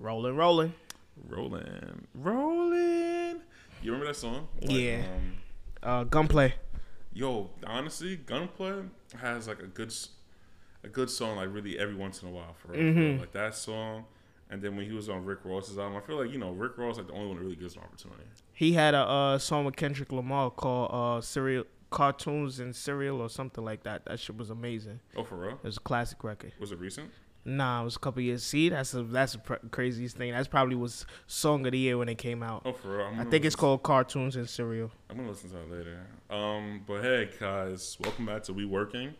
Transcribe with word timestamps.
Rolling, 0.00 0.34
rolling. 0.34 0.72
Rolling, 1.28 2.06
rolling. 2.14 3.40
You 3.82 3.92
remember 3.92 4.06
that 4.06 4.16
song? 4.16 4.48
Like, 4.62 4.70
Yeah. 4.70 5.04
Um, 5.04 5.36
Uh, 5.82 6.04
gunplay. 6.04 6.54
yo, 7.12 7.50
honestly, 7.66 8.16
Gunplay 8.16 8.84
has 9.20 9.46
like 9.46 9.60
a 9.60 9.66
good, 9.66 9.92
a 10.82 10.88
good 10.88 11.10
song 11.10 11.36
like 11.36 11.52
really 11.52 11.78
every 11.78 11.94
once 11.94 12.22
in 12.22 12.28
a 12.28 12.30
while 12.30 12.54
for 12.54 12.68
mm-hmm. 12.68 13.20
Like 13.20 13.32
that 13.32 13.54
song, 13.54 14.06
and 14.48 14.62
then 14.62 14.74
when 14.74 14.86
he 14.86 14.92
was 14.92 15.10
on 15.10 15.26
Rick 15.26 15.40
Ross's 15.44 15.78
album, 15.78 15.98
I 15.98 16.00
feel 16.00 16.16
like 16.16 16.32
you 16.32 16.38
know 16.38 16.50
Rick 16.50 16.78
Ross 16.78 16.96
like 16.96 17.06
the 17.06 17.12
only 17.12 17.28
one 17.28 17.36
that 17.36 17.42
really 17.42 17.56
gives 17.56 17.76
an 17.76 17.82
opportunity. 17.82 18.22
He 18.54 18.72
had 18.72 18.94
a 18.94 19.00
uh, 19.06 19.38
song 19.38 19.66
with 19.66 19.76
Kendrick 19.76 20.12
Lamar 20.12 20.50
called 20.50 20.90
uh, 20.92 21.20
"Serial 21.20 21.64
Cartoons 21.90 22.58
and 22.58 22.74
Cereal" 22.74 23.20
or 23.20 23.28
something 23.28 23.64
like 23.64 23.82
that. 23.82 24.06
That 24.06 24.18
shit 24.18 24.38
was 24.38 24.48
amazing. 24.48 25.00
Oh, 25.14 25.24
for 25.24 25.36
real? 25.36 25.56
It 25.56 25.64
was 25.64 25.76
a 25.76 25.80
classic 25.80 26.24
record. 26.24 26.52
Was 26.58 26.72
it 26.72 26.78
recent? 26.78 27.10
Nah, 27.44 27.80
it 27.80 27.84
was 27.84 27.96
a 27.96 27.98
couple 27.98 28.22
years. 28.22 28.42
See, 28.42 28.68
that's 28.68 28.92
a 28.94 29.02
that's 29.02 29.32
the 29.32 29.38
pr- 29.38 29.54
craziest 29.70 30.16
thing. 30.16 30.32
That's 30.32 30.48
probably 30.48 30.76
was 30.76 31.06
song 31.26 31.64
of 31.66 31.72
the 31.72 31.78
year 31.78 31.96
when 31.96 32.08
it 32.08 32.18
came 32.18 32.42
out. 32.42 32.62
Oh, 32.64 32.72
for 32.72 32.98
real? 32.98 33.10
I 33.18 33.24
think 33.24 33.44
it's 33.44 33.56
called 33.56 33.82
"Cartoons 33.82 34.36
and 34.36 34.48
Cereal." 34.48 34.90
I'm 35.08 35.16
gonna 35.16 35.28
listen 35.30 35.50
to 35.50 35.56
that 35.56 35.70
later. 35.70 36.06
Um, 36.28 36.82
but 36.86 37.02
hey, 37.02 37.30
guys, 37.40 37.96
welcome 38.00 38.26
back 38.26 38.42
to 38.44 38.52
We 38.52 38.66
Working. 38.66 39.14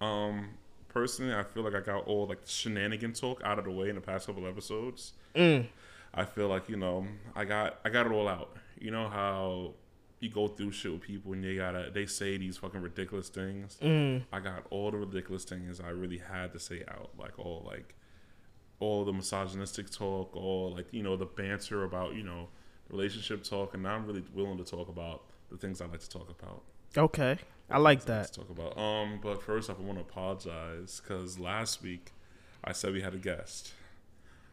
Um, 0.00 0.50
personally, 0.88 1.34
I 1.34 1.42
feel 1.42 1.62
like 1.62 1.74
I 1.74 1.80
got 1.80 2.06
all 2.06 2.26
like 2.26 2.42
the 2.42 2.50
shenanigan 2.50 3.12
talk 3.12 3.42
out 3.44 3.58
of 3.58 3.66
the 3.66 3.70
way 3.70 3.90
in 3.90 3.94
the 3.94 4.00
past 4.00 4.26
couple 4.26 4.46
episodes. 4.46 5.12
Mm. 5.34 5.66
I 6.14 6.24
feel 6.24 6.48
like 6.48 6.68
you 6.68 6.76
know 6.76 7.06
I 7.36 7.44
got 7.44 7.78
I 7.84 7.90
got 7.90 8.06
it 8.06 8.12
all 8.12 8.26
out. 8.26 8.56
You 8.78 8.90
know 8.90 9.08
how 9.08 9.74
you 10.20 10.28
go 10.28 10.48
through 10.48 10.70
shit 10.70 10.92
with 10.92 11.00
people 11.00 11.32
and 11.32 11.42
they 11.42 11.56
gotta 11.56 11.90
they 11.92 12.06
say 12.06 12.36
these 12.36 12.58
fucking 12.58 12.80
ridiculous 12.80 13.28
things. 13.28 13.78
Mm. 13.82 14.22
I 14.32 14.40
got 14.40 14.66
all 14.70 14.90
the 14.90 14.98
ridiculous 14.98 15.44
things 15.44 15.80
I 15.80 15.88
really 15.88 16.18
had 16.18 16.52
to 16.52 16.60
say 16.60 16.84
out, 16.88 17.10
like 17.18 17.38
all 17.38 17.64
like 17.66 17.94
all 18.78 19.04
the 19.04 19.12
misogynistic 19.12 19.90
talk, 19.90 20.36
all 20.36 20.74
like 20.76 20.86
you 20.92 21.02
know 21.02 21.16
the 21.16 21.26
banter 21.26 21.84
about 21.84 22.14
you 22.14 22.22
know 22.22 22.48
relationship 22.90 23.42
talk, 23.42 23.72
and 23.74 23.82
now 23.82 23.94
I'm 23.94 24.06
really 24.06 24.24
willing 24.34 24.58
to 24.58 24.64
talk 24.64 24.88
about 24.88 25.24
the 25.50 25.56
things 25.56 25.80
I 25.80 25.86
like 25.86 26.00
to 26.00 26.10
talk 26.10 26.28
about. 26.28 26.62
Okay, 26.96 27.38
I 27.70 27.78
like 27.78 28.04
that. 28.04 28.32
to 28.32 28.40
talk 28.40 28.50
about. 28.50 28.76
Um, 28.76 29.20
but 29.22 29.42
first 29.42 29.70
off, 29.70 29.76
I 29.80 29.82
want 29.82 29.98
to 29.98 30.02
apologize 30.02 31.00
because 31.02 31.38
last 31.38 31.82
week 31.82 32.12
I 32.62 32.72
said 32.72 32.92
we 32.92 33.00
had 33.00 33.14
a 33.14 33.18
guest. 33.18 33.72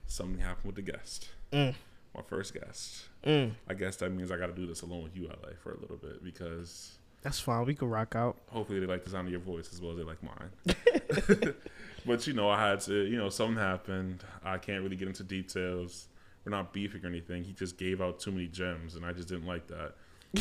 Something 0.06 0.40
happened 0.40 0.66
with 0.66 0.76
the 0.76 0.92
guest. 0.92 1.30
Mm. 1.52 1.76
My 2.18 2.24
first 2.24 2.54
guest. 2.54 3.06
Mm. 3.24 3.52
I 3.70 3.74
guess 3.76 3.96
that 3.98 4.10
means 4.12 4.32
I 4.32 4.38
got 4.38 4.48
to 4.48 4.54
do 4.54 4.66
this 4.66 4.82
alone 4.82 5.04
with 5.04 5.16
you, 5.16 5.28
LA, 5.28 5.50
for 5.62 5.72
a 5.72 5.80
little 5.80 5.98
bit 5.98 6.24
because 6.24 6.98
That's 7.22 7.40
fine. 7.40 7.66
We 7.66 7.76
can 7.76 7.90
rock 7.90 8.16
out. 8.16 8.38
hopefully 8.50 8.80
they 8.80 8.88
like 8.88 9.04
the 9.04 9.12
sound 9.12 9.28
of 9.28 9.32
your 9.32 9.42
voice 9.42 9.70
as 9.72 9.80
well 9.82 9.92
as 9.92 9.98
they 9.98 10.04
like 10.04 10.24
mine. 10.24 11.54
but 12.06 12.26
you 12.26 12.34
know, 12.34 12.50
I 12.50 12.70
had 12.70 12.80
to, 12.82 13.04
you 13.06 13.18
know, 13.18 13.30
something 13.30 13.58
happened. 13.62 14.24
I 14.44 14.58
can't 14.58 14.82
really 14.84 14.96
get 14.96 15.08
into 15.08 15.24
details. 15.24 16.08
We're 16.44 16.52
not 16.52 16.74
beefing 16.74 17.04
or 17.04 17.08
anything. 17.08 17.44
He 17.44 17.54
just 17.54 17.78
gave 17.78 18.02
out 18.02 18.20
too 18.20 18.32
many 18.32 18.48
gems, 18.48 18.96
and 18.96 19.06
I 19.06 19.12
just 19.14 19.28
didn't 19.28 19.46
like 19.46 19.68
that. 19.68 19.94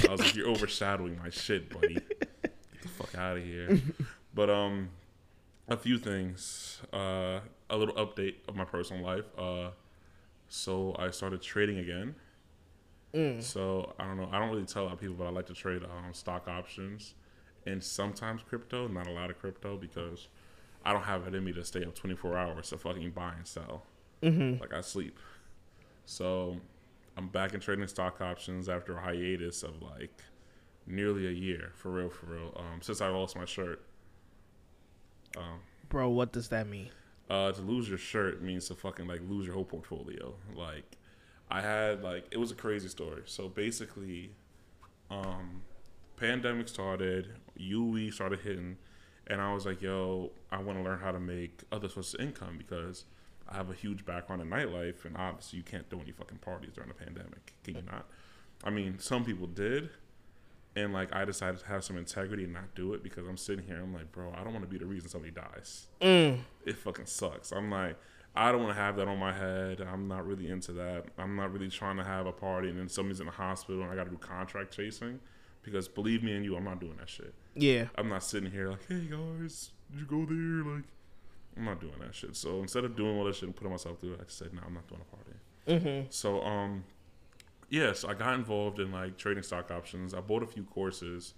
I 0.08 0.12
was 0.12 0.20
like, 0.20 0.34
"You're 0.36 0.48
overshadowing 0.48 1.18
my 1.18 1.30
shit, 1.30 1.68
buddy. 1.68 1.94
Get 1.94 2.52
the 2.82 2.88
fuck 2.88 3.14
out 3.16 3.36
of 3.36 3.44
here." 3.44 3.80
But 4.34 4.50
um, 4.50 4.90
a 5.66 5.76
few 5.78 5.96
things. 5.98 6.80
Uh, 6.92 7.40
a 7.70 7.76
little 7.76 7.94
update 7.94 8.34
of 8.46 8.54
my 8.54 8.66
personal 8.66 9.02
life. 9.02 9.24
Uh, 9.36 9.70
so 10.48 10.94
I 10.98 11.10
started 11.10 11.42
trading 11.42 11.78
again. 11.78 12.14
Mm. 13.14 13.42
So 13.42 13.94
I 13.98 14.04
don't 14.04 14.16
know. 14.16 14.28
I 14.30 14.38
don't 14.38 14.50
really 14.50 14.64
tell 14.64 14.82
a 14.82 14.86
lot 14.86 14.94
of 14.94 15.00
people, 15.00 15.16
but 15.16 15.26
I 15.26 15.30
like 15.30 15.46
to 15.46 15.54
trade 15.54 15.82
um, 15.84 16.12
stock 16.12 16.48
options 16.48 17.14
and 17.66 17.82
sometimes 17.82 18.42
crypto. 18.42 18.88
Not 18.88 19.06
a 19.06 19.10
lot 19.10 19.30
of 19.30 19.38
crypto 19.38 19.76
because 19.76 20.28
I 20.84 20.92
don't 20.92 21.02
have 21.02 21.26
it 21.26 21.34
in 21.34 21.44
me 21.44 21.52
to 21.52 21.64
stay 21.64 21.84
up 21.84 21.94
24 21.94 22.36
hours 22.36 22.70
to 22.70 22.78
fucking 22.78 23.10
buy 23.10 23.34
and 23.36 23.46
sell. 23.46 23.84
Mm-hmm. 24.22 24.60
Like 24.60 24.72
I 24.72 24.80
sleep. 24.80 25.18
So 26.04 26.60
I'm 27.16 27.28
back 27.28 27.54
in 27.54 27.60
trading 27.60 27.86
stock 27.88 28.20
options 28.20 28.68
after 28.68 28.96
a 28.96 29.00
hiatus 29.00 29.62
of 29.62 29.82
like 29.82 30.22
nearly 30.86 31.26
a 31.26 31.32
year, 31.32 31.72
for 31.74 31.90
real, 31.90 32.10
for 32.10 32.26
real. 32.26 32.52
Um, 32.56 32.80
since 32.80 33.00
I 33.00 33.08
lost 33.08 33.36
my 33.36 33.44
shirt. 33.44 33.82
Um, 35.36 35.60
Bro, 35.88 36.10
what 36.10 36.32
does 36.32 36.48
that 36.48 36.66
mean? 36.66 36.90
Uh, 37.28 37.52
to 37.52 37.60
lose 37.60 37.88
your 37.88 37.98
shirt 37.98 38.42
means 38.42 38.68
to 38.68 38.74
fucking 38.74 39.06
like 39.06 39.20
lose 39.28 39.46
your 39.46 39.54
whole 39.54 39.64
portfolio. 39.64 40.34
Like, 40.54 40.96
I 41.50 41.60
had 41.60 42.02
like 42.02 42.26
it 42.30 42.38
was 42.38 42.50
a 42.50 42.54
crazy 42.54 42.88
story. 42.88 43.22
So 43.26 43.48
basically, 43.48 44.30
um, 45.10 45.62
pandemic 46.16 46.68
started, 46.68 47.28
UE 47.56 48.10
started 48.10 48.40
hitting, 48.40 48.76
and 49.26 49.40
I 49.40 49.52
was 49.52 49.66
like, 49.66 49.82
yo, 49.82 50.30
I 50.50 50.60
want 50.60 50.78
to 50.78 50.84
learn 50.84 50.98
how 50.98 51.12
to 51.12 51.20
make 51.20 51.62
other 51.72 51.88
sources 51.88 52.14
of 52.14 52.20
income 52.20 52.56
because 52.58 53.04
I 53.48 53.56
have 53.56 53.70
a 53.70 53.74
huge 53.74 54.04
background 54.04 54.42
in 54.42 54.50
nightlife, 54.50 55.04
and 55.04 55.16
obviously 55.16 55.58
you 55.58 55.64
can't 55.64 55.88
do 55.88 56.00
any 56.00 56.12
fucking 56.12 56.38
parties 56.38 56.70
during 56.74 56.88
the 56.88 56.94
pandemic. 56.94 57.54
Can 57.64 57.76
you 57.76 57.82
not? 57.82 58.06
I 58.64 58.70
mean, 58.70 58.98
some 58.98 59.24
people 59.24 59.46
did. 59.46 59.90
And 60.76 60.92
like 60.92 61.14
I 61.14 61.24
decided 61.24 61.58
to 61.60 61.66
have 61.66 61.82
some 61.84 61.96
integrity 61.96 62.44
and 62.44 62.52
not 62.52 62.74
do 62.74 62.92
it 62.94 63.02
because 63.02 63.26
I'm 63.26 63.36
sitting 63.38 63.64
here. 63.64 63.80
I'm 63.82 63.94
like, 63.94 64.12
bro, 64.12 64.32
I 64.36 64.44
don't 64.44 64.52
want 64.52 64.62
to 64.64 64.70
be 64.70 64.78
the 64.78 64.86
reason 64.86 65.08
somebody 65.08 65.32
dies 65.32 65.86
Mm. 66.00 66.40
it 66.66 66.76
fucking 66.76 67.06
sucks. 67.06 67.50
I'm 67.50 67.70
like, 67.70 67.96
I 68.34 68.52
don't 68.52 68.62
want 68.62 68.76
to 68.76 68.80
have 68.82 68.96
that 68.96 69.08
on 69.08 69.18
my 69.18 69.32
head. 69.32 69.80
I'm 69.80 70.06
not 70.06 70.26
really 70.26 70.48
into 70.50 70.72
that. 70.72 71.06
I'm 71.16 71.34
not 71.34 71.50
really 71.52 71.70
trying 71.70 71.96
to 71.96 72.04
have 72.04 72.26
a 72.26 72.32
party 72.32 72.68
and 72.68 72.78
then 72.78 72.88
somebody's 72.90 73.20
in 73.20 73.26
the 73.26 73.32
hospital 73.32 73.82
and 73.82 73.90
I 73.90 73.94
got 73.96 74.04
to 74.04 74.10
do 74.10 74.18
contract 74.18 74.74
chasing. 74.76 75.18
Because 75.62 75.88
believe 75.88 76.22
me 76.22 76.32
and 76.36 76.44
you, 76.44 76.54
I'm 76.56 76.62
not 76.64 76.78
doing 76.78 76.96
that 76.98 77.08
shit. 77.08 77.34
Yeah. 77.54 77.86
I'm 77.96 78.08
not 78.10 78.22
sitting 78.22 78.50
here 78.52 78.68
like, 78.68 78.86
hey 78.86 79.08
guys, 79.10 79.70
did 79.90 80.00
you 80.00 80.06
go 80.06 80.24
there? 80.26 80.74
Like, 80.74 80.84
I'm 81.56 81.64
not 81.64 81.80
doing 81.80 81.94
that 82.00 82.14
shit. 82.14 82.36
So 82.36 82.60
instead 82.60 82.84
of 82.84 82.94
doing 82.94 83.16
all 83.16 83.24
that 83.24 83.34
shit 83.34 83.44
and 83.44 83.56
putting 83.56 83.72
myself 83.72 83.98
through 83.98 84.12
it, 84.12 84.18
I 84.20 84.24
just 84.24 84.36
said, 84.38 84.52
no, 84.52 84.60
I'm 84.64 84.74
not 84.74 84.86
doing 84.86 85.00
a 85.00 85.16
party. 85.16 85.32
Mm-hmm. 85.86 86.06
So 86.10 86.42
um, 86.42 86.84
yeah, 87.68 87.92
so 87.92 88.08
I 88.08 88.14
got 88.14 88.34
involved 88.34 88.78
in 88.78 88.92
like 88.92 89.16
trading 89.16 89.42
stock 89.42 89.70
options. 89.70 90.14
I 90.14 90.20
bought 90.20 90.42
a 90.42 90.46
few 90.46 90.64
courses, 90.64 91.34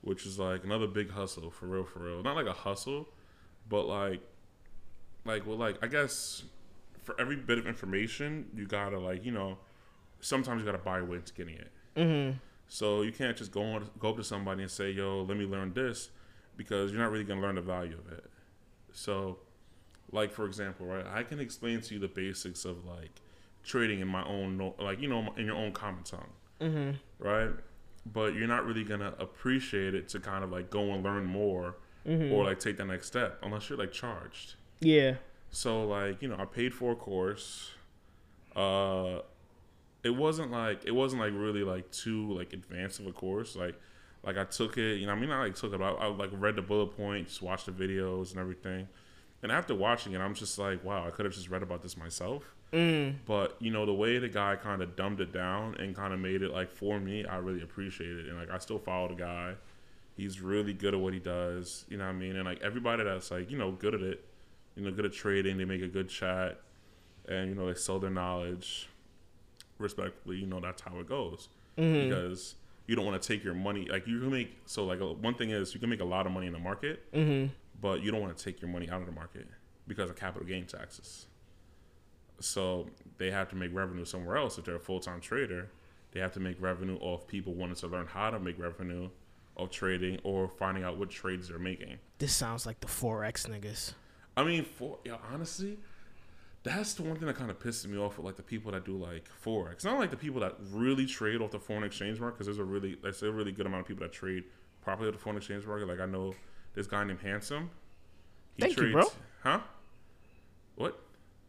which 0.00 0.24
is 0.24 0.38
like 0.38 0.64
another 0.64 0.86
big 0.86 1.10
hustle 1.10 1.50
for 1.50 1.66
real, 1.66 1.84
for 1.84 2.00
real. 2.00 2.22
Not 2.22 2.36
like 2.36 2.46
a 2.46 2.52
hustle, 2.52 3.08
but 3.68 3.86
like, 3.86 4.20
like 5.24 5.46
well, 5.46 5.58
like 5.58 5.82
I 5.82 5.88
guess 5.88 6.44
for 7.02 7.14
every 7.20 7.36
bit 7.36 7.58
of 7.58 7.66
information, 7.66 8.46
you 8.54 8.66
gotta 8.66 8.98
like 8.98 9.24
you 9.24 9.32
know, 9.32 9.58
sometimes 10.20 10.60
you 10.60 10.66
gotta 10.66 10.78
buy 10.78 11.02
way 11.02 11.18
into 11.18 11.34
getting 11.34 11.56
it. 11.56 11.72
Mm-hmm. 11.96 12.38
So 12.68 13.02
you 13.02 13.12
can't 13.12 13.36
just 13.36 13.52
go 13.52 13.62
on, 13.62 13.90
go 13.98 14.10
up 14.10 14.16
to 14.16 14.24
somebody 14.24 14.62
and 14.62 14.70
say, 14.70 14.90
"Yo, 14.90 15.22
let 15.22 15.36
me 15.36 15.44
learn 15.44 15.72
this," 15.74 16.10
because 16.56 16.90
you're 16.90 17.00
not 17.00 17.10
really 17.10 17.24
gonna 17.24 17.42
learn 17.42 17.56
the 17.56 17.60
value 17.60 17.98
of 17.98 18.12
it. 18.12 18.24
So, 18.92 19.38
like 20.10 20.32
for 20.32 20.46
example, 20.46 20.86
right, 20.86 21.06
I 21.06 21.22
can 21.22 21.38
explain 21.38 21.82
to 21.82 21.94
you 21.94 22.00
the 22.00 22.08
basics 22.08 22.64
of 22.64 22.86
like 22.86 23.20
trading 23.66 24.00
in 24.00 24.08
my 24.08 24.24
own, 24.24 24.72
like 24.78 25.00
you 25.00 25.08
know, 25.08 25.32
in 25.36 25.46
your 25.46 25.56
own 25.56 25.72
common 25.72 26.02
tongue, 26.04 26.30
Mm-hmm. 26.60 26.90
right? 27.26 27.50
But 28.12 28.34
you're 28.34 28.46
not 28.46 28.64
really 28.64 28.84
gonna 28.84 29.14
appreciate 29.18 29.94
it 29.94 30.08
to 30.10 30.20
kind 30.20 30.44
of 30.44 30.50
like 30.50 30.70
go 30.70 30.92
and 30.92 31.02
learn 31.02 31.24
more 31.26 31.76
Mm-hmm. 32.06 32.32
or 32.32 32.44
like 32.44 32.60
take 32.60 32.76
the 32.76 32.84
next 32.84 33.08
step 33.08 33.38
unless 33.42 33.68
you're 33.68 33.78
like 33.78 33.90
charged. 33.92 34.54
yeah. 34.80 35.14
So 35.50 35.84
like 35.86 36.22
you 36.22 36.28
know, 36.28 36.36
I 36.38 36.44
paid 36.44 36.72
for 36.74 36.92
a 36.92 36.96
course. 36.96 37.72
Uh, 38.54 39.20
it 40.02 40.10
wasn't 40.10 40.50
like 40.52 40.84
it 40.84 40.92
wasn't 40.92 41.20
like 41.22 41.32
really 41.34 41.62
like 41.64 41.90
too 41.90 42.32
like 42.32 42.52
advanced 42.52 43.00
of 43.00 43.06
a 43.06 43.12
course. 43.12 43.56
Like 43.56 43.74
like 44.22 44.36
I 44.36 44.44
took 44.44 44.76
it, 44.78 44.96
you 44.98 45.06
know. 45.06 45.12
I 45.12 45.16
mean, 45.16 45.30
I 45.30 45.38
like 45.40 45.54
took 45.54 45.72
it. 45.72 45.80
I, 45.80 45.88
I 45.90 46.06
like 46.06 46.30
read 46.32 46.56
the 46.56 46.62
bullet 46.62 46.96
points, 46.96 47.40
watched 47.42 47.66
the 47.66 47.72
videos 47.72 48.30
and 48.32 48.40
everything. 48.40 48.88
And 49.42 49.52
after 49.52 49.74
watching 49.74 50.12
it, 50.14 50.18
I'm 50.20 50.34
just 50.34 50.58
like, 50.58 50.82
wow, 50.84 51.06
I 51.06 51.10
could 51.10 51.24
have 51.26 51.34
just 51.34 51.48
read 51.50 51.62
about 51.62 51.82
this 51.82 51.96
myself. 51.96 52.54
Mm. 52.72 53.14
But 53.26 53.56
you 53.60 53.70
know, 53.70 53.86
the 53.86 53.94
way 53.94 54.18
the 54.18 54.28
guy 54.28 54.56
kind 54.56 54.82
of 54.82 54.96
dumbed 54.96 55.20
it 55.20 55.32
down 55.32 55.76
and 55.76 55.94
kind 55.94 56.12
of 56.12 56.20
made 56.20 56.42
it 56.42 56.50
like 56.52 56.70
for 56.72 56.98
me, 57.00 57.24
I 57.24 57.36
really 57.36 57.62
appreciate 57.62 58.16
it. 58.18 58.26
And 58.26 58.36
like, 58.38 58.50
I 58.50 58.58
still 58.58 58.78
follow 58.78 59.08
the 59.08 59.14
guy. 59.14 59.54
He's 60.16 60.40
really 60.40 60.72
good 60.72 60.94
at 60.94 61.00
what 61.00 61.12
he 61.12 61.20
does. 61.20 61.84
You 61.88 61.98
know 61.98 62.04
what 62.04 62.10
I 62.10 62.14
mean? 62.14 62.36
And 62.36 62.44
like 62.44 62.62
everybody 62.62 63.04
that's 63.04 63.30
like, 63.30 63.50
you 63.50 63.58
know, 63.58 63.72
good 63.72 63.94
at 63.94 64.00
it, 64.02 64.24
you 64.74 64.82
know, 64.84 64.90
good 64.90 65.04
at 65.04 65.12
trading, 65.12 65.58
they 65.58 65.64
make 65.64 65.82
a 65.82 65.88
good 65.88 66.08
chat, 66.08 66.60
and 67.28 67.48
you 67.50 67.54
know, 67.54 67.66
they 67.66 67.74
sell 67.74 67.98
their 67.98 68.10
knowledge 68.10 68.88
respectfully. 69.78 70.36
You 70.38 70.46
know, 70.46 70.60
that's 70.60 70.82
how 70.82 70.98
it 71.00 71.08
goes 71.08 71.48
Mm-hmm. 71.78 72.08
because 72.08 72.54
you 72.86 72.96
don't 72.96 73.04
want 73.04 73.20
to 73.20 73.28
take 73.28 73.44
your 73.44 73.52
money. 73.52 73.86
Like 73.90 74.06
you 74.06 74.18
can 74.18 74.30
make 74.30 74.56
so 74.64 74.86
like 74.86 75.00
uh, 75.02 75.08
one 75.12 75.34
thing 75.34 75.50
is 75.50 75.74
you 75.74 75.80
can 75.80 75.90
make 75.90 76.00
a 76.00 76.04
lot 76.06 76.24
of 76.24 76.32
money 76.32 76.46
in 76.46 76.54
the 76.54 76.58
market, 76.58 77.12
Mm-hmm. 77.12 77.52
but 77.82 78.02
you 78.02 78.10
don't 78.10 78.22
want 78.22 78.34
to 78.36 78.42
take 78.42 78.62
your 78.62 78.70
money 78.70 78.88
out 78.88 79.00
of 79.02 79.06
the 79.06 79.12
market 79.12 79.46
because 79.86 80.08
of 80.08 80.16
capital 80.16 80.46
gain 80.48 80.64
taxes. 80.64 81.26
So 82.40 82.86
they 83.18 83.30
have 83.30 83.48
to 83.50 83.56
make 83.56 83.74
revenue 83.74 84.04
somewhere 84.04 84.36
else. 84.36 84.58
If 84.58 84.64
they're 84.64 84.76
a 84.76 84.80
full 84.80 85.00
time 85.00 85.20
trader, 85.20 85.70
they 86.12 86.20
have 86.20 86.32
to 86.32 86.40
make 86.40 86.60
revenue 86.60 86.96
off 87.00 87.26
people 87.26 87.54
wanting 87.54 87.76
to 87.76 87.86
learn 87.86 88.06
how 88.06 88.30
to 88.30 88.38
make 88.38 88.58
revenue 88.58 89.10
of 89.56 89.70
trading 89.70 90.18
or 90.22 90.48
finding 90.48 90.84
out 90.84 90.98
what 90.98 91.10
trades 91.10 91.48
they're 91.48 91.58
making. 91.58 91.98
This 92.18 92.34
sounds 92.34 92.66
like 92.66 92.80
the 92.80 92.86
forex 92.86 93.48
niggas. 93.48 93.94
I 94.36 94.44
mean, 94.44 94.64
for 94.64 94.98
yeah, 95.04 95.16
honestly, 95.32 95.78
that's 96.62 96.94
the 96.94 97.02
one 97.02 97.16
thing 97.16 97.26
that 97.26 97.36
kind 97.36 97.50
of 97.50 97.58
pisses 97.58 97.86
me 97.86 97.96
off 97.96 98.18
with 98.18 98.26
like 98.26 98.36
the 98.36 98.42
people 98.42 98.72
that 98.72 98.84
do 98.84 98.96
like 98.96 99.28
forex. 99.44 99.72
It's 99.74 99.84
not 99.84 99.98
like 99.98 100.10
the 100.10 100.16
people 100.16 100.40
that 100.40 100.56
really 100.72 101.06
trade 101.06 101.40
off 101.40 101.52
the 101.52 101.60
foreign 101.60 101.84
exchange 101.84 102.20
market 102.20 102.38
because 102.38 102.46
there's 102.46 102.58
a 102.58 102.64
really 102.64 102.96
there's 103.02 103.22
a 103.22 103.32
really 103.32 103.52
good 103.52 103.66
amount 103.66 103.82
of 103.82 103.88
people 103.88 104.04
that 104.04 104.12
trade 104.12 104.44
properly 104.82 105.08
off 105.08 105.14
the 105.14 105.20
foreign 105.20 105.38
exchange 105.38 105.64
market. 105.64 105.88
Like 105.88 106.00
I 106.00 106.06
know 106.06 106.34
this 106.74 106.86
guy 106.86 107.04
named 107.04 107.20
Handsome. 107.20 107.70
He 108.56 108.62
Thank 108.62 108.76
you, 108.78 108.92
bro. 108.92 109.04
Huh? 109.42 109.60
What? 110.76 111.00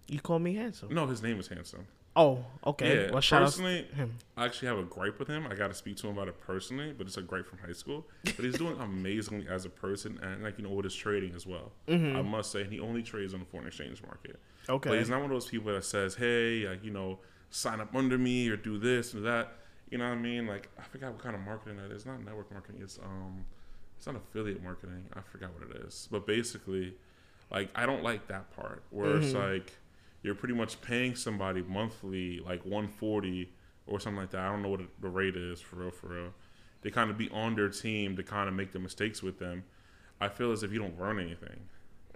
You 0.07 0.19
call 0.19 0.39
me 0.39 0.55
handsome. 0.55 0.93
No, 0.93 1.05
his 1.07 1.21
name 1.21 1.39
is 1.39 1.47
handsome. 1.47 1.87
Oh, 2.15 2.43
okay. 2.65 3.05
Yeah, 3.05 3.11
well, 3.11 3.21
shout 3.21 3.43
out 3.43 3.45
personally, 3.45 3.85
to 3.91 3.95
him. 3.95 4.17
I 4.35 4.45
actually 4.45 4.69
have 4.69 4.79
a 4.79 4.83
gripe 4.83 5.19
with 5.19 5.27
him. 5.27 5.45
I 5.45 5.53
got 5.53 5.67
to 5.67 5.75
speak 5.75 5.97
to 5.97 6.07
him 6.07 6.17
about 6.17 6.27
it 6.27 6.41
personally, 6.41 6.91
but 6.97 7.05
it's 7.05 7.17
a 7.17 7.21
gripe 7.21 7.47
from 7.47 7.59
high 7.59 7.73
school. 7.73 8.07
But 8.23 8.43
he's 8.43 8.57
doing 8.57 8.75
amazingly 8.79 9.47
as 9.47 9.65
a 9.65 9.69
person, 9.69 10.19
and 10.23 10.41
like 10.43 10.57
you 10.57 10.63
know, 10.63 10.71
with 10.71 10.85
his 10.85 10.95
trading 10.95 11.35
as 11.35 11.45
well. 11.45 11.73
I 11.87 12.21
must 12.23 12.51
say, 12.51 12.63
he 12.63 12.79
only 12.79 13.03
trades 13.03 13.35
on 13.35 13.41
the 13.41 13.45
foreign 13.45 13.67
exchange 13.67 14.01
market. 14.01 14.39
Okay. 14.67 14.89
But 14.89 14.97
he's 14.97 15.09
not 15.09 15.17
one 15.21 15.25
of 15.25 15.35
those 15.35 15.45
people 15.45 15.71
that 15.71 15.85
says, 15.85 16.15
"Hey, 16.15 16.67
like 16.67 16.83
you 16.83 16.89
know, 16.91 17.19
sign 17.51 17.79
up 17.79 17.93
under 17.95 18.17
me 18.17 18.49
or 18.49 18.57
do 18.57 18.79
this 18.79 19.13
or 19.13 19.19
that." 19.21 19.53
You 19.91 19.99
know 19.99 20.09
what 20.09 20.17
I 20.17 20.21
mean? 20.21 20.47
Like 20.47 20.69
I 20.79 20.83
forgot 20.83 21.11
what 21.11 21.21
kind 21.21 21.35
of 21.35 21.41
marketing 21.41 21.77
that 21.77 21.91
is. 21.91 22.05
Not 22.05 22.25
network 22.25 22.51
marketing. 22.51 22.81
It's 22.83 22.97
um, 22.97 23.45
it's 23.95 24.07
not 24.07 24.15
affiliate 24.15 24.63
marketing. 24.63 25.05
I 25.13 25.21
forgot 25.21 25.51
what 25.53 25.69
it 25.69 25.85
is. 25.85 26.07
But 26.11 26.25
basically, 26.25 26.95
like 27.51 27.69
I 27.75 27.85
don't 27.85 28.01
like 28.01 28.27
that 28.27 28.55
part 28.55 28.81
where 28.89 29.17
it's 29.17 29.33
like 29.33 29.71
you're 30.23 30.35
pretty 30.35 30.53
much 30.53 30.81
paying 30.81 31.15
somebody 31.15 31.61
monthly 31.61 32.39
like 32.39 32.63
140 32.65 33.51
or 33.85 33.99
something 33.99 34.19
like 34.19 34.31
that. 34.31 34.41
I 34.41 34.51
don't 34.51 34.61
know 34.61 34.69
what 34.69 34.81
the 34.99 35.09
rate 35.09 35.35
is 35.35 35.61
for 35.61 35.77
real, 35.77 35.91
for 35.91 36.07
real. 36.07 36.33
They 36.81 36.91
kind 36.91 37.09
of 37.09 37.17
be 37.17 37.29
on 37.29 37.55
their 37.55 37.69
team 37.69 38.15
to 38.15 38.23
kind 38.23 38.47
of 38.47 38.55
make 38.55 38.71
the 38.71 38.79
mistakes 38.79 39.23
with 39.23 39.39
them. 39.39 39.63
I 40.19 40.29
feel 40.29 40.51
as 40.51 40.63
if 40.63 40.71
you 40.71 40.79
don't 40.79 40.99
learn 40.99 41.19
anything. 41.19 41.59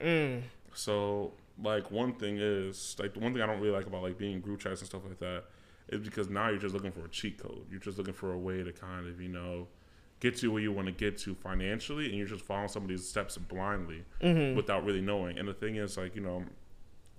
Mm. 0.02 0.42
So 0.74 1.34
like 1.62 1.92
one 1.92 2.14
thing 2.14 2.38
is 2.40 2.96
like 3.00 3.14
the 3.14 3.20
one 3.20 3.34
thing 3.34 3.42
I 3.42 3.46
don't 3.46 3.60
really 3.60 3.72
like 3.72 3.88
about 3.88 4.04
like 4.04 4.18
being 4.18 4.42
group 4.42 4.60
chats 4.60 4.82
and 4.82 4.90
stuff 4.90 5.02
like 5.08 5.20
that 5.20 5.46
is 5.90 6.02
because 6.02 6.30
now 6.30 6.50
you're 6.50 6.58
just 6.60 6.74
looking 6.74 6.92
for 6.92 7.06
a 7.06 7.10
cheat 7.10 7.38
code. 7.38 7.66
You're 7.70 7.80
just 7.80 7.98
looking 7.98 8.14
for 8.14 8.34
a 8.34 8.38
way 8.38 8.64
to 8.64 8.72
kind 8.72 9.08
of 9.08 9.22
you 9.22 9.30
know 9.30 9.68
get 10.20 10.38
to 10.38 10.52
where 10.52 10.62
you 10.62 10.72
want 10.72 10.88
to 10.88 10.94
get 10.94 11.18
to 11.20 11.36
financially, 11.36 12.06
and 12.06 12.16
you're 12.16 12.28
just 12.28 12.46
following 12.46 12.70
somebody's 12.70 13.08
steps 13.08 13.38
blindly 13.38 14.04
without 14.56 14.86
really 14.86 15.02
knowing. 15.02 15.38
And 15.38 15.48
the 15.48 15.54
thing 15.54 15.76
is 15.76 15.98
like 15.98 16.16
you 16.16 16.22
know 16.22 16.44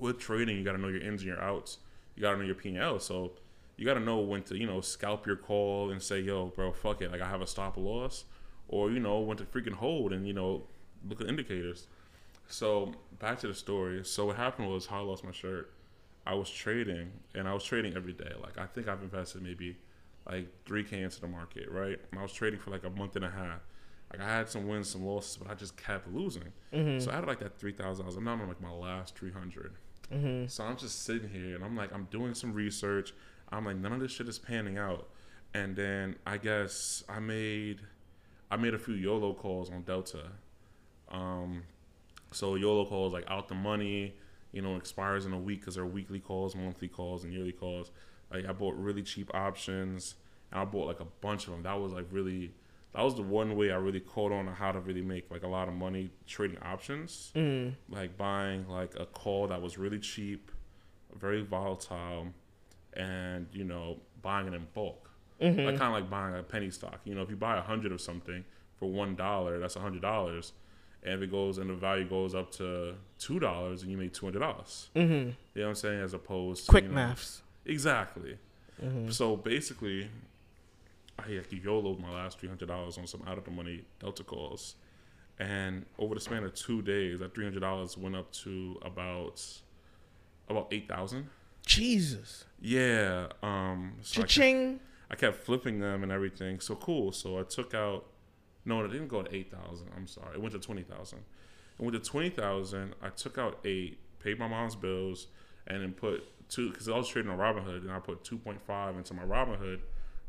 with 0.02 0.18
trading 0.18 0.58
you 0.58 0.64
got 0.64 0.72
to 0.72 0.78
know 0.78 0.88
your 0.88 1.00
ins 1.00 1.22
and 1.22 1.28
your 1.28 1.40
outs. 1.40 1.78
You 2.16 2.22
got 2.22 2.32
to 2.32 2.38
know 2.38 2.44
your 2.44 2.56
P 2.56 2.68
and 2.70 2.78
L. 2.78 2.98
So 2.98 3.32
you 3.76 3.86
got 3.86 3.94
to 3.94 4.00
know 4.00 4.18
when 4.18 4.42
to 4.44 4.58
you 4.58 4.66
know 4.66 4.80
scalp 4.80 5.26
your 5.26 5.36
call 5.36 5.90
and 5.90 6.02
say 6.02 6.20
yo 6.20 6.46
bro 6.46 6.72
fuck 6.72 7.00
it 7.00 7.10
like 7.10 7.22
I 7.22 7.28
have 7.28 7.40
a 7.40 7.46
stop 7.46 7.76
loss, 7.76 8.24
or 8.68 8.90
you 8.90 9.00
know 9.00 9.20
when 9.20 9.38
to 9.38 9.44
freaking 9.44 9.72
hold 9.72 10.12
and 10.12 10.26
you 10.26 10.34
know 10.34 10.64
look 11.08 11.20
at 11.20 11.28
indicators. 11.28 11.86
So 12.48 12.92
back 13.18 13.38
to 13.40 13.48
the 13.48 13.54
story. 13.54 14.04
So 14.04 14.26
what 14.26 14.36
happened 14.36 14.68
was 14.68 14.86
how 14.86 14.98
I 14.98 15.04
lost 15.04 15.24
my 15.24 15.32
shirt. 15.32 15.72
I 16.26 16.34
was 16.34 16.50
trading 16.50 17.10
and 17.34 17.48
I 17.48 17.54
was 17.54 17.64
trading 17.64 17.96
every 17.96 18.12
day. 18.12 18.32
Like 18.42 18.58
I 18.58 18.66
think 18.66 18.88
I've 18.88 19.02
invested 19.02 19.42
maybe 19.42 19.78
like 20.28 20.48
three 20.66 20.84
K 20.84 21.02
into 21.02 21.20
the 21.20 21.28
market, 21.28 21.70
right? 21.70 21.98
And 22.10 22.20
I 22.20 22.22
was 22.22 22.32
trading 22.32 22.60
for 22.60 22.70
like 22.70 22.84
a 22.84 22.90
month 22.90 23.16
and 23.16 23.24
a 23.24 23.30
half. 23.30 23.60
Like 24.12 24.20
I 24.20 24.36
had 24.36 24.48
some 24.48 24.68
wins, 24.68 24.90
some 24.90 25.06
losses, 25.06 25.38
but 25.38 25.50
I 25.50 25.54
just 25.54 25.76
kept 25.76 26.12
losing. 26.12 26.52
Mm-hmm. 26.72 27.00
So 27.00 27.10
I 27.10 27.14
had 27.14 27.26
like 27.26 27.38
that 27.40 27.58
three 27.58 27.72
thousand 27.72 28.04
dollars. 28.04 28.16
I'm 28.16 28.24
now 28.24 28.32
on 28.32 28.46
like 28.46 28.60
my 28.60 28.70
last 28.70 29.16
three 29.16 29.30
So 30.48 30.64
I'm 30.64 30.76
just 30.76 31.04
sitting 31.04 31.28
here 31.28 31.54
and 31.54 31.64
I'm 31.64 31.76
like, 31.76 31.92
I'm 31.92 32.06
doing 32.10 32.34
some 32.34 32.52
research. 32.52 33.14
I'm 33.50 33.64
like, 33.64 33.76
none 33.76 33.92
of 33.92 34.00
this 34.00 34.12
shit 34.12 34.28
is 34.28 34.38
panning 34.38 34.78
out. 34.78 35.08
And 35.54 35.76
then 35.76 36.16
I 36.26 36.38
guess 36.38 37.04
I 37.08 37.20
made, 37.20 37.80
I 38.50 38.56
made 38.56 38.74
a 38.74 38.78
few 38.78 38.94
YOLO 38.94 39.34
calls 39.34 39.70
on 39.70 39.82
Delta. 39.82 40.24
Um, 41.10 41.64
so 42.32 42.54
YOLO 42.54 42.86
calls 42.86 43.12
like 43.12 43.24
out 43.28 43.48
the 43.48 43.54
money, 43.54 44.14
you 44.52 44.62
know, 44.62 44.76
expires 44.76 45.26
in 45.26 45.32
a 45.32 45.38
week 45.38 45.60
because 45.60 45.74
they're 45.74 45.86
weekly 45.86 46.20
calls, 46.20 46.54
monthly 46.54 46.88
calls, 46.88 47.24
and 47.24 47.32
yearly 47.32 47.52
calls. 47.52 47.90
Like 48.32 48.46
I 48.46 48.52
bought 48.52 48.74
really 48.76 49.02
cheap 49.02 49.30
options, 49.34 50.14
and 50.50 50.60
I 50.60 50.64
bought 50.64 50.86
like 50.86 51.00
a 51.00 51.06
bunch 51.20 51.46
of 51.46 51.52
them. 51.52 51.62
That 51.62 51.78
was 51.78 51.92
like 51.92 52.06
really, 52.10 52.52
that 52.94 53.02
was 53.02 53.14
the 53.14 53.22
one 53.22 53.56
way 53.56 53.70
I 53.70 53.76
really 53.76 54.00
caught 54.00 54.32
on 54.32 54.46
how 54.46 54.72
to 54.72 54.80
really 54.80 55.02
make 55.02 55.30
like 55.30 55.42
a 55.42 55.48
lot 55.48 55.68
of 55.68 55.74
money 55.74 56.10
trading 56.26 56.58
options. 56.62 57.32
Mm. 57.34 57.74
Like 57.88 58.16
buying 58.16 58.68
like 58.68 58.94
a 58.98 59.06
call 59.06 59.48
that 59.48 59.62
was 59.62 59.78
really 59.78 59.98
cheap, 59.98 60.50
very 61.18 61.42
volatile, 61.42 62.28
and 62.92 63.46
you 63.52 63.64
know 63.64 63.98
buying 64.20 64.46
it 64.46 64.54
in 64.54 64.66
bulk. 64.74 65.08
Like 65.40 65.54
kind 65.54 65.82
of 65.82 65.92
like 65.92 66.08
buying 66.08 66.36
a 66.36 66.42
penny 66.42 66.70
stock. 66.70 67.00
You 67.04 67.16
know, 67.16 67.22
if 67.22 67.30
you 67.30 67.34
buy 67.34 67.56
a 67.56 67.62
hundred 67.62 67.90
of 67.90 68.00
something 68.00 68.44
for 68.76 68.88
one 68.88 69.16
dollar, 69.16 69.58
that's 69.58 69.74
a 69.74 69.80
hundred 69.80 70.02
dollars. 70.02 70.52
And 71.02 71.14
if 71.14 71.22
it 71.22 71.32
goes 71.32 71.58
and 71.58 71.68
the 71.68 71.74
value 71.74 72.08
goes 72.08 72.32
up 72.32 72.52
to 72.52 72.94
two 73.18 73.40
dollars, 73.40 73.82
and 73.82 73.90
you 73.90 73.96
make 73.96 74.12
two 74.12 74.26
hundred 74.26 74.38
dollars. 74.40 74.90
Mm-hmm. 74.94 75.12
You 75.12 75.24
know 75.24 75.62
what 75.62 75.68
I'm 75.68 75.74
saying? 75.74 76.00
As 76.00 76.14
opposed 76.14 76.66
to 76.66 76.70
Quick 76.70 76.84
you 76.84 76.90
know, 76.90 76.94
maths. 76.94 77.42
Exactly. 77.66 78.38
So 79.10 79.36
basically, 79.36 80.08
I 81.18 81.28
like 81.28 81.52
YOLO'd 81.52 82.00
my 82.00 82.10
last 82.10 82.38
three 82.38 82.48
hundred 82.48 82.68
dollars 82.68 82.98
on 82.98 83.06
some 83.06 83.22
out 83.26 83.38
of 83.38 83.44
the 83.44 83.50
money 83.50 83.84
Delta 84.00 84.24
calls, 84.24 84.74
and 85.38 85.84
over 85.98 86.14
the 86.14 86.20
span 86.20 86.44
of 86.44 86.54
two 86.54 86.82
days, 86.82 87.20
that 87.20 87.34
three 87.34 87.44
hundred 87.44 87.60
dollars 87.60 87.96
went 87.96 88.16
up 88.16 88.32
to 88.32 88.78
about 88.82 89.42
about 90.48 90.68
eight 90.72 90.88
thousand. 90.88 91.28
Jesus. 91.64 92.44
Yeah. 92.60 93.28
Um. 93.42 93.94
So 94.02 94.20
I 94.20 94.22
kept, 94.22 94.32
Cha-ching. 94.32 94.80
I 95.10 95.14
kept 95.14 95.36
flipping 95.44 95.78
them 95.78 96.02
and 96.02 96.10
everything. 96.10 96.60
So 96.60 96.74
cool. 96.74 97.12
So 97.12 97.38
I 97.38 97.42
took 97.42 97.74
out. 97.74 98.06
No, 98.64 98.84
it 98.84 98.88
didn't 98.88 99.08
go 99.08 99.22
to 99.22 99.34
eight 99.34 99.50
thousand. 99.50 99.88
I'm 99.96 100.06
sorry. 100.06 100.34
It 100.34 100.40
went 100.40 100.54
to 100.54 100.60
twenty 100.60 100.82
thousand. 100.82 101.20
And 101.78 101.86
with 101.86 101.94
the 101.94 102.08
twenty 102.08 102.30
thousand, 102.30 102.94
I 103.02 103.10
took 103.10 103.38
out 103.38 103.58
eight, 103.64 103.98
paid 104.18 104.38
my 104.38 104.48
mom's 104.48 104.74
bills, 104.76 105.28
and 105.66 105.82
then 105.82 105.92
put 105.92 106.24
two 106.48 106.70
because 106.70 106.88
I 106.88 106.96
was 106.96 107.08
trading 107.08 107.30
on 107.30 107.38
Robinhood, 107.38 107.82
and 107.82 107.90
I 107.90 107.98
put 107.98 108.24
two 108.24 108.38
point 108.38 108.60
five 108.60 108.96
into 108.96 109.14
my 109.14 109.22
Robinhood, 109.22 109.80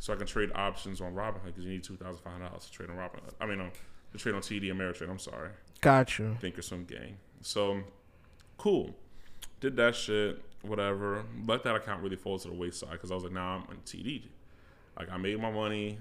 so 0.04 0.12
I 0.12 0.18
can 0.18 0.28
trade 0.28 0.52
options 0.54 1.00
on 1.00 1.14
Robinhood 1.14 1.46
because 1.46 1.64
you 1.64 1.72
need 1.72 1.82
two 1.82 1.96
thousand 1.96 2.22
five 2.24 2.34
hundred 2.34 2.50
dollars 2.50 2.66
to 2.66 2.72
trade 2.74 2.90
on 2.90 2.98
Robinhood. 2.98 3.32
I 3.40 3.46
mean, 3.46 3.72
to 4.12 4.18
trade 4.18 4.36
on 4.36 4.42
TD 4.42 4.64
Ameritrade. 4.64 5.10
I'm 5.10 5.18
sorry, 5.18 5.52
Got 5.80 6.20
you. 6.20 6.36
Thinkorswim 6.42 6.86
gang. 6.86 7.16
So 7.40 7.80
cool, 8.58 8.94
did 9.62 9.78
that 9.78 9.96
shit, 9.96 10.44
whatever. 10.62 11.24
Let 11.48 11.64
that 11.64 11.78
account 11.78 12.04
really 12.04 12.18
fall 12.18 12.38
to 12.38 12.50
the 12.50 12.54
wayside 12.54 12.92
because 12.92 13.12
I 13.12 13.16
was 13.16 13.24
like, 13.24 13.32
nah, 13.32 13.56
I'm 13.56 13.62
on 13.62 13.78
TD. 13.86 14.24
Like 15.00 15.10
I 15.10 15.16
made 15.16 15.40
my 15.40 15.50
money, 15.50 15.98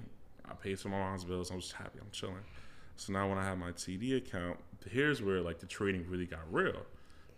I 0.51 0.55
paid 0.55 0.81
some 0.81 0.93
of 0.93 0.99
my 0.99 1.05
mom's 1.05 1.23
bills. 1.23 1.53
I'm 1.53 1.61
just 1.61 1.75
happy. 1.75 2.01
I'm 2.01 2.11
chilling. 2.11 2.43
So 2.97 3.13
now 3.13 3.29
when 3.29 3.39
I 3.39 3.45
have 3.45 3.57
my 3.57 3.71
TD 3.71 4.17
account, 4.17 4.59
here's 4.91 5.23
where 5.23 5.41
like 5.41 5.61
the 5.61 5.67
trading 5.67 6.07
really 6.09 6.27
got 6.27 6.41
real. 6.51 6.87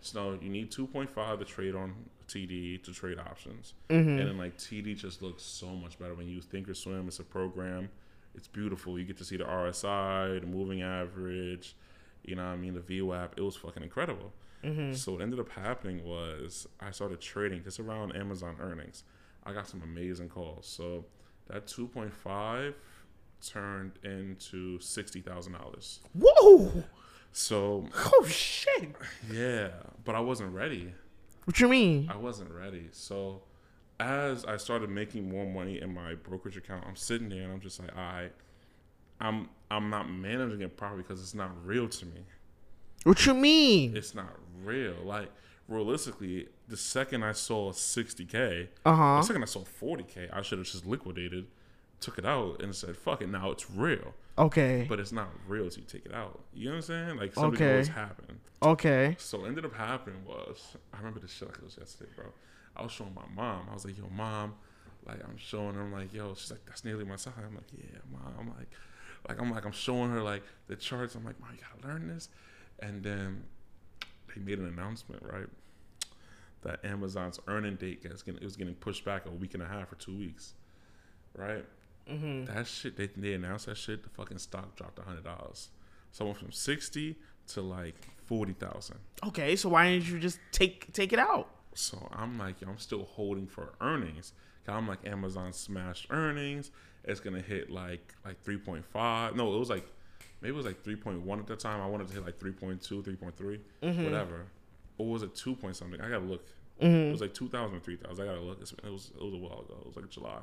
So 0.00 0.38
you 0.40 0.50
need 0.50 0.70
2.5 0.70 1.38
to 1.38 1.44
trade 1.44 1.74
on 1.74 1.94
TD 2.28 2.82
to 2.84 2.92
trade 2.92 3.18
options, 3.18 3.74
mm-hmm. 3.88 4.08
and 4.08 4.18
then 4.18 4.38
like 4.38 4.56
TD 4.56 4.96
just 4.96 5.22
looks 5.22 5.42
so 5.42 5.68
much 5.68 5.98
better 5.98 6.14
when 6.14 6.26
you 6.26 6.34
use 6.34 6.46
Thinkorswim. 6.46 7.06
It's 7.06 7.18
a 7.18 7.24
program. 7.24 7.90
It's 8.34 8.48
beautiful. 8.48 8.98
You 8.98 9.04
get 9.04 9.16
to 9.18 9.24
see 9.24 9.36
the 9.36 9.44
RSI, 9.44 10.40
the 10.40 10.46
moving 10.46 10.82
average. 10.82 11.76
You 12.24 12.36
know 12.36 12.44
what 12.44 12.52
I 12.52 12.56
mean? 12.56 12.74
The 12.74 12.80
VWAP. 12.80 13.30
It 13.36 13.42
was 13.42 13.56
fucking 13.56 13.82
incredible. 13.82 14.32
Mm-hmm. 14.64 14.94
So 14.94 15.12
what 15.12 15.20
ended 15.20 15.38
up 15.38 15.50
happening 15.50 16.02
was 16.04 16.66
I 16.80 16.90
started 16.90 17.20
trading 17.20 17.62
just 17.62 17.78
around 17.78 18.16
Amazon 18.16 18.56
earnings. 18.60 19.04
I 19.44 19.52
got 19.52 19.68
some 19.68 19.82
amazing 19.82 20.30
calls. 20.30 20.66
So 20.66 21.04
that 21.48 21.66
2.5 21.66 22.74
turned 23.44 23.92
into 24.02 24.80
sixty 24.80 25.20
thousand 25.20 25.52
dollars. 25.52 26.00
Whoa. 26.18 26.84
So 27.36 27.86
Oh 27.96 28.24
shit. 28.28 28.94
yeah, 29.30 29.68
but 30.04 30.14
I 30.14 30.20
wasn't 30.20 30.54
ready. 30.54 30.94
What 31.44 31.58
you 31.60 31.68
mean? 31.68 32.08
I 32.10 32.16
wasn't 32.16 32.50
ready. 32.52 32.88
So 32.92 33.42
as 34.00 34.44
I 34.44 34.56
started 34.56 34.88
making 34.88 35.28
more 35.28 35.44
money 35.44 35.80
in 35.80 35.92
my 35.92 36.14
brokerage 36.14 36.56
account, 36.56 36.84
I'm 36.88 36.96
sitting 36.96 37.28
there 37.28 37.42
and 37.42 37.52
I'm 37.52 37.60
just 37.60 37.80
like, 37.80 37.90
all 37.94 38.02
right, 38.02 38.32
I'm 39.20 39.48
I'm 39.70 39.90
not 39.90 40.08
managing 40.08 40.62
it 40.62 40.76
properly 40.76 41.02
because 41.02 41.20
it's 41.20 41.34
not 41.34 41.50
real 41.66 41.88
to 41.88 42.06
me. 42.06 42.20
What 43.02 43.26
you 43.26 43.34
mean? 43.34 43.96
It's 43.96 44.14
not 44.14 44.30
real. 44.62 44.94
Like 45.04 45.28
realistically, 45.68 46.48
the 46.68 46.76
second 46.76 47.24
I 47.24 47.32
saw 47.32 47.72
60k, 47.72 48.68
Uh 48.86 49.16
the 49.16 49.22
second 49.22 49.42
I 49.42 49.46
saw 49.46 49.64
40k, 49.64 50.30
I 50.32 50.40
should 50.42 50.58
have 50.58 50.66
just 50.68 50.86
liquidated, 50.86 51.48
took 52.00 52.16
it 52.16 52.24
out, 52.24 52.62
and 52.62 52.74
said, 52.74 52.96
"Fuck 52.96 53.22
it." 53.22 53.28
Now 53.28 53.50
it's 53.50 53.68
real, 53.70 54.14
Okay. 54.36 54.86
but 54.88 54.98
it's 54.98 55.12
not 55.12 55.28
real 55.46 55.68
till 55.70 55.82
you 55.82 55.88
take 55.88 56.06
it 56.06 56.12
out. 56.14 56.40
You 56.52 56.66
know 56.66 56.70
what 56.72 56.76
I'm 56.76 56.82
saying? 56.82 57.16
Like 57.16 57.34
something 57.34 57.54
Okay. 57.62 57.70
always 57.70 57.88
happened. 57.88 58.40
Okay. 58.62 59.14
So 59.18 59.38
what 59.40 59.48
ended 59.48 59.64
up 59.64 59.74
happening 59.74 60.24
was 60.26 60.76
I 60.92 60.98
remember 60.98 61.20
this 61.20 61.30
shit 61.32 61.48
like 61.48 61.58
it 61.58 61.64
was 61.64 61.76
yesterday, 61.78 62.10
bro. 62.16 62.26
I 62.76 62.82
was 62.82 62.90
showing 62.92 63.14
my 63.14 63.22
mom. 63.34 63.68
I 63.70 63.74
was 63.74 63.84
like, 63.84 63.96
"Yo, 63.96 64.08
mom," 64.10 64.54
like 65.06 65.22
I'm 65.22 65.36
showing 65.36 65.74
her. 65.76 65.82
I'm 65.82 65.92
like, 65.92 66.12
"Yo," 66.12 66.34
she's 66.34 66.50
like, 66.50 66.64
"That's 66.66 66.84
nearly 66.84 67.04
my 67.04 67.14
size." 67.16 67.34
I'm 67.38 67.54
like, 67.54 67.70
"Yeah, 67.72 67.98
mom." 68.10 68.34
I'm 68.40 68.48
like, 68.48 68.70
like 69.28 69.40
I'm 69.40 69.50
like 69.52 69.64
I'm 69.64 69.72
showing 69.72 70.10
her 70.10 70.20
like 70.22 70.42
the 70.66 70.74
charts. 70.74 71.14
I'm 71.14 71.24
like, 71.24 71.38
"Mom, 71.40 71.50
you 71.52 71.58
gotta 71.60 71.86
learn 71.86 72.08
this." 72.08 72.28
And 72.80 73.04
then 73.04 73.44
they 74.34 74.40
made 74.40 74.58
an 74.58 74.66
announcement, 74.66 75.22
right? 75.22 75.46
That 76.62 76.84
Amazon's 76.84 77.38
earning 77.46 77.76
date 77.76 78.00
is 78.04 78.22
getting, 78.22 78.40
it 78.40 78.44
was 78.44 78.56
getting 78.56 78.74
pushed 78.74 79.04
back 79.04 79.26
a 79.26 79.30
week 79.30 79.54
and 79.54 79.62
a 79.62 79.66
half 79.68 79.92
or 79.92 79.96
two 79.96 80.16
weeks, 80.16 80.54
right? 81.36 81.64
Mm-hmm. 82.10 82.54
That 82.54 82.66
shit 82.66 82.96
they 82.96 83.06
they 83.16 83.34
announced 83.34 83.66
that 83.66 83.76
shit. 83.76 84.02
The 84.02 84.10
fucking 84.10 84.38
stock 84.38 84.76
dropped 84.76 84.98
a 84.98 85.02
hundred 85.02 85.24
dollars. 85.24 85.70
So 86.12 86.24
went 86.24 86.38
from 86.38 86.52
sixty 86.52 87.16
to 87.48 87.62
like 87.62 87.96
forty 88.24 88.52
thousand. 88.52 88.98
Okay. 89.26 89.56
So 89.56 89.68
why 89.70 89.90
didn't 89.92 90.08
you 90.08 90.18
just 90.18 90.38
take 90.52 90.92
take 90.92 91.12
it 91.12 91.18
out? 91.18 91.48
So 91.74 92.08
I'm 92.12 92.38
like, 92.38 92.60
yo, 92.60 92.68
I'm 92.68 92.78
still 92.78 93.04
holding 93.04 93.46
for 93.46 93.72
earnings. 93.80 94.32
I'm 94.66 94.88
like, 94.88 95.06
Amazon 95.06 95.52
smashed 95.52 96.06
earnings. 96.10 96.70
It's 97.04 97.20
gonna 97.20 97.42
hit 97.42 97.70
like 97.70 98.14
like 98.24 98.42
3.5. 98.44 99.34
No, 99.34 99.54
it 99.54 99.58
was 99.58 99.68
like 99.68 99.86
maybe 100.40 100.54
it 100.54 100.56
was 100.56 100.66
like 100.66 100.82
3.1 100.82 101.38
at 101.38 101.46
the 101.46 101.56
time. 101.56 101.80
I 101.80 101.86
wanted 101.86 102.08
to 102.08 102.14
hit 102.14 102.24
like 102.24 102.38
3.2, 102.38 102.80
3.3, 103.02 104.04
whatever. 104.04 104.46
Or 104.96 105.06
was 105.06 105.22
it 105.22 105.34
2 105.34 105.56
point 105.56 105.76
something? 105.76 106.00
I 106.00 106.08
gotta 106.08 106.24
look. 106.24 106.46
It 106.80 107.10
was 107.10 107.20
like 107.20 107.34
two 107.34 107.48
thousand 107.48 107.76
or 107.76 107.80
three 107.80 107.96
thousand. 107.96 108.24
I 108.24 108.32
gotta 108.32 108.44
look. 108.44 108.58
It 108.60 108.90
was 108.90 109.12
it 109.16 109.22
was 109.22 109.34
a 109.34 109.36
while 109.36 109.60
ago. 109.60 109.76
It 109.80 109.86
was 109.86 109.96
like 109.96 110.10
July. 110.10 110.38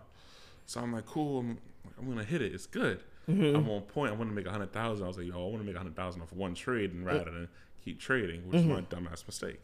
So 0.71 0.79
I'm 0.79 0.93
like, 0.93 1.05
cool. 1.05 1.39
I'm, 1.39 1.57
I'm 1.99 2.07
gonna 2.07 2.23
hit 2.23 2.41
it. 2.41 2.53
It's 2.53 2.65
good. 2.65 3.01
I'm 3.27 3.69
on 3.69 3.81
point. 3.81 4.13
I 4.13 4.15
want 4.15 4.29
to 4.29 4.35
make 4.35 4.45
a 4.45 4.51
hundred 4.51 4.71
thousand. 4.71 5.03
I 5.03 5.07
was 5.09 5.17
like, 5.17 5.27
yo, 5.27 5.33
I 5.33 5.49
want 5.49 5.57
to 5.57 5.63
make 5.65 5.75
a 5.75 5.77
hundred 5.77 5.97
thousand 5.97 6.21
off 6.21 6.31
one 6.31 6.53
trade, 6.53 6.93
and 6.93 7.05
rather 7.05 7.25
than 7.25 7.49
keep 7.83 7.99
trading, 7.99 8.47
which 8.47 8.61
is 8.61 8.65
my 8.65 8.81
dumbass 8.81 9.27
mistake. 9.27 9.59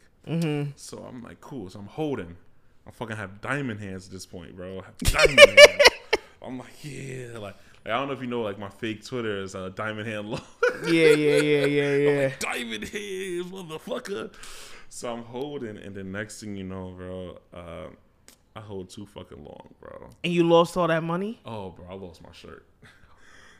So 0.76 0.98
I'm 0.98 1.22
like, 1.22 1.40
cool. 1.40 1.70
So 1.70 1.78
I'm 1.78 1.86
holding. 1.86 2.36
I 2.86 2.90
fucking 2.90 3.16
have 3.16 3.40
diamond 3.40 3.80
hands 3.80 4.06
at 4.06 4.12
this 4.12 4.26
point, 4.26 4.54
bro. 4.54 4.80
I 4.80 4.84
have 4.84 4.98
diamond 4.98 5.40
hands. 5.40 5.82
I'm 6.42 6.58
like, 6.58 6.84
yeah, 6.84 7.38
like, 7.38 7.40
like, 7.40 7.56
I 7.86 7.90
don't 7.90 8.08
know 8.08 8.14
if 8.14 8.20
you 8.20 8.26
know, 8.26 8.42
like 8.42 8.58
my 8.58 8.68
fake 8.68 9.02
Twitter 9.04 9.40
is 9.40 9.54
uh, 9.54 9.70
diamond 9.70 10.08
hand 10.08 10.28
law. 10.28 10.40
Yeah, 10.86 11.08
yeah, 11.10 11.40
yeah, 11.40 11.64
yeah, 11.64 11.96
yeah. 11.96 12.32
diamond 12.38 12.84
hands, 12.84 13.50
motherfucker. 13.50 14.30
So 14.90 15.10
I'm 15.10 15.22
holding, 15.22 15.78
and 15.78 15.94
the 15.94 16.04
next 16.04 16.40
thing 16.40 16.54
you 16.54 16.64
know, 16.64 16.94
bro, 16.96 17.38
uh, 17.52 17.88
I 18.58 18.60
hold 18.60 18.90
too 18.90 19.06
fucking 19.06 19.42
long, 19.44 19.68
bro. 19.80 20.10
And 20.24 20.32
you 20.32 20.42
lost 20.42 20.76
all 20.76 20.88
that 20.88 21.02
money? 21.02 21.40
Oh, 21.44 21.70
bro, 21.70 21.86
I 21.88 21.94
lost 21.94 22.22
my 22.22 22.32
shirt. 22.32 22.66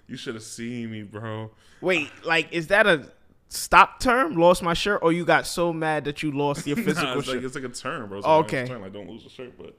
you 0.06 0.16
should 0.16 0.34
have 0.34 0.42
seen 0.44 0.90
me, 0.90 1.02
bro. 1.02 1.50
Wait, 1.80 2.10
like, 2.24 2.52
is 2.52 2.66
that 2.68 2.86
a 2.86 3.10
stop 3.48 4.00
term? 4.00 4.34
Lost 4.36 4.62
my 4.62 4.74
shirt, 4.74 5.00
or 5.02 5.12
you 5.12 5.24
got 5.24 5.46
so 5.46 5.72
mad 5.72 6.04
that 6.06 6.22
you 6.22 6.32
lost 6.32 6.66
your 6.66 6.76
physical 6.76 7.04
nah, 7.14 7.18
it's 7.18 7.26
shirt? 7.26 7.36
like 7.36 7.44
it's 7.44 7.54
like 7.54 7.64
a 7.64 7.68
term, 7.68 8.08
bro. 8.08 8.18
It's 8.18 8.26
Oh, 8.26 8.38
like 8.38 8.46
okay. 8.46 8.62
a 8.62 8.66
term, 8.66 8.82
like 8.82 8.92
don't 8.92 9.08
lose 9.08 9.22
your 9.22 9.30
shirt, 9.30 9.56
but 9.56 9.76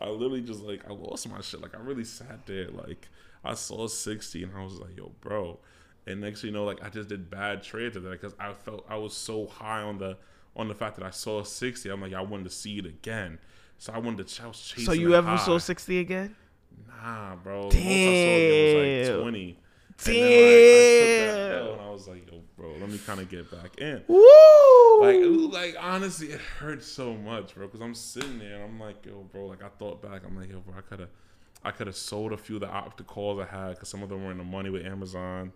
I 0.00 0.08
literally 0.08 0.40
just 0.40 0.62
like 0.62 0.88
I 0.88 0.92
lost 0.92 1.28
my 1.28 1.40
shit. 1.40 1.60
Like 1.60 1.74
I 1.76 1.80
really 1.80 2.04
sat 2.04 2.46
there, 2.46 2.68
like 2.68 3.08
I 3.44 3.54
saw 3.54 3.86
sixty, 3.88 4.42
and 4.42 4.52
I 4.56 4.64
was 4.64 4.74
like, 4.80 4.96
yo, 4.96 5.12
bro. 5.20 5.58
And 6.06 6.20
next 6.20 6.40
thing 6.40 6.48
you 6.48 6.54
know, 6.54 6.64
like 6.64 6.82
I 6.82 6.88
just 6.88 7.08
did 7.08 7.30
bad 7.30 7.62
trades 7.62 7.96
of 7.96 8.02
that 8.04 8.10
because 8.20 8.34
I 8.40 8.54
felt 8.54 8.84
I 8.88 8.96
was 8.96 9.14
so 9.14 9.46
high 9.46 9.82
on 9.82 9.98
the 9.98 10.16
on 10.56 10.68
the 10.68 10.74
fact 10.74 10.96
that 10.96 11.04
I 11.04 11.10
saw 11.10 11.42
sixty. 11.42 11.88
I'm 11.90 12.00
like, 12.00 12.14
I 12.14 12.22
wanted 12.22 12.44
to 12.44 12.50
see 12.50 12.78
it 12.78 12.86
again. 12.86 13.38
So 13.82 13.92
I 13.92 13.98
wanted 13.98 14.28
to. 14.28 14.44
I 14.44 14.46
was 14.46 14.60
chasing. 14.60 14.84
so 14.84 14.92
you 14.92 15.12
ever 15.16 15.30
high. 15.30 15.44
saw 15.44 15.58
sixty 15.58 15.98
again? 15.98 16.36
Nah, 16.86 17.34
bro. 17.34 17.62
Most 17.64 17.74
I 17.74 17.78
again 17.80 18.76
was 18.76 19.08
Damn. 19.08 19.14
like 19.16 19.22
twenty. 19.22 19.58
And 20.04 20.14
then, 20.14 20.22
like, 20.22 20.22
I 20.22 20.86
took 21.00 21.26
that 21.26 21.58
Damn. 21.58 21.72
And 21.72 21.80
I 21.80 21.90
was 21.90 22.06
like, 22.06 22.30
yo, 22.30 22.40
bro, 22.56 22.74
let 22.80 22.88
me 22.88 22.98
kind 22.98 23.18
of 23.18 23.28
get 23.28 23.50
back 23.50 23.78
in. 23.78 24.04
Woo! 24.06 25.00
Like, 25.00 25.74
like 25.74 25.84
honestly, 25.84 26.28
it 26.28 26.40
hurts 26.40 26.86
so 26.86 27.14
much, 27.14 27.56
bro. 27.56 27.66
Because 27.66 27.80
I'm 27.80 27.96
sitting 27.96 28.38
there 28.38 28.54
and 28.54 28.62
I'm 28.62 28.78
like, 28.78 29.04
yo, 29.04 29.26
bro. 29.32 29.46
Like 29.46 29.64
I 29.64 29.68
thought 29.80 30.00
back, 30.00 30.22
I'm 30.24 30.36
like, 30.36 30.50
yo, 30.52 30.60
bro, 30.60 30.76
I 30.78 30.82
could 30.82 31.00
have, 31.00 31.10
I 31.64 31.72
could 31.72 31.88
have 31.88 31.96
sold 31.96 32.32
a 32.32 32.36
few 32.36 32.54
of 32.54 32.60
the 32.60 33.02
calls 33.02 33.40
I 33.40 33.46
had 33.46 33.70
because 33.70 33.88
some 33.88 34.04
of 34.04 34.10
them 34.10 34.24
were 34.24 34.30
in 34.30 34.38
the 34.38 34.44
money 34.44 34.70
with 34.70 34.86
Amazon. 34.86 35.52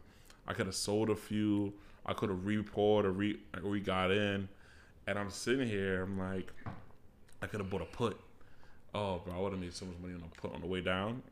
I 0.49 0.53
could 0.53 0.67
have 0.67 0.75
sold 0.75 1.11
a 1.11 1.17
few. 1.17 1.75
I 2.05 2.13
could 2.13 2.31
have 2.31 2.45
repoured 2.45 3.07
or 3.07 3.13
re 3.13 3.39
or 3.57 3.71
we 3.71 3.79
got 3.79 4.11
in, 4.11 4.49
and 5.07 5.17
I'm 5.17 5.31
sitting 5.31 5.69
here. 5.69 6.03
I'm 6.03 6.19
like, 6.19 6.53
I 7.43 7.47
could 7.47 7.61
have 7.61 7.71
bought 7.71 7.83
a 7.83 7.87
put. 7.87 8.19
Oh, 8.95 9.21
bro, 9.25 9.35
I 9.35 9.41
would 9.41 9.53
have 9.53 9.61
made 9.61 9.75
so 9.75 9.85
much 9.85 9.97
money 10.01 10.15
on 10.15 10.23
a 10.23 10.41
put 10.41 10.55
on 10.55 10.61
the 10.61 10.67
way 10.67 10.81
down. 10.81 11.23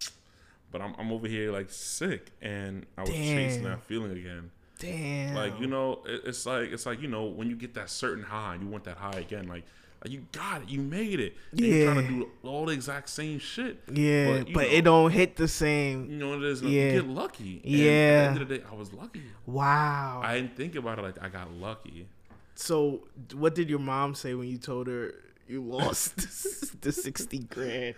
But 0.70 0.82
I'm, 0.82 0.94
I'm 0.98 1.12
over 1.12 1.26
here 1.28 1.52
like 1.52 1.70
sick, 1.70 2.30
and 2.42 2.84
I 2.98 3.02
was 3.02 3.10
chasing 3.10 3.62
that 3.64 3.82
feeling 3.84 4.12
again. 4.12 4.50
Damn. 4.80 5.34
Like 5.34 5.58
you 5.60 5.66
know, 5.68 6.00
it, 6.04 6.22
it's 6.26 6.44
like 6.46 6.72
it's 6.72 6.84
like 6.84 7.00
you 7.00 7.08
know 7.08 7.24
when 7.26 7.48
you 7.48 7.56
get 7.56 7.74
that 7.74 7.88
certain 7.90 8.24
high 8.24 8.54
and 8.54 8.64
you 8.64 8.68
want 8.68 8.84
that 8.84 8.96
high 8.96 9.12
again. 9.18 9.46
Like, 9.46 9.62
like 10.04 10.12
you 10.12 10.26
got 10.32 10.62
it, 10.62 10.68
you 10.68 10.80
made 10.80 11.20
it. 11.20 11.34
And 11.52 11.60
You're 11.60 11.92
trying 11.92 12.06
to 12.06 12.12
do 12.12 12.30
all 12.42 12.66
the 12.66 12.72
exact 12.72 13.08
same 13.08 13.38
shit. 13.38 13.80
yeah, 13.90 14.38
but, 14.42 14.52
but, 14.52 14.70
you 14.70 14.78
it 14.78 14.82
don't 14.84 15.12
hit 15.12 15.36
the 15.36 15.46
same. 15.48 16.10
You 16.10 16.18
know 16.18 16.30
what 16.30 16.38
it 16.38 16.44
is? 16.44 16.60
Yeah. 16.60 16.68
You 16.86 17.02
get 17.02 17.08
lucky. 17.08 17.62
And 17.64 17.72
At 17.74 17.80
Yeah. 17.80 17.86
the 17.86 18.26
end 18.30 18.42
of 18.42 18.48
the 18.48 18.58
day, 18.58 18.64
I 18.70 18.74
was 18.74 18.92
lucky. 18.92 19.22
Wow. 19.46 20.20
I 20.24 20.34
didn't 20.34 20.56
think 20.56 20.74
about 20.74 20.98
it 20.98 21.02
like 21.02 21.22
I 21.22 21.28
got 21.28 21.52
lucky. 21.52 22.08
so, 22.56 23.06
what 23.32 23.54
did 23.54 23.70
your 23.70 23.78
mom 23.78 24.14
say 24.16 24.34
when 24.34 24.48
you 24.48 24.58
told 24.58 24.88
her 24.88 25.14
you 25.48 25.62
lost 25.62 26.16
the 26.80 26.92
sixty 26.92 27.40
grand? 27.40 27.94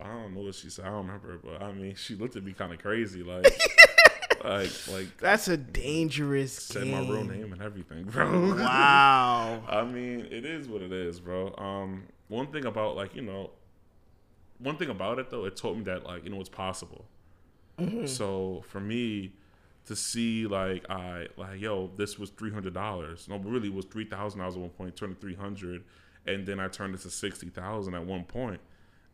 I 0.00 0.06
don't 0.08 0.34
know 0.34 0.42
what 0.42 0.54
she 0.54 0.68
said. 0.70 0.84
I 0.84 0.88
don't 0.88 1.06
remember, 1.06 1.38
but 1.42 1.62
I 1.62 1.72
mean, 1.72 1.94
she 1.94 2.14
looked 2.14 2.36
at 2.36 2.44
me 2.44 2.52
kind 2.52 2.72
of 2.72 2.78
crazy, 2.78 3.22
like, 3.22 3.44
like, 4.44 4.70
like 4.92 5.16
That's 5.18 5.48
a 5.48 5.56
dangerous 5.56 6.52
said 6.52 6.84
game. 6.84 6.92
my 6.92 7.00
real 7.00 7.24
name 7.24 7.52
and 7.52 7.62
everything, 7.62 8.04
bro. 8.04 8.54
Wow. 8.54 9.62
I 9.68 9.84
mean, 9.84 10.26
it 10.30 10.44
is 10.44 10.68
what 10.68 10.82
it 10.82 10.92
is, 10.92 11.18
bro. 11.18 11.54
Um, 11.56 12.04
one 12.28 12.48
thing 12.48 12.66
about 12.66 12.94
like 12.96 13.14
you 13.14 13.22
know, 13.22 13.50
one 14.58 14.76
thing 14.76 14.90
about 14.90 15.18
it 15.18 15.30
though, 15.30 15.46
it 15.46 15.56
taught 15.56 15.76
me 15.76 15.82
that 15.84 16.04
like 16.04 16.24
you 16.24 16.30
know 16.30 16.40
it's 16.40 16.48
possible. 16.48 17.06
So 18.06 18.64
for 18.68 18.80
me 18.80 19.32
to 19.86 19.96
see 19.96 20.46
like 20.46 20.88
I 20.90 21.28
like 21.36 21.60
yo, 21.60 21.90
this 21.96 22.18
was 22.18 22.30
three 22.30 22.52
hundred 22.52 22.74
dollars. 22.74 23.26
No, 23.28 23.38
but 23.38 23.50
really 23.50 23.68
it 23.68 23.74
was 23.74 23.86
three 23.86 24.04
thousand 24.04 24.40
dollars 24.40 24.54
at 24.56 24.60
one 24.60 24.70
point, 24.70 24.96
turned 24.96 25.14
to 25.14 25.20
three 25.20 25.34
hundred, 25.34 25.84
and 26.26 26.46
then 26.46 26.60
I 26.60 26.68
turned 26.68 26.94
it 26.94 27.00
to 27.02 27.10
sixty 27.10 27.48
thousand 27.48 27.94
at 27.94 28.04
one 28.04 28.24
point. 28.24 28.60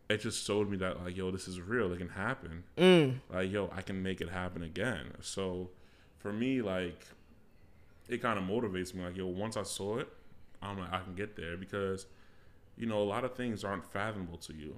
It 0.09 0.21
just 0.21 0.45
showed 0.45 0.69
me 0.69 0.77
that 0.79 1.03
like 1.05 1.17
yo, 1.17 1.31
this 1.31 1.49
is 1.49 1.61
real. 1.61 1.93
It 1.93 1.99
can 1.99 2.09
happen. 2.09 2.65
Mm. 2.77 3.21
Like 3.31 3.51
yo, 3.51 3.71
I 3.75 3.83
can 3.83 4.03
make 4.03 4.21
it 4.21 4.29
happen 4.29 4.63
again. 4.63 5.13
So 5.21 5.71
for 6.19 6.33
me, 6.33 6.63
like 6.63 7.07
it 8.09 8.21
kind 8.21 8.39
of 8.39 8.45
motivates 8.45 8.95
me. 8.95 9.05
Like, 9.05 9.17
yo, 9.17 9.27
once 9.27 9.57
I 9.57 9.63
saw 9.63 9.99
it, 9.99 10.09
I'm 10.61 10.79
like, 10.79 10.93
I 10.93 11.01
can 11.01 11.15
get 11.15 11.37
there 11.37 11.57
because, 11.57 12.07
you 12.77 12.87
know, 12.87 12.99
a 12.99 13.05
lot 13.05 13.25
of 13.25 13.35
things 13.35 13.65
aren't 13.65 13.85
fathomable 13.85 14.39
to 14.39 14.55
you 14.55 14.77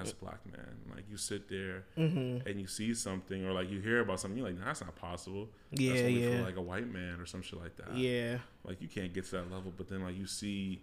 as 0.00 0.12
a 0.12 0.14
black 0.16 0.40
man. 0.50 0.76
Like, 0.94 1.04
you 1.10 1.16
sit 1.16 1.48
there 1.48 1.84
Mm-hmm. 1.96 2.46
and 2.48 2.60
you 2.60 2.66
see 2.66 2.94
something, 2.94 3.44
or 3.44 3.52
like 3.52 3.70
you 3.70 3.80
hear 3.80 4.00
about 4.00 4.20
something, 4.20 4.38
you're 4.38 4.48
like, 4.48 4.58
nah, 4.58 4.66
that's 4.66 4.80
not 4.80 4.94
possible. 4.96 5.48
Yeah, 5.72 5.90
that's 5.90 6.02
only 6.02 6.22
yeah. 6.24 6.38
for 6.38 6.44
like 6.44 6.56
a 6.56 6.62
white 6.62 6.92
man 6.92 7.20
or 7.20 7.26
some 7.26 7.42
shit 7.42 7.60
like 7.60 7.76
that. 7.76 7.96
Yeah. 7.96 8.38
Like, 8.64 8.80
you 8.80 8.88
can't 8.88 9.12
get 9.12 9.24
to 9.26 9.30
that 9.32 9.50
level. 9.52 9.72
But 9.76 9.88
then, 9.88 10.02
like, 10.02 10.16
you 10.16 10.26
see, 10.26 10.82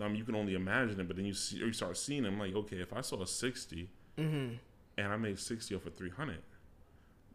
I 0.00 0.06
mean, 0.08 0.16
you 0.16 0.24
can 0.24 0.34
only 0.34 0.54
imagine 0.54 0.98
it, 1.00 1.06
but 1.06 1.16
then 1.16 1.26
you 1.26 1.34
see, 1.34 1.62
or 1.62 1.66
you 1.66 1.72
start 1.72 1.96
seeing 1.96 2.22
them. 2.24 2.38
Like, 2.38 2.54
okay, 2.54 2.76
if 2.76 2.92
I 2.92 3.00
saw 3.00 3.22
a 3.22 3.26
60 3.26 3.88
Mm-hmm. 4.18 4.54
and 4.98 5.06
I 5.12 5.16
made 5.16 5.38
60 5.38 5.74
off 5.74 5.86
of 5.86 5.94
300, 5.96 6.38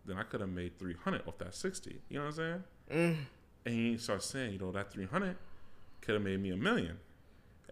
then 0.06 0.18
I 0.18 0.24
could 0.24 0.42
have 0.42 0.50
made 0.50 0.78
300 0.78 1.24
off 1.28 1.38
that 1.40 1.56
60. 1.56 2.02
You 2.10 2.18
know 2.20 2.26
what 2.26 2.28
I'm 2.28 2.34
saying? 2.36 2.64
Mm. 2.92 3.18
And 3.66 3.76
you 3.76 3.98
start 3.98 4.22
saying, 4.22 4.54
you 4.54 4.60
know, 4.60 4.72
that 4.72 4.92
300 4.92 5.36
could 6.02 6.14
have 6.14 6.22
made 6.24 6.40
me 6.40 6.52
a 6.52 6.56
million. 6.58 7.00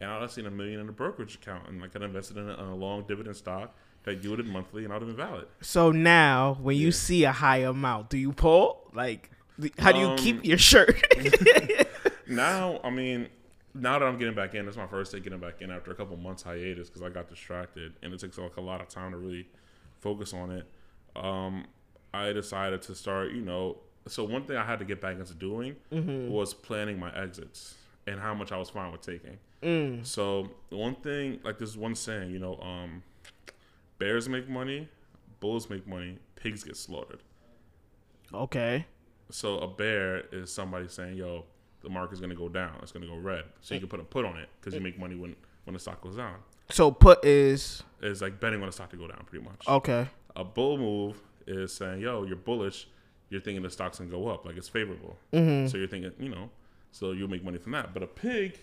And 0.03 0.12
I'd 0.12 0.22
have 0.22 0.31
seen 0.31 0.45
a 0.45 0.51
million 0.51 0.79
in 0.79 0.89
a 0.89 0.91
brokerage 0.91 1.36
account 1.36 1.67
and 1.67 1.81
like 1.81 1.95
I 2.00 2.03
invested 2.03 2.38
in 2.38 2.50
a, 2.50 2.55
a 2.55 2.75
long 2.75 3.03
dividend 3.07 3.36
stock 3.36 3.75
that 4.03 4.24
yielded 4.24 4.45
monthly 4.48 4.83
and 4.83 4.93
I'd 4.93 5.01
have 5.01 5.07
been 5.07 5.15
valid. 5.17 5.48
So 5.62 5.91
now, 5.91 6.57
when 6.62 6.75
you 6.77 6.88
Yeah. 6.88 6.91
see 6.91 7.24
a 7.24 7.31
high 7.31 7.57
amount, 7.60 8.10
do 8.10 8.17
you 8.17 8.33
pull? 8.33 8.91
Like, 8.93 9.31
how 9.79 9.91
do 9.91 10.00
you 10.00 10.07
Um, 10.07 10.17
keep 10.17 10.45
your 10.45 10.57
shirt? 10.57 11.01
Now, 12.27 12.79
I 12.83 12.89
mean, 12.89 13.27
now 13.74 14.00
that 14.00 14.05
I'm 14.05 14.17
getting 14.17 14.36
back 14.36 14.55
in, 14.55 14.67
it's 14.67 14.77
my 14.77 14.88
first 14.88 15.12
day 15.12 15.19
getting 15.19 15.39
back 15.39 15.62
in 15.62 15.72
after 15.72 15.91
a 15.91 15.95
couple 15.95 16.15
months 16.17 16.43
hiatus 16.43 16.89
because 16.89 17.01
I 17.01 17.10
got 17.10 17.29
distracted 17.29 17.93
and 18.01 18.13
it 18.13 18.19
takes 18.19 18.38
like 18.38 18.55
a 18.57 18.62
lot 18.62 18.81
of 18.81 18.88
time 18.88 19.12
to 19.12 19.17
really 19.17 19.48
focus 20.00 20.33
on 20.33 20.51
it. 20.51 20.65
Um, 21.15 21.65
I 22.13 22.31
decided 22.31 22.81
to 22.83 22.95
start, 22.95 23.31
you 23.31 23.41
know, 23.41 23.77
so 24.07 24.24
one 24.24 24.43
thing 24.45 24.57
I 24.57 24.65
had 24.65 24.79
to 24.79 24.86
get 24.86 25.01
back 25.01 25.17
into 25.17 25.33
doing 25.33 25.75
was 26.29 26.53
planning 26.53 27.00
my 27.00 27.13
exits 27.15 27.75
and 28.07 28.19
how 28.19 28.33
much 28.33 28.51
I 28.51 28.57
was 28.57 28.69
fine 28.69 28.91
with 28.91 29.01
taking. 29.01 29.38
Mm. 29.62 30.05
So 30.05 30.50
the 30.69 30.77
one 30.77 30.95
thing, 30.95 31.39
like 31.43 31.57
this 31.57 31.75
one 31.75 31.95
saying, 31.95 32.31
you 32.31 32.39
know, 32.39 32.57
um, 32.57 33.03
bears 33.98 34.27
make 34.27 34.50
money, 34.50 34.89
bulls 35.39 35.69
make 35.69 35.88
money, 35.88 36.17
pigs 36.36 36.63
get 36.63 36.77
slaughtered. 36.77 37.19
okay. 38.33 38.86
So 39.29 39.57
a 39.60 39.67
bear 39.67 40.25
is 40.31 40.51
somebody 40.53 40.88
saying, 40.88 41.17
"Yo, 41.17 41.45
the 41.81 41.89
market's 41.89 42.22
gonna 42.22 42.36
go 42.36 42.50
down. 42.50 42.77
It's 42.83 42.91
gonna 42.91 43.07
go 43.07 43.15
red." 43.15 43.45
So 43.62 43.74
you 43.74 43.79
can 43.79 43.89
put 43.89 44.00
a 44.00 44.03
put 44.03 44.25
on 44.25 44.38
it 44.38 44.50
because 44.60 44.75
you 44.75 44.81
make 44.81 45.00
money 45.00 45.15
when 45.15 45.36
when 45.63 45.74
the 45.74 45.79
stock 45.79 46.01
goes 46.01 46.17
down. 46.17 46.36
So 46.69 46.91
put 46.91 47.24
is 47.25 47.81
is 48.01 48.22
like 48.22 48.39
betting 48.39 48.60
on 48.62 48.67
the 48.67 48.72
stock 48.72 48.89
to 48.91 48.98
go 48.98 49.07
down, 49.07 49.24
pretty 49.25 49.43
much. 49.43 49.67
okay. 49.67 50.07
A 50.36 50.43
bull 50.43 50.77
move 50.77 51.22
is 51.48 51.74
saying, 51.74 52.01
"Yo, 52.01 52.24
you're 52.25 52.36
bullish. 52.36 52.88
You're 53.29 53.41
thinking 53.41 53.63
the 53.63 53.69
stock's 53.72 53.98
gonna 53.98 54.12
go 54.12 54.27
up, 54.27 54.45
like 54.45 54.57
it's 54.57 54.69
favorable. 54.69 55.17
Mm-hmm. 55.31 55.67
So 55.67 55.77
you're 55.77 55.88
thinking, 55.88 56.12
you 56.19 56.29
know, 56.29 56.50
so 56.93 57.12
you'll 57.12 57.27
make 57.29 57.43
money 57.43 57.57
from 57.57 57.73
that. 57.73 57.93
But 57.93 58.03
a 58.03 58.07
pig, 58.07 58.57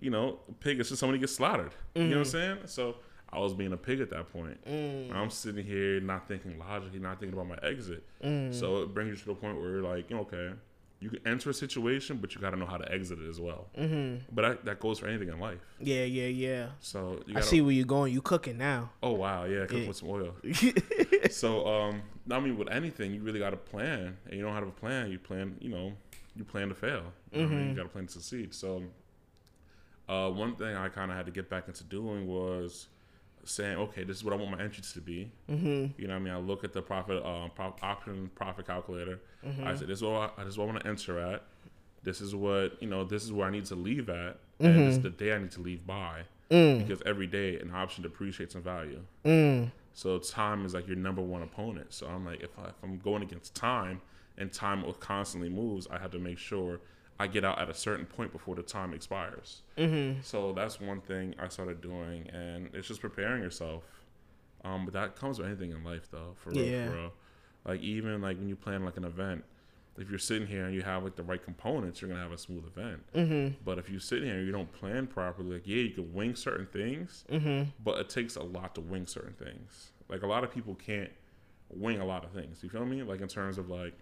you 0.00 0.08
know, 0.10 0.38
a 0.48 0.52
pig 0.52 0.80
is 0.80 0.88
just 0.88 1.00
somebody 1.00 1.18
gets 1.18 1.34
slaughtered. 1.34 1.72
You 1.94 2.04
know 2.04 2.10
what 2.10 2.16
I'm 2.18 2.24
saying? 2.24 2.58
So 2.66 2.96
I 3.32 3.38
was 3.40 3.52
being 3.52 3.72
a 3.72 3.76
pig 3.76 4.00
at 4.00 4.08
that 4.10 4.32
point. 4.32 4.56
I'm 4.66 5.28
sitting 5.30 5.64
here 5.66 6.00
not 6.00 6.26
thinking 6.28 6.58
logically, 6.58 7.00
not 7.00 7.20
thinking 7.20 7.38
about 7.38 7.48
my 7.48 7.68
exit. 7.68 8.04
So 8.52 8.82
it 8.82 8.94
brings 8.94 9.10
you 9.10 9.16
to 9.16 9.24
the 9.26 9.34
point 9.34 9.60
where 9.60 9.68
you're 9.70 9.82
like, 9.82 10.10
okay, 10.10 10.52
you 11.00 11.08
can 11.08 11.26
enter 11.26 11.48
a 11.48 11.54
situation, 11.54 12.18
but 12.18 12.34
you 12.34 12.40
got 12.42 12.50
to 12.50 12.56
know 12.56 12.66
how 12.66 12.76
to 12.76 12.92
exit 12.92 13.18
it 13.20 13.28
as 13.28 13.40
well. 13.40 13.68
Mm-hmm. 13.78 14.22
But 14.32 14.42
that, 14.42 14.64
that 14.66 14.80
goes 14.80 14.98
for 14.98 15.06
anything 15.08 15.28
in 15.30 15.40
life. 15.40 15.58
Yeah, 15.80 16.04
yeah, 16.04 16.26
yeah. 16.26 16.66
So 16.80 17.22
you 17.26 17.32
I 17.32 17.32
gotta, 17.34 17.46
see 17.46 17.62
where 17.62 17.72
you're 17.72 17.86
going. 17.86 18.12
You 18.12 18.20
cooking 18.20 18.58
now. 18.58 18.90
Oh 19.02 19.12
wow, 19.12 19.44
yeah, 19.44 19.60
cooking 19.62 19.82
Yeah. 19.82 19.88
with 19.88 19.96
some 19.96 20.10
oil. 20.10 20.34
so 21.30 21.66
um, 21.66 22.02
I 22.30 22.38
mean, 22.38 22.58
with 22.58 22.68
anything, 22.70 23.14
you 23.14 23.22
really 23.22 23.38
got 23.38 23.50
to 23.50 23.56
plan, 23.56 24.18
and 24.26 24.34
you 24.34 24.42
don't 24.42 24.52
have 24.54 24.68
a 24.68 24.70
plan. 24.70 25.10
You 25.10 25.18
plan, 25.18 25.56
you 25.60 25.70
know, 25.70 25.92
you 26.36 26.44
plan 26.44 26.68
to 26.68 26.74
fail. 26.74 27.02
You, 27.32 27.42
what 27.42 27.52
I 27.52 27.54
mean? 27.54 27.68
you 27.70 27.74
got 27.74 27.82
to 27.84 27.88
plan 27.88 28.06
to 28.06 28.12
succeed. 28.12 28.54
So 28.54 28.82
uh, 30.08 30.30
one 30.30 30.56
thing 30.56 30.74
I 30.74 30.88
kind 30.88 31.10
of 31.10 31.16
had 31.16 31.26
to 31.26 31.32
get 31.32 31.48
back 31.48 31.68
into 31.68 31.84
doing 31.84 32.26
was 32.26 32.86
saying, 33.44 33.78
okay, 33.78 34.04
this 34.04 34.16
is 34.16 34.24
what 34.24 34.34
I 34.34 34.36
want 34.36 34.50
my 34.50 34.62
entries 34.62 34.92
to 34.92 35.00
be. 35.00 35.30
Mm-hmm. 35.48 36.00
You 36.00 36.08
know, 36.08 36.14
what 36.14 36.20
I 36.20 36.24
mean, 36.24 36.34
I 36.34 36.38
look 36.38 36.64
at 36.64 36.72
the 36.72 36.82
profit 36.82 37.22
uh, 37.22 37.48
option 37.82 38.30
profit 38.34 38.66
calculator. 38.66 39.20
I 39.64 39.74
said, 39.74 39.88
this 39.88 39.98
is 39.98 40.04
what 40.04 40.34
I, 40.36 40.44
this 40.44 40.52
is 40.52 40.58
what 40.58 40.64
I 40.64 40.72
want 40.72 40.82
to 40.82 40.88
enter 40.88 41.18
at. 41.18 41.42
This 42.02 42.20
is 42.20 42.34
what 42.34 42.82
you 42.82 42.88
know. 42.88 43.04
This 43.04 43.24
is 43.24 43.32
where 43.32 43.46
I 43.46 43.50
need 43.50 43.66
to 43.66 43.74
leave 43.74 44.08
at, 44.08 44.38
and 44.58 44.88
this 44.88 44.96
is 44.96 45.02
the 45.02 45.10
day 45.10 45.34
I 45.34 45.38
need 45.38 45.50
to 45.52 45.60
leave 45.60 45.86
by. 45.86 46.22
Mm. 46.50 46.78
Because 46.78 47.02
every 47.06 47.26
day 47.26 47.58
an 47.60 47.70
option 47.72 48.02
depreciates 48.02 48.54
in 48.54 48.62
value. 48.62 49.00
Mm. 49.24 49.70
So 49.92 50.18
time 50.18 50.64
is 50.64 50.74
like 50.74 50.86
your 50.86 50.96
number 50.96 51.22
one 51.22 51.42
opponent. 51.42 51.92
So 51.92 52.06
I'm 52.06 52.24
like, 52.24 52.42
if, 52.42 52.50
I, 52.58 52.68
if 52.68 52.74
I'm 52.82 52.98
going 52.98 53.22
against 53.22 53.54
time, 53.54 54.00
and 54.38 54.52
time 54.52 54.84
constantly 55.00 55.48
moves, 55.48 55.86
I 55.90 55.98
have 55.98 56.10
to 56.12 56.18
make 56.18 56.38
sure 56.38 56.80
I 57.18 57.26
get 57.26 57.44
out 57.44 57.58
at 57.58 57.68
a 57.68 57.74
certain 57.74 58.06
point 58.06 58.32
before 58.32 58.54
the 58.54 58.62
time 58.62 58.94
expires. 58.94 59.62
Mm-hmm. 59.76 60.20
So 60.22 60.52
that's 60.52 60.80
one 60.80 61.00
thing 61.02 61.34
I 61.38 61.48
started 61.48 61.80
doing, 61.82 62.28
and 62.30 62.70
it's 62.74 62.88
just 62.88 63.00
preparing 63.02 63.42
yourself. 63.42 63.84
Um, 64.64 64.84
but 64.84 64.94
that 64.94 65.16
comes 65.16 65.38
with 65.38 65.46
anything 65.48 65.70
in 65.72 65.84
life, 65.84 66.08
though. 66.10 66.34
For 66.36 66.50
real, 66.50 66.64
Yeah. 66.64 66.88
for 66.88 66.94
real. 66.96 67.12
Like 67.66 67.80
even 67.82 68.22
like 68.22 68.38
when 68.38 68.48
you 68.48 68.56
plan 68.56 68.84
like 68.86 68.96
an 68.96 69.04
event, 69.04 69.44
if 69.98 70.08
you're 70.08 70.18
sitting 70.18 70.46
here 70.48 70.64
and 70.64 70.74
you 70.74 70.80
have 70.80 71.04
like 71.04 71.16
the 71.16 71.22
right 71.22 71.42
components, 71.42 72.00
you're 72.00 72.08
gonna 72.08 72.22
have 72.22 72.32
a 72.32 72.38
smooth 72.38 72.64
event. 72.66 73.02
Mm-hmm. 73.14 73.54
But 73.66 73.78
if 73.78 73.90
you 73.90 73.98
sit 73.98 74.22
here 74.22 74.36
and 74.36 74.46
you 74.46 74.52
don't 74.52 74.72
plan 74.72 75.06
properly, 75.06 75.54
like 75.54 75.66
yeah, 75.66 75.82
you 75.82 75.90
can 75.90 76.14
wing 76.14 76.34
certain 76.36 76.66
things, 76.66 77.24
Mm-hmm. 77.30 77.70
but 77.84 77.98
it 77.98 78.08
takes 78.08 78.36
a 78.36 78.42
lot 78.42 78.74
to 78.76 78.80
wing 78.80 79.06
certain 79.06 79.34
things. 79.34 79.90
Like 80.08 80.22
a 80.22 80.26
lot 80.26 80.42
of 80.42 80.50
people 80.54 80.74
can't 80.74 81.10
wing 81.68 82.00
a 82.00 82.04
lot 82.06 82.24
of 82.24 82.30
things. 82.30 82.62
You 82.62 82.70
feel 82.70 82.86
me? 82.86 83.02
Like 83.02 83.20
in 83.20 83.28
terms 83.28 83.58
of 83.58 83.68
like, 83.68 83.92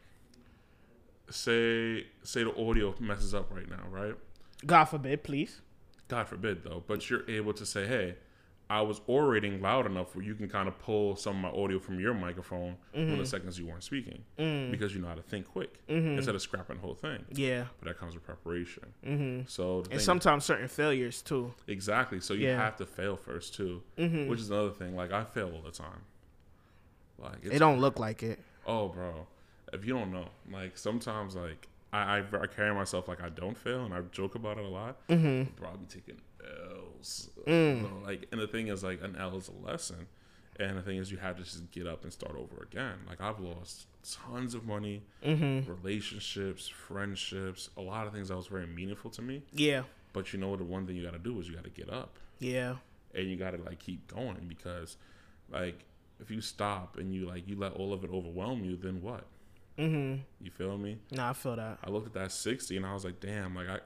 say 1.31 2.07
say 2.23 2.45
the 2.45 2.55
audio 2.57 2.95
messes 3.01 3.35
up 3.35 3.51
right 3.53 3.69
now, 3.69 3.83
right? 3.91 4.15
God 4.67 4.85
forbid, 4.87 5.23
please. 5.25 5.61
God 6.09 6.27
forbid 6.29 6.65
though, 6.65 6.83
but 6.87 7.09
you're 7.11 7.29
able 7.31 7.53
to 7.55 7.67
say, 7.67 7.87
hey, 7.87 8.17
I 8.71 8.83
was 8.83 9.01
orating 9.07 9.63
loud 9.63 9.87
enough 9.87 10.15
where 10.15 10.23
you 10.25 10.35
can 10.35 10.47
kind 10.49 10.69
of 10.69 10.79
pull 10.79 11.17
some 11.17 11.37
of 11.37 11.41
my 11.55 11.59
audio 11.63 11.79
from 11.79 11.99
your 12.01 12.13
microphone 12.13 12.77
when 12.93 13.17
the 13.17 13.25
seconds 13.25 13.59
you 13.59 13.67
weren't 13.67 13.83
speaking 13.83 14.25
Mm. 14.39 14.71
because 14.71 14.95
you 14.95 15.01
know 15.01 15.09
how 15.09 15.15
to 15.15 15.23
think 15.23 15.47
quick 15.47 15.79
Mhm. 15.89 16.17
instead 16.19 16.35
of 16.35 16.43
scrapping 16.43 16.77
the 16.77 16.83
whole 16.83 16.95
thing. 16.95 17.25
Yeah. 17.31 17.67
But 17.79 17.89
that 17.89 17.99
comes 17.99 18.15
with 18.15 18.25
preparation. 18.25 18.93
Mm-hmm. 19.07 19.47
So 19.47 19.83
the 19.83 19.93
And 19.93 20.01
sometimes 20.03 20.45
certain 20.45 20.69
failures 20.69 21.23
too. 21.23 21.55
exactly. 21.67 22.21
So 22.21 22.35
you 22.35 22.49
Yeah. 22.49 22.57
have 22.63 22.77
to 22.77 22.85
fail 22.87 23.17
first 23.17 23.55
too, 23.55 23.83
Mm-hmm. 23.97 24.29
which 24.29 24.41
is 24.41 24.51
another 24.51 24.71
thing. 24.73 24.95
Like 24.95 25.13
I 25.13 25.25
fail 25.25 25.51
all 25.55 25.63
the 25.63 25.71
time. 25.71 26.03
Like 27.19 27.39
It 27.45 27.59
don't 27.59 27.81
look 27.81 27.99
like 27.99 28.23
it. 28.23 28.39
Oh, 28.67 28.89
bro, 28.89 29.27
if 29.73 29.85
you 29.85 29.95
don't 29.95 30.13
know, 30.13 30.29
like 30.53 30.77
sometimes 30.79 31.35
like 31.37 31.69
I, 31.93 32.19
I, 32.19 32.25
I 32.43 32.47
carry 32.47 32.75
myself 32.75 33.09
like 33.09 33.23
I 33.23 33.29
don't 33.31 33.57
fail, 33.57 33.85
and 33.85 33.95
I 33.95 34.01
joke 34.13 34.35
about 34.35 34.59
it 34.59 34.65
a 34.65 34.69
lot. 34.69 35.07
Mm-hmm. 35.09 35.55
Bro, 35.57 35.71
be 35.79 35.87
taking 35.87 36.21
L's. 36.71 37.31
Mm. 37.47 37.77
You 37.77 37.83
know, 37.83 37.99
like, 38.05 38.27
and 38.33 38.41
the 38.41 38.47
thing 38.47 38.69
is, 38.69 38.83
like, 38.85 39.03
an 39.03 39.17
L 39.19 39.37
is 39.37 39.49
a 39.49 39.67
lesson, 39.67 40.07
and 40.61 40.77
the 40.77 40.83
thing 40.83 40.99
is, 40.99 41.11
you 41.11 41.17
have 41.17 41.37
to 41.39 41.43
just 41.45 41.71
get 41.71 41.87
up 41.87 42.03
and 42.05 42.13
start 42.13 42.35
over 42.37 42.63
again. 42.63 42.95
Like, 43.09 43.21
I've 43.23 43.41
lost 43.41 43.87
tons 44.03 44.55
of 44.55 44.67
money, 44.67 45.03
Mm-hmm. 45.25 45.71
relationships, 45.71 46.69
friendships, 46.69 47.71
a 47.77 47.81
lot 47.81 48.07
of 48.07 48.13
things 48.13 48.29
that 48.29 48.37
was 48.37 48.49
very 48.49 48.67
meaningful 48.67 49.11
to 49.13 49.23
me. 49.23 49.43
Yeah. 49.55 49.83
But 50.13 50.33
you 50.33 50.39
know, 50.39 50.57
the 50.57 50.65
one 50.65 50.87
thing 50.87 50.97
you 50.97 51.05
got 51.05 51.13
to 51.15 51.19
do 51.19 51.39
is 51.41 51.49
you 51.49 51.55
got 51.55 51.65
to 51.65 51.71
get 51.71 51.91
up 51.91 52.19
Yeah. 52.39 52.77
and 53.15 53.29
you 53.31 53.37
got 53.37 53.53
to 53.53 53.63
like 53.63 53.79
keep 53.79 54.07
going 54.15 54.47
because, 54.49 54.97
like, 55.51 55.85
if 56.21 56.31
you 56.31 56.41
stop 56.41 56.99
and 56.99 57.15
you 57.15 57.27
like 57.27 57.47
you 57.47 57.57
let 57.57 57.73
all 57.75 57.93
of 57.93 58.03
it 58.05 58.11
overwhelm 58.13 58.65
you, 58.65 58.77
then 58.77 59.01
what? 59.03 59.25
Mm-hmm. 59.79 60.21
You 60.45 60.51
feel 60.51 60.77
me? 60.79 60.99
Nah, 61.13 61.31
I 61.31 61.33
feel 61.33 61.57
that. 61.57 61.79
I 61.85 61.91
looked 61.91 62.07
at 62.09 62.15
that 62.15 62.33
60 62.33 62.77
and 62.77 62.85
I 62.87 62.95
was 62.95 63.05
like, 63.05 63.21
damn, 63.21 63.55
like 63.55 63.69
I 63.69 63.79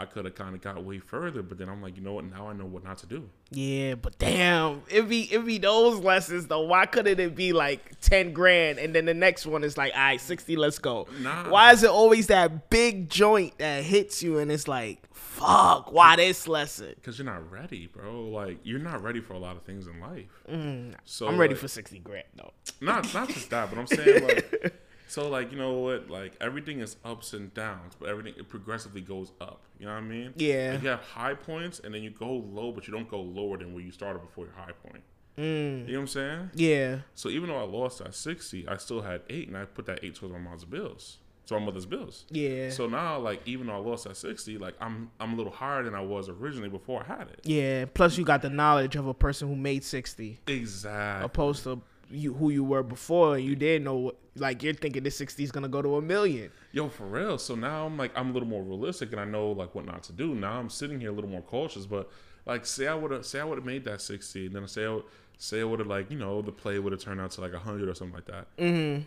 I 0.00 0.04
could 0.04 0.26
have 0.26 0.36
kind 0.36 0.54
of 0.54 0.60
got 0.60 0.80
way 0.84 1.00
further, 1.00 1.42
but 1.42 1.58
then 1.58 1.68
I'm 1.68 1.82
like, 1.82 1.96
you 1.96 2.02
know 2.04 2.12
what? 2.12 2.24
Now 2.24 2.48
I 2.48 2.52
know 2.52 2.66
what 2.66 2.84
not 2.84 2.98
to 2.98 3.06
do. 3.06 3.28
Yeah, 3.50 3.96
but 3.96 4.16
damn, 4.18 4.82
it 4.88 5.08
be 5.08 5.22
it 5.32 5.44
be 5.44 5.58
those 5.58 5.98
lessons 5.98 6.46
though. 6.46 6.60
Why 6.60 6.86
couldn't 6.86 7.18
it 7.18 7.34
be 7.34 7.52
like 7.52 7.98
ten 8.00 8.32
grand 8.32 8.78
and 8.78 8.94
then 8.94 9.06
the 9.06 9.14
next 9.14 9.44
one 9.44 9.64
is 9.64 9.76
like, 9.76 9.92
all 9.94 9.98
right, 10.00 10.20
sixty, 10.20 10.54
let's 10.54 10.78
go. 10.78 11.08
Nah. 11.20 11.50
Why 11.50 11.72
is 11.72 11.82
it 11.82 11.90
always 11.90 12.28
that 12.28 12.70
big 12.70 13.10
joint 13.10 13.58
that 13.58 13.82
hits 13.82 14.22
you 14.22 14.38
and 14.38 14.52
it's 14.52 14.68
like, 14.68 15.02
fuck, 15.12 15.90
why 15.92 16.14
this 16.14 16.46
lesson? 16.46 16.92
Because 16.94 17.18
you're 17.18 17.26
not 17.26 17.50
ready, 17.50 17.88
bro. 17.88 18.28
Like 18.28 18.58
you're 18.62 18.78
not 18.78 19.02
ready 19.02 19.20
for 19.20 19.32
a 19.34 19.38
lot 19.38 19.56
of 19.56 19.62
things 19.64 19.88
in 19.88 19.98
life. 20.00 20.30
Mm, 20.48 20.94
So 21.04 21.26
I'm 21.26 21.38
ready 21.38 21.54
like, 21.54 21.60
for 21.60 21.66
sixty 21.68 21.98
grand 21.98 22.26
though. 22.36 22.52
not 22.80 23.12
not 23.14 23.28
just 23.30 23.50
that, 23.50 23.68
but 23.68 23.78
I'm 23.80 23.86
saying 23.88 24.24
like 24.28 24.74
so 25.08 25.28
like 25.28 25.50
you 25.52 25.58
know 25.58 25.74
what? 25.74 26.08
Like 26.10 26.34
everything 26.40 26.80
is 26.80 26.96
ups 27.04 27.32
and 27.32 27.52
downs, 27.54 27.94
but 27.98 28.08
everything 28.08 28.34
it 28.38 28.48
progressively 28.48 29.00
goes 29.00 29.32
up. 29.40 29.62
You 29.78 29.86
know 29.86 29.92
what 29.92 29.98
I 29.98 30.02
mean? 30.02 30.32
Yeah. 30.36 30.72
Like, 30.74 30.82
you 30.82 30.88
have 30.88 31.00
high 31.00 31.34
points 31.34 31.80
and 31.82 31.92
then 31.94 32.02
you 32.02 32.10
go 32.10 32.30
low, 32.32 32.72
but 32.72 32.86
you 32.86 32.92
don't 32.92 33.08
go 33.08 33.20
lower 33.20 33.56
than 33.58 33.72
where 33.74 33.82
you 33.82 33.90
started 33.92 34.20
before 34.20 34.44
your 34.46 34.54
high 34.54 34.72
point. 34.72 35.02
Mm, 35.38 35.86
You 35.86 35.92
know 35.92 35.98
what 35.98 36.00
I'm 36.00 36.06
saying? 36.08 36.50
yeah, 36.54 36.98
So 37.14 37.28
even 37.28 37.48
though 37.48 37.58
I 37.58 37.62
lost 37.64 38.00
at 38.00 38.12
60, 38.12 38.66
I 38.66 38.76
still 38.76 39.02
had 39.02 39.20
eight, 39.30 39.46
and 39.46 39.56
I 39.56 39.66
put 39.66 39.86
that 39.86 40.00
eight 40.02 40.16
towards 40.16 40.32
my 40.32 40.40
mom's 40.40 40.64
bills, 40.64 41.18
so 41.44 41.56
my 41.60 41.66
mother's 41.66 41.86
bills. 41.86 42.24
yeah, 42.30 42.70
So 42.70 42.88
now, 42.88 43.20
like, 43.20 43.40
even 43.46 43.68
though 43.68 43.74
I 43.74 43.78
lost 43.78 44.04
at 44.06 44.16
60, 44.16 44.58
like, 44.58 44.74
I'm 44.80 45.12
I'm 45.20 45.34
a 45.34 45.36
little 45.36 45.52
higher 45.52 45.84
than 45.84 45.94
I 45.94 46.00
was 46.00 46.28
originally 46.28 46.68
before 46.70 47.04
I 47.08 47.16
had 47.16 47.28
it. 47.28 47.40
yeah. 47.44 47.84
Plus, 47.84 48.18
you 48.18 48.24
got 48.24 48.42
the 48.42 48.50
knowledge 48.50 48.96
of 48.96 49.06
a 49.06 49.14
person 49.14 49.46
who 49.46 49.54
made 49.54 49.84
sixty, 49.84 50.40
Exactly. 50.48 51.24
opposed 51.24 51.62
to 51.62 51.80
you 52.10 52.34
who 52.34 52.50
you 52.50 52.64
were 52.64 52.82
before. 52.82 53.36
and 53.36 53.44
You 53.44 53.56
didn't 53.56 53.84
know, 53.84 53.96
what, 53.96 54.16
like 54.36 54.62
you're 54.62 54.74
thinking 54.74 55.02
this 55.02 55.16
sixty 55.16 55.42
is 55.44 55.50
gonna 55.52 55.68
go 55.68 55.82
to 55.82 55.96
a 55.96 56.02
million. 56.02 56.50
Yo, 56.72 56.88
for 56.88 57.04
real. 57.06 57.38
So 57.38 57.54
now 57.54 57.86
I'm 57.86 57.96
like, 57.96 58.12
I'm 58.16 58.30
a 58.30 58.32
little 58.32 58.48
more 58.48 58.62
realistic, 58.62 59.12
and 59.12 59.20
I 59.20 59.24
know 59.24 59.50
like 59.52 59.74
what 59.74 59.84
not 59.86 60.02
to 60.04 60.12
do. 60.12 60.34
Now 60.34 60.58
I'm 60.58 60.70
sitting 60.70 61.00
here 61.00 61.10
a 61.10 61.12
little 61.12 61.30
more 61.30 61.42
cautious. 61.42 61.86
But 61.86 62.10
like, 62.46 62.64
say 62.66 62.86
I 62.86 62.94
would 62.94 63.10
have, 63.10 63.26
say 63.26 63.40
I 63.40 63.44
would 63.44 63.58
have 63.58 63.64
made 63.66 63.84
that 63.84 64.00
60, 64.00 64.46
and 64.46 64.54
then 64.54 64.68
say 64.68 64.86
I, 64.86 65.00
say 65.36 65.60
I 65.60 65.64
would 65.64 65.78
have 65.80 65.88
like, 65.88 66.10
you 66.10 66.18
know, 66.18 66.40
the 66.42 66.52
play 66.52 66.78
would 66.78 66.92
have 66.92 67.00
turned 67.00 67.20
out 67.20 67.30
to 67.32 67.40
like 67.40 67.52
100 67.52 67.88
or 67.88 67.94
something 67.94 68.14
like 68.14 68.26
that. 68.26 68.46
Mm-hmm. 68.56 69.02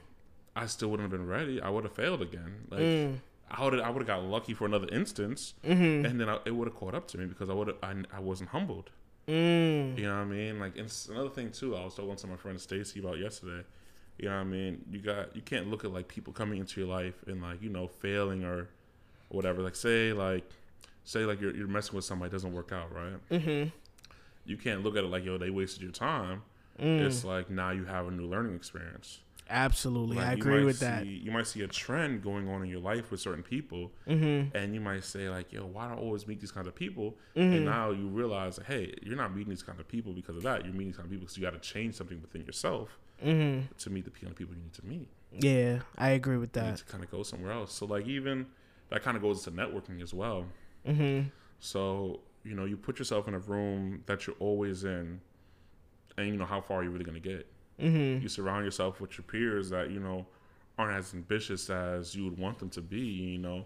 I 0.56 0.66
still 0.66 0.90
wouldn't 0.92 1.10
have 1.12 1.18
been 1.20 1.28
ready. 1.30 1.62
I 1.62 1.70
would 1.70 1.84
have 1.86 1.94
failed 1.94 2.22
again. 2.22 2.56
Like. 2.70 2.82
Mm. 2.82 3.20
I 3.54 3.66
would 3.66 3.82
I 3.82 3.90
would 3.90 4.00
have 4.00 4.08
got 4.08 4.24
lucky 4.24 4.54
for 4.54 4.66
another 4.66 4.88
instance, 4.94 5.56
Mm-hmm. 5.68 6.06
and 6.06 6.22
then 6.22 6.30
I, 6.30 6.38
it 6.46 6.52
would 6.56 6.70
have 6.70 6.76
caught 6.78 6.96
up 6.96 7.06
to 7.10 7.18
me 7.18 7.26
because 7.26 7.50
I 7.50 7.54
would 7.54 7.68
have 7.68 7.76
I, 7.84 7.94
I 8.16 8.20
wasn't 8.22 8.52
humbled. 8.52 8.92
Mm. 9.28 9.98
You 9.98 10.06
know 10.06 10.16
what 10.16 10.22
I 10.22 10.26
mean? 10.26 10.60
Like 10.60 10.78
it's 10.78 11.08
another 11.08 11.30
thing 11.30 11.52
too. 11.52 11.76
I 11.76 11.84
was 11.84 11.96
talking 11.96 12.16
to 12.16 12.28
my 12.28 12.36
friend 12.36 12.60
Stacy 12.60 13.00
about 13.00 13.20
yesterday. 13.20 13.64
You 14.18 14.30
know 14.30 14.36
what 14.36 14.42
I 14.42 14.46
mean? 14.46 14.84
You 14.92 15.00
got 15.00 15.36
you 15.36 15.42
can't 15.42 15.68
look 15.68 15.86
at 15.86 15.92
like 15.92 16.08
people 16.08 16.34
coming 16.34 16.60
into 16.60 16.82
your 16.82 16.90
life 16.90 17.16
and 17.28 17.42
like 17.42 17.62
you 17.62 17.70
know 17.70 17.88
failing 17.88 18.44
or, 18.44 18.60
or 18.60 18.68
whatever. 19.30 19.62
Like 19.62 19.76
say 19.76 20.14
like 20.14 20.50
say 21.04 21.26
like 21.26 21.40
you're 21.42 21.56
you're 21.56 21.68
messing 21.68 21.96
with 21.96 22.06
somebody 22.06 22.30
it 22.30 22.34
doesn't 22.34 22.54
work 22.54 22.72
out 22.72 22.94
right. 22.94 23.30
Mm-hmm. 23.30 23.70
You 24.46 24.58
can't 24.58 24.84
look 24.84 24.98
at 24.98 25.04
it 25.04 25.08
like 25.08 25.24
yo 25.24 25.38
they 25.38 25.50
wasted 25.50 25.82
your 25.82 25.92
time. 25.92 26.44
Mm. 26.80 27.02
It's 27.06 27.24
like 27.24 27.50
now 27.50 27.72
you 27.72 27.86
have 27.86 28.08
a 28.08 28.12
new 28.12 28.26
learning 28.26 28.56
experience. 28.56 29.20
Absolutely, 29.52 30.16
Like, 30.16 30.28
I 30.28 30.34
agree 30.34 30.64
with 30.64 30.80
that. 30.80 31.06
You 31.06 31.30
might 31.32 31.46
see 31.46 31.62
a 31.62 31.68
trend 31.68 32.24
going 32.24 32.48
on 32.50 32.64
in 32.64 32.70
your 32.70 32.80
life 32.80 33.12
with 33.12 33.20
certain 33.20 33.44
people, 33.44 33.92
Mm-hmm. 34.08 34.56
and 34.56 34.74
you 34.74 34.80
might 34.82 35.04
say 35.04 35.30
like, 35.30 35.52
"Yo, 35.52 35.66
why 35.66 35.88
do 35.88 35.94
I 35.94 35.98
always 35.98 36.26
meet 36.26 36.40
these 36.40 36.52
kinds 36.52 36.68
of 36.68 36.76
people?" 36.76 37.18
Mhm. 37.36 37.56
And 37.58 37.66
now 37.66 37.92
you 37.92 38.08
realize, 38.08 38.60
hey, 38.66 38.94
you're 39.04 39.18
not 39.18 39.36
meeting 39.36 39.50
these 39.50 39.64
kinds 39.64 39.80
of 39.80 39.88
people 39.88 40.14
because 40.14 40.38
of 40.38 40.44
that. 40.44 40.64
You're 40.64 40.74
meeting 40.74 40.88
these 40.88 40.96
kind 40.98 41.06
of 41.06 41.12
people 41.12 41.26
because 41.26 41.38
you 41.38 41.44
got 41.44 41.54
to 41.54 41.60
change 41.60 41.96
something 41.96 42.22
within 42.22 42.46
yourself 42.46 42.98
Mm-hmm. 43.24 43.74
to 43.78 43.90
meet 43.92 44.06
the 44.06 44.12
kind 44.12 44.32
of 44.32 44.36
people 44.38 44.56
you 44.56 44.62
need 44.64 44.74
to 44.74 44.86
meet. 44.86 45.08
Yeah, 45.32 45.82
I 45.98 46.10
agree 46.12 46.38
with 46.38 46.56
You 46.56 46.62
need 46.64 46.70
that. 46.72 46.78
to 46.78 46.86
kind 46.86 47.04
of 47.04 47.12
go 47.12 47.22
somewhere 47.24 47.52
else. 47.52 47.74
So 47.74 47.86
like 47.86 48.08
even 48.08 48.48
that 48.90 49.04
kind 49.04 49.16
of 49.16 49.22
goes 49.22 49.44
to 49.44 49.52
networking 49.52 50.02
as 50.02 50.14
well. 50.14 50.46
Mm-hmm. 50.88 51.28
So 51.60 52.22
you 52.44 52.56
know, 52.56 52.66
you 52.66 52.78
put 52.78 52.98
yourself 52.98 53.28
in 53.28 53.34
a 53.36 53.40
room 53.40 54.02
that 54.08 54.26
you're 54.26 54.36
always 54.40 54.84
in, 54.84 55.22
and 56.18 56.28
you 56.28 56.36
know 56.38 56.46
how 56.46 56.62
far 56.62 56.82
you're 56.84 56.92
really 56.92 57.06
gonna 57.06 57.20
get. 57.20 57.46
Mm-hmm. 57.82 58.22
You 58.24 58.30
surround 58.30 58.66
yourself 58.66 59.02
with 59.02 59.18
your 59.18 59.24
peers 59.24 59.70
that 59.72 59.90
you 59.92 60.00
know 60.00 60.26
aren't 60.78 60.98
as 60.98 61.14
ambitious 61.14 61.70
as 61.70 62.16
you 62.16 62.24
would 62.26 62.38
want 62.38 62.60
them 62.60 62.70
to 62.72 62.82
be. 62.82 63.00
You 63.00 63.38
know, 63.40 63.66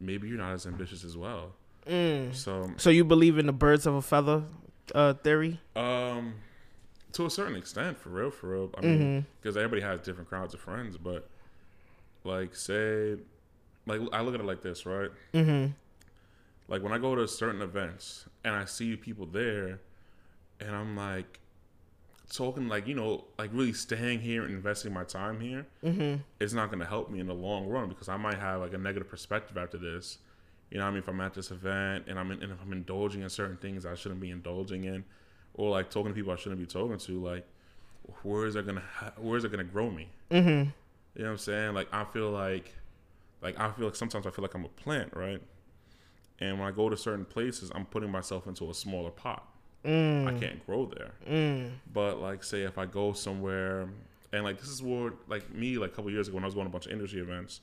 maybe 0.00 0.28
you're 0.28 0.38
not 0.38 0.52
as 0.52 0.66
ambitious 0.66 1.04
as 1.04 1.16
well. 1.16 1.52
Mm. 1.86 2.34
So 2.34 2.70
So 2.76 2.90
you 2.90 3.04
believe 3.04 3.38
in 3.38 3.46
the 3.46 3.52
birds 3.52 3.86
of 3.86 3.94
a 3.94 4.02
feather 4.02 4.42
uh, 4.94 5.14
theory? 5.14 5.60
Um, 5.76 6.34
to 7.12 7.26
a 7.26 7.30
certain 7.30 7.56
extent, 7.56 7.98
for 7.98 8.10
real, 8.10 8.30
for 8.30 8.48
real. 8.48 8.70
I 8.76 8.80
mean, 8.82 8.98
Mm-hmm. 8.98 9.26
because 9.40 9.56
everybody 9.56 9.82
has 9.82 10.00
different 10.00 10.28
crowds 10.28 10.52
of 10.54 10.60
friends, 10.60 10.96
but 10.96 11.28
like, 12.24 12.54
say, 12.54 13.16
like 13.86 14.00
I 14.12 14.20
look 14.20 14.34
at 14.34 14.40
it 14.40 14.46
like 14.46 14.60
this, 14.62 14.84
right? 14.86 15.10
Mm-hmm. 15.34 15.72
Like 16.68 16.82
when 16.82 16.92
I 16.92 16.98
go 16.98 17.14
to 17.14 17.26
certain 17.26 17.62
events 17.62 18.26
and 18.44 18.54
I 18.54 18.64
see 18.64 18.94
people 18.96 19.26
there, 19.26 19.80
and 20.60 20.70
I'm 20.76 20.96
like 20.96 21.39
talking, 22.30 22.68
like 22.68 22.86
you 22.86 22.94
know, 22.94 23.24
like 23.38 23.50
really 23.52 23.72
staying 23.72 24.20
here 24.20 24.44
and 24.44 24.54
investing 24.54 24.92
my 24.92 25.04
time 25.04 25.40
here, 25.40 25.66
Mm-hmm. 25.84 26.22
it's 26.38 26.52
not 26.52 26.68
going 26.68 26.78
to 26.80 26.86
help 26.86 27.10
me 27.10 27.20
in 27.20 27.26
the 27.26 27.34
long 27.34 27.66
run 27.68 27.88
because 27.88 28.08
I 28.08 28.16
might 28.16 28.38
have 28.38 28.60
like 28.60 28.72
a 28.72 28.78
negative 28.78 29.08
perspective 29.08 29.56
after 29.58 29.76
this. 29.78 30.18
You 30.70 30.78
know, 30.78 30.84
what 30.84 30.90
I 30.90 30.92
mean, 30.92 30.98
if 31.02 31.08
I'm 31.08 31.20
at 31.20 31.34
this 31.34 31.50
event 31.50 32.04
and 32.06 32.18
I'm 32.18 32.30
in, 32.30 32.42
and 32.42 32.52
if 32.52 32.58
I'm 32.62 32.72
indulging 32.72 33.22
in 33.22 33.28
certain 33.28 33.56
things 33.56 33.84
I 33.84 33.94
shouldn't 33.96 34.20
be 34.20 34.30
indulging 34.30 34.84
in, 34.84 35.04
or 35.54 35.70
like 35.70 35.90
talking 35.90 36.12
to 36.12 36.14
people 36.14 36.32
I 36.32 36.36
shouldn't 36.36 36.60
be 36.60 36.66
talking 36.66 36.96
to, 36.96 37.24
like 37.24 37.44
where 38.22 38.46
is 38.46 38.56
it 38.56 38.66
gonna 38.66 38.82
ha- 38.94 39.12
where 39.18 39.36
is 39.36 39.44
it 39.44 39.50
gonna 39.50 39.64
grow 39.64 39.90
me? 39.90 40.08
Mm-hmm. 40.30 40.48
You 40.48 40.54
know 41.16 41.24
what 41.24 41.30
I'm 41.32 41.38
saying? 41.38 41.74
Like 41.74 41.88
I 41.92 42.04
feel 42.04 42.30
like, 42.30 42.72
like 43.42 43.58
I 43.58 43.70
feel 43.72 43.86
like 43.86 43.96
sometimes 43.96 44.26
I 44.26 44.30
feel 44.30 44.42
like 44.42 44.54
I'm 44.54 44.64
a 44.64 44.68
plant, 44.68 45.12
right? 45.16 45.42
And 46.38 46.58
when 46.58 46.66
I 46.68 46.70
go 46.70 46.88
to 46.88 46.96
certain 46.96 47.24
places, 47.24 47.70
I'm 47.74 47.84
putting 47.84 48.10
myself 48.10 48.46
into 48.46 48.70
a 48.70 48.74
smaller 48.74 49.10
pot. 49.10 49.46
Mm. 49.84 50.26
I 50.26 50.38
can't 50.38 50.64
grow 50.66 50.86
there. 50.86 51.12
Mm. 51.28 51.70
But 51.92 52.20
like, 52.20 52.44
say 52.44 52.62
if 52.62 52.78
I 52.78 52.86
go 52.86 53.12
somewhere, 53.12 53.88
and 54.32 54.44
like 54.44 54.60
this 54.60 54.68
is 54.68 54.82
where 54.82 55.12
like 55.28 55.52
me, 55.54 55.78
like 55.78 55.92
a 55.92 55.94
couple 55.94 56.10
years 56.10 56.28
ago 56.28 56.36
when 56.36 56.44
I 56.44 56.46
was 56.46 56.54
going 56.54 56.66
to 56.66 56.70
a 56.70 56.72
bunch 56.72 56.86
of 56.86 56.92
industry 56.92 57.20
events, 57.20 57.60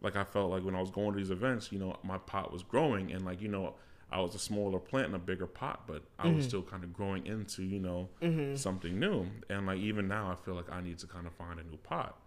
like 0.00 0.16
I 0.16 0.24
felt 0.24 0.50
like 0.50 0.64
when 0.64 0.74
I 0.74 0.80
was 0.80 0.90
going 0.90 1.12
to 1.12 1.18
these 1.18 1.30
events, 1.30 1.70
you 1.70 1.78
know, 1.78 1.96
my 2.02 2.18
pot 2.18 2.52
was 2.52 2.62
growing, 2.62 3.12
and 3.12 3.24
like 3.24 3.40
you 3.40 3.48
know, 3.48 3.74
I 4.10 4.20
was 4.20 4.34
a 4.34 4.38
smaller 4.38 4.78
plant 4.78 5.08
in 5.08 5.14
a 5.14 5.18
bigger 5.18 5.46
pot, 5.46 5.84
but 5.86 6.02
I 6.18 6.28
was 6.28 6.44
still 6.44 6.62
kind 6.62 6.84
of 6.84 6.92
growing 6.92 7.26
into 7.26 7.62
you 7.62 7.78
know 7.78 8.08
something 8.56 8.98
new. 8.98 9.26
And 9.48 9.66
like 9.66 9.78
even 9.78 10.08
now, 10.08 10.30
I 10.30 10.34
feel 10.34 10.54
like 10.54 10.70
I 10.70 10.80
need 10.82 10.98
to 10.98 11.06
kind 11.06 11.26
of 11.26 11.32
find 11.34 11.60
a 11.60 11.62
new 11.62 11.78
pot. 11.78 12.18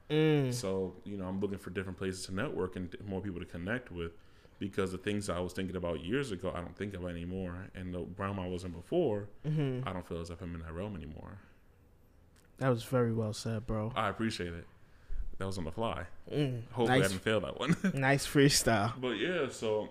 So 0.52 0.94
you 1.04 1.18
know, 1.18 1.26
I'm 1.26 1.40
looking 1.40 1.58
for 1.60 1.70
different 1.70 1.98
places 1.98 2.26
to 2.28 2.34
network 2.34 2.76
and 2.76 2.96
more 3.08 3.22
people 3.22 3.40
to 3.40 3.46
connect 3.46 3.92
with. 3.92 4.14
Because 4.58 4.92
the 4.94 4.98
things 4.98 5.30
I 5.30 5.40
was 5.40 5.52
thinking 5.54 5.76
about 5.76 6.02
years 6.04 6.32
ago, 6.32 6.52
I 6.56 6.62
don't 6.62 6.76
think 6.78 6.94
of 6.94 7.06
anymore, 7.06 7.68
and 7.76 7.94
the 7.94 8.06
realm 8.18 8.40
I 8.40 8.48
was 8.48 8.64
in 8.64 8.72
before, 8.72 9.28
I 9.46 9.50
don't 9.92 10.08
feel 10.08 10.22
as 10.22 10.30
if 10.30 10.42
I'm 10.42 10.56
in 10.56 10.62
that 10.62 10.74
realm 10.74 10.96
anymore. 10.96 11.40
That 12.60 12.70
was 12.70 12.84
very 12.84 13.12
well 13.14 13.34
said, 13.34 13.68
bro. 13.68 13.92
I 13.96 14.08
appreciate 14.08 14.54
it. 14.54 14.66
That 15.40 15.46
was 15.46 15.58
on 15.58 15.66
the 15.66 15.72
fly. 15.72 16.06
Mm, 16.34 16.62
Hopefully, 16.72 16.98
I 16.98 17.00
nice, 17.02 17.10
didn't 17.10 17.22
fail 17.24 17.42
that 17.42 17.60
one. 17.60 17.76
nice 17.94 18.26
freestyle. 18.26 18.94
but 19.02 19.18
yeah, 19.18 19.48
so 19.50 19.90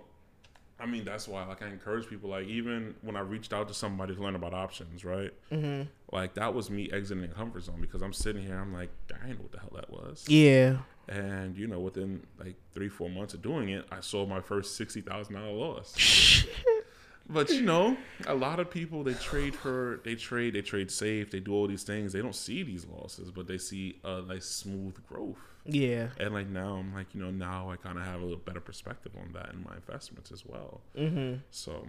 I 0.81 0.87
mean, 0.87 1.05
that's 1.05 1.29
why 1.29 1.44
like 1.44 1.62
I 1.62 1.66
encourage 1.68 2.09
people. 2.09 2.31
Like 2.31 2.46
even 2.46 2.94
when 3.03 3.16
I 3.16 3.20
reached 3.20 3.53
out 3.53 3.68
to 3.68 3.74
somebody 3.74 4.14
to 4.14 4.22
learn 4.22 4.35
about 4.35 4.55
options, 4.55 5.05
right? 5.05 5.33
Mm-hmm. 5.53 5.83
Like 6.11 6.35
that 6.35 6.55
was 6.55 6.70
me 6.70 6.90
exiting 6.90 7.20
the 7.22 7.29
comfort 7.29 7.64
zone 7.64 7.83
because 7.83 8.00
I'm 8.00 8.14
sitting 8.14 8.42
here. 8.42 8.59
I'm 8.59 8.72
like, 8.72 8.88
I 9.14 9.27
didn't 9.27 9.40
know 9.40 9.42
what 9.42 9.53
the 9.53 9.61
hell 9.61 9.72
that 9.74 9.90
was. 9.90 10.24
Yeah. 10.27 10.79
And 11.09 11.57
you 11.59 11.67
know, 11.67 11.81
within 11.81 12.23
like 12.38 12.55
three, 12.73 12.88
four 12.88 13.11
months 13.11 13.35
of 13.35 13.43
doing 13.43 13.69
it, 13.71 13.85
I 13.90 14.01
sold 14.01 14.29
my 14.29 14.40
first 14.40 14.77
sixty 14.77 15.01
thousand 15.01 15.35
dollar 15.35 15.53
loss. 15.53 16.45
but 17.29 17.49
you 17.51 17.62
know, 17.62 17.97
a 18.27 18.35
lot 18.35 18.61
of 18.61 18.71
people 18.71 19.03
they 19.05 19.14
trade 19.14 19.55
for 19.55 20.01
they 20.05 20.14
trade 20.14 20.55
they 20.55 20.62
trade 20.62 20.90
safe 20.90 21.31
they 21.31 21.40
do 21.40 21.53
all 21.55 21.67
these 21.67 21.83
things 21.83 22.12
they 22.12 22.21
don't 22.21 22.35
see 22.35 22.62
these 22.62 22.87
losses 22.87 23.31
but 23.31 23.47
they 23.47 23.57
see 23.59 23.99
a 24.05 24.21
nice 24.23 24.45
smooth 24.45 24.95
growth 25.09 25.38
Yeah. 25.64 26.09
and 26.21 26.35
like 26.35 26.49
now 26.49 26.75
I'm 26.75 26.93
like 26.93 27.14
you 27.14 27.23
know 27.23 27.31
now 27.31 27.71
I 27.71 27.77
kind 27.77 27.97
of 27.99 28.05
have 28.05 28.21
a 28.21 28.25
little 28.25 28.38
better 28.38 28.61
perspective 28.61 29.12
on 29.19 29.33
that 29.33 29.55
in 29.55 29.62
my 29.64 29.75
investments 29.75 30.33
as 30.33 30.45
well 30.45 30.83
Mm-hmm. 30.99 31.37
so 31.51 31.87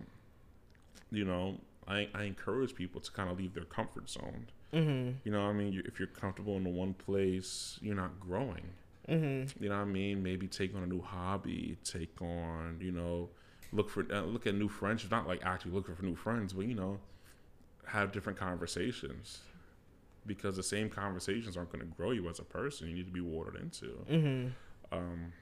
you 1.12 1.26
know 1.26 1.58
I 1.88 2.08
I 2.16 2.24
encourage 2.24 2.74
people 2.74 3.02
to 3.02 3.12
kind 3.12 3.30
of 3.30 3.38
leave 3.38 3.54
their 3.54 3.66
comfort 3.66 4.10
zone 4.10 4.48
Mm-hmm. 4.74 5.12
you 5.26 5.32
know 5.32 5.44
what 5.44 5.50
I 5.50 5.54
mean 5.54 5.72
you, 5.74 5.84
if 5.86 6.00
you're 6.00 6.08
comfortable 6.08 6.56
in 6.58 6.64
the 6.64 6.70
one 6.70 6.94
place 6.94 7.78
you're 7.82 7.96
not 7.96 8.20
growing 8.22 8.64
Mm-hmm. 9.10 9.64
you 9.64 9.70
know 9.70 9.76
what 9.76 9.82
I 9.82 9.86
mean? 9.86 10.24
Maybe 10.24 10.48
take 10.48 10.76
on 10.76 10.84
a 10.84 10.88
new 10.88 11.02
hobby, 11.02 11.78
take 11.84 12.20
on, 12.22 12.78
you 12.82 12.92
know, 12.92 13.30
look 13.72 13.90
for 13.90 14.06
uh, 14.12 14.22
look 14.22 14.48
at 14.48 14.56
new 14.56 14.70
friends. 14.70 15.06
Not 15.10 15.28
like 15.28 15.46
actually 15.46 15.72
looking 15.72 15.96
for 15.96 16.04
new 16.04 16.16
friends, 16.16 16.54
but 16.54 16.66
you 16.66 16.76
know, 16.76 17.00
have 17.86 18.12
different 18.12 18.40
conversations 18.40 19.40
because 20.26 20.56
the 20.56 20.64
same 20.64 20.90
conversations 20.90 21.56
aren't 21.56 21.72
going 21.72 21.86
to 21.86 21.96
grow 21.96 22.12
you 22.12 22.28
as 22.30 22.40
a 22.40 22.44
person. 22.44 22.88
You 22.88 22.96
need 22.96 23.06
to 23.06 23.12
be 23.12 23.22
watered 23.22 23.56
into. 23.56 24.06
Mm-hmm. 24.10 24.98
Um, 24.98 25.34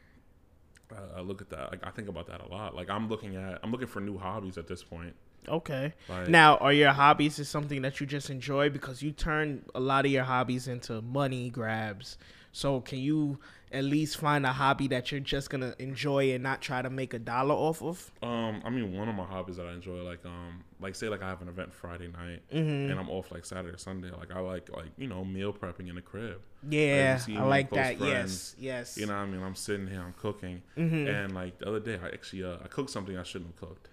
I, 1.16 1.22
look 1.22 1.42
at 1.42 1.50
that. 1.50 1.72
Like 1.72 1.80
I 1.84 1.90
think 1.92 2.08
about 2.10 2.28
that 2.28 2.42
a 2.42 2.48
lot. 2.48 2.76
Like 2.76 2.90
I'm 2.90 3.10
looking 3.10 3.36
at 3.36 3.60
I'm 3.64 3.72
looking 3.72 3.88
for 3.88 4.02
new 4.02 4.18
hobbies 4.18 4.58
at 4.58 4.68
this 4.68 4.84
point. 4.84 5.16
Okay. 5.48 5.94
Like 6.08 6.30
Now, 6.30 6.58
are 6.58 6.72
your 6.72 6.92
hobbies 6.92 7.40
is 7.40 7.50
something 7.50 7.82
that 7.82 8.00
you 8.00 8.08
just 8.08 8.30
enjoy 8.30 8.70
because 8.70 9.02
you 9.02 9.12
turn 9.12 9.66
a 9.76 9.80
lot 9.80 10.06
of 10.06 10.12
your 10.12 10.24
hobbies 10.24 10.68
into 10.68 11.02
money 11.02 11.50
grabs. 11.50 12.18
So, 12.56 12.82
can 12.82 13.00
you 13.00 13.40
at 13.72 13.84
least 13.84 14.18
find 14.18 14.46
a 14.46 14.54
hobby 14.54 14.88
that 14.90 15.12
you're 15.12 15.20
just 15.20 15.50
gonna 15.50 15.74
enjoy 15.80 16.32
and 16.34 16.44
not 16.44 16.62
try 16.62 16.84
to 16.84 16.90
make 16.92 17.16
a 17.16 17.20
dollar 17.20 17.56
off 17.56 17.82
of? 17.82 18.12
Um, 18.22 18.62
I 18.64 18.70
mean, 18.70 18.96
one 18.96 19.10
of 19.10 19.16
my 19.16 19.26
hobbies 19.26 19.58
that 19.58 19.66
I 19.66 19.74
enjoy, 19.74 20.04
like, 20.04 20.24
um, 20.24 20.64
like 20.80 20.94
say, 20.94 21.10
like 21.10 21.24
I 21.24 21.30
have 21.30 21.42
an 21.42 21.48
event 21.48 21.74
Friday 21.74 22.10
night, 22.10 22.44
Mm-hmm. 22.54 22.92
and 22.92 23.00
I'm 23.00 23.10
off 23.10 23.32
like 23.32 23.44
Saturday 23.46 23.74
or 23.74 23.80
Sunday. 23.80 24.12
Like, 24.12 24.32
I 24.32 24.40
like, 24.40 24.70
like 24.70 24.92
you 24.98 25.08
know, 25.08 25.26
meal 25.26 25.52
prepping 25.52 25.90
in 25.90 25.96
the 25.96 26.02
crib. 26.04 26.42
Yeah, 26.70 27.18
see 27.18 27.36
I 27.36 27.44
like 27.44 27.72
that. 27.72 27.98
friends, 27.98 28.56
Yes, 28.60 28.96
yes. 28.96 28.98
You 29.00 29.08
know, 29.08 29.14
what 29.14 29.20
I 29.22 29.26
mean, 29.26 29.42
I'm 29.42 29.56
sitting 29.56 29.88
here, 29.88 30.02
I'm 30.02 30.14
cooking, 30.14 30.62
Mhm. 30.78 31.08
and 31.10 31.34
like 31.34 31.58
the 31.58 31.68
other 31.68 31.80
day, 31.80 31.98
I 32.02 32.08
actually, 32.10 32.44
uh, 32.44 32.58
I 32.64 32.68
cooked 32.68 32.92
something 32.92 33.18
I 33.18 33.24
shouldn't 33.24 33.50
have 33.60 33.60
cooked. 33.70 33.90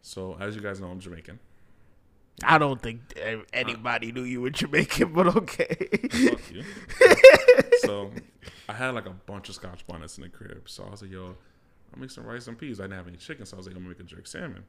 So, 0.00 0.38
as 0.40 0.56
you 0.56 0.62
guys 0.62 0.80
know, 0.80 0.88
I'm 0.88 0.98
Jamaican. 0.98 1.38
I 2.42 2.56
don't 2.56 2.80
think 2.80 3.02
anybody 3.52 4.12
knew 4.12 4.22
you 4.22 4.40
were 4.40 4.48
Jamaican, 4.48 5.12
but 5.12 5.26
okay. 5.36 5.76
Fuck 6.10 6.40
you. 6.50 6.64
so, 7.80 8.10
I 8.68 8.72
had 8.72 8.94
like 8.94 9.06
a 9.06 9.10
bunch 9.10 9.48
of 9.48 9.54
Scotch 9.54 9.86
bonnets 9.86 10.16
in 10.18 10.22
the 10.22 10.28
crib. 10.28 10.68
So 10.68 10.84
I 10.84 10.90
was 10.90 11.02
like, 11.02 11.10
yo, 11.10 11.34
I'll 11.94 12.00
make 12.00 12.10
some 12.10 12.24
rice 12.24 12.46
and 12.46 12.58
peas. 12.58 12.80
I 12.80 12.84
didn't 12.84 12.96
have 12.96 13.08
any 13.08 13.16
chicken, 13.16 13.46
so 13.46 13.56
I 13.56 13.58
was 13.58 13.66
like, 13.66 13.76
I'm 13.76 13.82
gonna 13.82 13.94
make 13.94 14.00
a 14.00 14.04
jerk 14.04 14.26
salmon. 14.26 14.64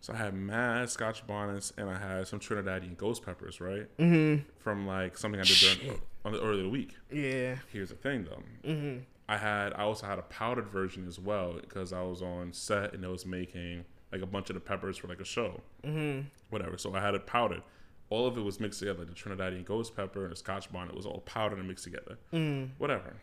So 0.00 0.12
I 0.12 0.16
had 0.16 0.34
mad 0.34 0.90
Scotch 0.90 1.26
bonnets 1.26 1.72
and 1.78 1.88
I 1.88 1.98
had 1.98 2.28
some 2.28 2.38
Trinidadian 2.38 2.96
ghost 2.96 3.24
peppers, 3.24 3.60
right? 3.60 3.88
mm-hmm. 3.98 4.42
From 4.58 4.86
like 4.86 5.16
something 5.16 5.40
I 5.40 5.44
did 5.44 5.56
during 5.78 6.00
on 6.24 6.32
the 6.32 6.40
earlier 6.42 6.64
the 6.64 6.68
week. 6.68 6.94
Yeah. 7.10 7.56
Here's 7.72 7.88
the 7.88 7.96
thing 7.96 8.24
though. 8.24 8.42
Mm-hmm. 8.70 8.98
I 9.28 9.36
had 9.38 9.72
I 9.72 9.82
also 9.82 10.06
had 10.06 10.18
a 10.18 10.22
powdered 10.22 10.68
version 10.68 11.08
as 11.08 11.18
well 11.18 11.54
because 11.60 11.92
I 11.92 12.02
was 12.02 12.22
on 12.22 12.52
set 12.52 12.92
and 12.92 13.04
I 13.04 13.08
was 13.08 13.24
making 13.26 13.84
like 14.12 14.20
a 14.22 14.26
bunch 14.26 14.50
of 14.50 14.54
the 14.54 14.60
peppers 14.60 14.96
for 14.98 15.08
like 15.08 15.20
a 15.20 15.24
show, 15.24 15.60
Mm-hmm. 15.82 16.28
whatever. 16.50 16.76
So 16.78 16.94
I 16.94 17.00
had 17.00 17.14
it 17.14 17.26
powdered. 17.26 17.62
All 18.08 18.26
of 18.26 18.38
it 18.38 18.42
was 18.42 18.60
mixed 18.60 18.78
together. 18.78 19.04
The 19.04 19.12
Trinidadian 19.12 19.64
ghost 19.64 19.96
pepper 19.96 20.22
and 20.22 20.32
the 20.32 20.36
Scotch 20.36 20.70
bonnet 20.72 20.94
was 20.94 21.06
all 21.06 21.20
powdered 21.20 21.58
and 21.58 21.66
mixed 21.66 21.84
together. 21.84 22.18
Mm. 22.32 22.70
Whatever. 22.78 23.14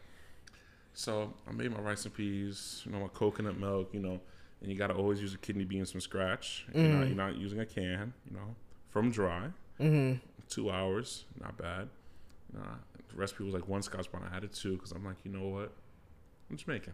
So 0.94 1.34
I 1.48 1.52
made 1.52 1.72
my 1.72 1.80
rice 1.80 2.06
and 2.06 2.14
peas, 2.14 2.82
you 2.86 2.92
know, 2.92 3.00
my 3.00 3.08
coconut 3.08 3.58
milk, 3.58 3.90
you 3.94 4.00
know, 4.00 4.20
and 4.62 4.72
you 4.72 4.78
gotta 4.78 4.94
always 4.94 5.20
use 5.22 5.32
the 5.32 5.38
kidney 5.38 5.64
beans 5.64 5.92
from 5.92 6.02
scratch. 6.02 6.66
You're, 6.74 6.84
not, 6.84 7.08
you're 7.08 7.16
not 7.16 7.36
using 7.36 7.60
a 7.60 7.66
can, 7.66 8.14
you 8.30 8.36
know, 8.36 8.56
from 8.90 9.10
dry. 9.12 9.48
Mm-hmm. 9.80 10.20
Two 10.50 10.70
hours, 10.70 11.26
not 11.42 11.58
bad. 11.58 11.90
Nah, 12.54 12.62
the 13.10 13.16
recipe 13.16 13.44
was 13.44 13.54
like 13.54 13.68
one 13.68 13.82
Scotch 13.82 14.12
bonnet. 14.12 14.30
I 14.32 14.38
added 14.38 14.54
two 14.54 14.74
because 14.74 14.92
I'm 14.92 15.04
like, 15.04 15.18
you 15.24 15.32
know 15.32 15.48
what? 15.48 15.72
I'm 16.52 16.58
Jamaican, 16.58 16.94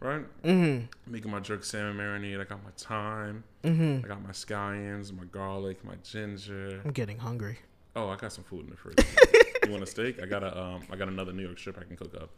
right? 0.00 0.42
Mm-hmm. 0.42 1.12
Making 1.12 1.30
my 1.30 1.40
jerk 1.40 1.64
salmon 1.64 1.96
marinade. 1.96 2.40
I 2.40 2.44
got 2.44 2.62
my 2.62 2.70
thyme. 2.76 3.44
Mm-hmm. 3.64 4.04
I 4.04 4.08
got 4.08 4.22
my 4.22 4.30
scallions, 4.30 5.12
my 5.16 5.24
garlic, 5.24 5.84
my 5.84 5.94
ginger. 6.02 6.80
I'm 6.84 6.92
getting 6.92 7.18
hungry. 7.18 7.58
Oh, 7.96 8.08
I 8.08 8.16
got 8.16 8.32
some 8.32 8.44
food 8.44 8.64
in 8.64 8.70
the 8.70 8.76
fridge. 8.76 8.98
you 9.64 9.70
want 9.70 9.82
a 9.82 9.86
steak? 9.86 10.22
I 10.22 10.26
got 10.26 10.42
a 10.42 10.56
um, 10.56 10.82
I 10.90 10.96
got 10.96 11.08
another 11.08 11.32
New 11.32 11.42
York 11.42 11.58
strip 11.58 11.78
I 11.78 11.84
can 11.84 11.96
cook 11.96 12.14
up, 12.14 12.30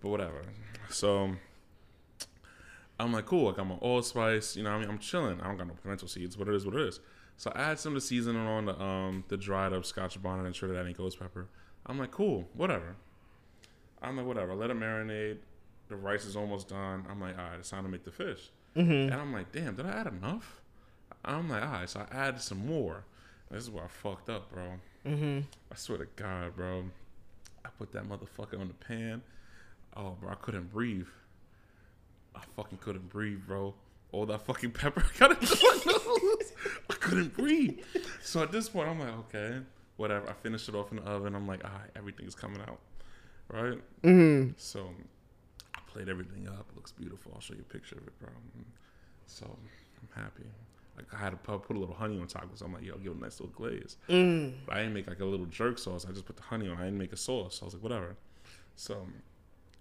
but 0.00 0.08
whatever. 0.08 0.42
So 0.88 1.32
I'm 2.98 3.12
like, 3.12 3.26
cool. 3.26 3.48
I 3.48 3.56
got 3.56 3.66
my 3.66 3.76
allspice. 3.76 4.56
You 4.56 4.62
know, 4.62 4.70
I 4.70 4.78
mean, 4.78 4.88
I'm 4.88 4.98
chilling. 4.98 5.40
I 5.40 5.48
don't 5.48 5.56
got 5.56 5.66
no 5.66 5.74
pimento 5.82 6.06
seeds, 6.06 6.36
but 6.36 6.48
it 6.48 6.54
is 6.54 6.64
what 6.64 6.74
it 6.74 6.82
is. 6.82 7.00
So 7.36 7.50
I 7.54 7.62
add 7.62 7.78
some 7.78 7.92
of 7.92 8.02
the 8.02 8.06
seasoning 8.06 8.46
on 8.46 8.66
the 8.66 8.80
um 8.80 9.24
the 9.28 9.36
dried 9.36 9.72
up 9.72 9.84
Scotch 9.84 10.20
bonnet 10.22 10.46
and 10.46 10.54
Trinidadian 10.54 10.96
ghost 10.96 11.18
pepper. 11.18 11.48
I'm 11.86 11.98
like, 11.98 12.10
cool, 12.10 12.48
whatever. 12.54 12.96
I'm 14.02 14.16
like, 14.16 14.26
whatever. 14.26 14.54
Let 14.54 14.70
it 14.70 14.78
marinate. 14.78 15.38
The 15.90 15.96
rice 15.96 16.24
is 16.24 16.36
almost 16.36 16.68
done. 16.68 17.04
I'm 17.10 17.20
like, 17.20 17.36
all 17.36 17.44
right, 17.44 17.58
it's 17.58 17.68
time 17.68 17.82
to 17.82 17.90
make 17.90 18.04
the 18.04 18.12
fish. 18.12 18.50
Mm-hmm. 18.76 19.12
And 19.12 19.14
I'm 19.14 19.32
like, 19.32 19.50
damn, 19.50 19.74
did 19.74 19.86
I 19.86 19.90
add 19.90 20.06
enough? 20.06 20.60
I'm 21.24 21.50
like, 21.50 21.62
all 21.62 21.72
right, 21.72 21.90
so 21.90 22.06
I 22.08 22.16
added 22.16 22.40
some 22.40 22.64
more. 22.64 23.04
This 23.50 23.64
is 23.64 23.70
where 23.70 23.84
I 23.84 23.88
fucked 23.88 24.30
up, 24.30 24.52
bro. 24.52 24.74
Mm-hmm. 25.04 25.40
I 25.72 25.74
swear 25.74 25.98
to 25.98 26.06
God, 26.14 26.54
bro. 26.54 26.84
I 27.64 27.68
put 27.76 27.90
that 27.92 28.08
motherfucker 28.08 28.60
on 28.60 28.68
the 28.68 28.74
pan. 28.74 29.22
Oh, 29.96 30.16
bro, 30.20 30.30
I 30.30 30.36
couldn't 30.36 30.72
breathe. 30.72 31.08
I 32.36 32.40
fucking 32.56 32.78
couldn't 32.78 33.08
breathe, 33.08 33.40
bro. 33.44 33.74
All 34.12 34.26
that 34.26 34.42
fucking 34.46 34.70
pepper 34.70 35.04
got 35.18 35.32
into 35.32 35.58
my 35.60 35.92
nose. 35.92 36.52
I 36.88 36.94
couldn't 36.94 37.36
breathe. 37.36 37.80
So 38.22 38.44
at 38.44 38.52
this 38.52 38.68
point, 38.68 38.88
I'm 38.88 39.00
like, 39.00 39.18
okay, 39.34 39.58
whatever. 39.96 40.30
I 40.30 40.34
finished 40.34 40.68
it 40.68 40.76
off 40.76 40.92
in 40.92 40.98
the 40.98 41.02
oven. 41.02 41.34
I'm 41.34 41.48
like, 41.48 41.64
all 41.64 41.70
right, 41.72 41.90
everything's 41.96 42.36
coming 42.36 42.60
out, 42.60 42.78
right? 43.48 43.78
Mm-hmm. 44.04 44.52
So 44.56 44.90
played 45.92 46.08
everything 46.08 46.48
up. 46.48 46.66
It 46.70 46.76
looks 46.76 46.92
beautiful. 46.92 47.32
I'll 47.34 47.40
show 47.40 47.54
you 47.54 47.64
a 47.68 47.72
picture 47.72 47.96
of 47.96 48.06
it, 48.06 48.18
bro. 48.20 48.30
So 49.26 49.46
I'm 49.46 50.22
happy. 50.22 50.44
Like 50.96 51.06
I 51.14 51.18
had 51.18 51.30
to 51.30 51.36
put, 51.36 51.62
put 51.62 51.76
a 51.76 51.78
little 51.78 51.94
honey 51.94 52.20
on 52.20 52.26
top 52.26 52.42
because 52.42 52.60
I'm 52.60 52.72
like, 52.72 52.84
yo, 52.84 52.96
give 52.98 53.12
it 53.12 53.18
a 53.18 53.20
nice 53.20 53.40
little 53.40 53.54
glaze. 53.54 53.96
Mm. 54.08 54.52
But 54.66 54.76
I 54.76 54.78
didn't 54.80 54.94
make 54.94 55.08
like 55.08 55.20
a 55.20 55.24
little 55.24 55.46
jerk 55.46 55.78
sauce. 55.78 56.06
I 56.08 56.12
just 56.12 56.26
put 56.26 56.36
the 56.36 56.42
honey 56.42 56.68
on. 56.68 56.76
I 56.76 56.84
didn't 56.84 56.98
make 56.98 57.12
a 57.12 57.16
sauce. 57.16 57.58
So 57.58 57.62
I 57.62 57.64
was 57.66 57.74
like, 57.74 57.82
whatever. 57.82 58.16
So 58.76 59.06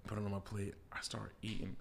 put 0.08 0.18
it 0.18 0.24
on 0.24 0.32
my 0.32 0.40
plate. 0.40 0.76
I 0.92 1.02
started 1.02 1.32
eating. 1.42 1.76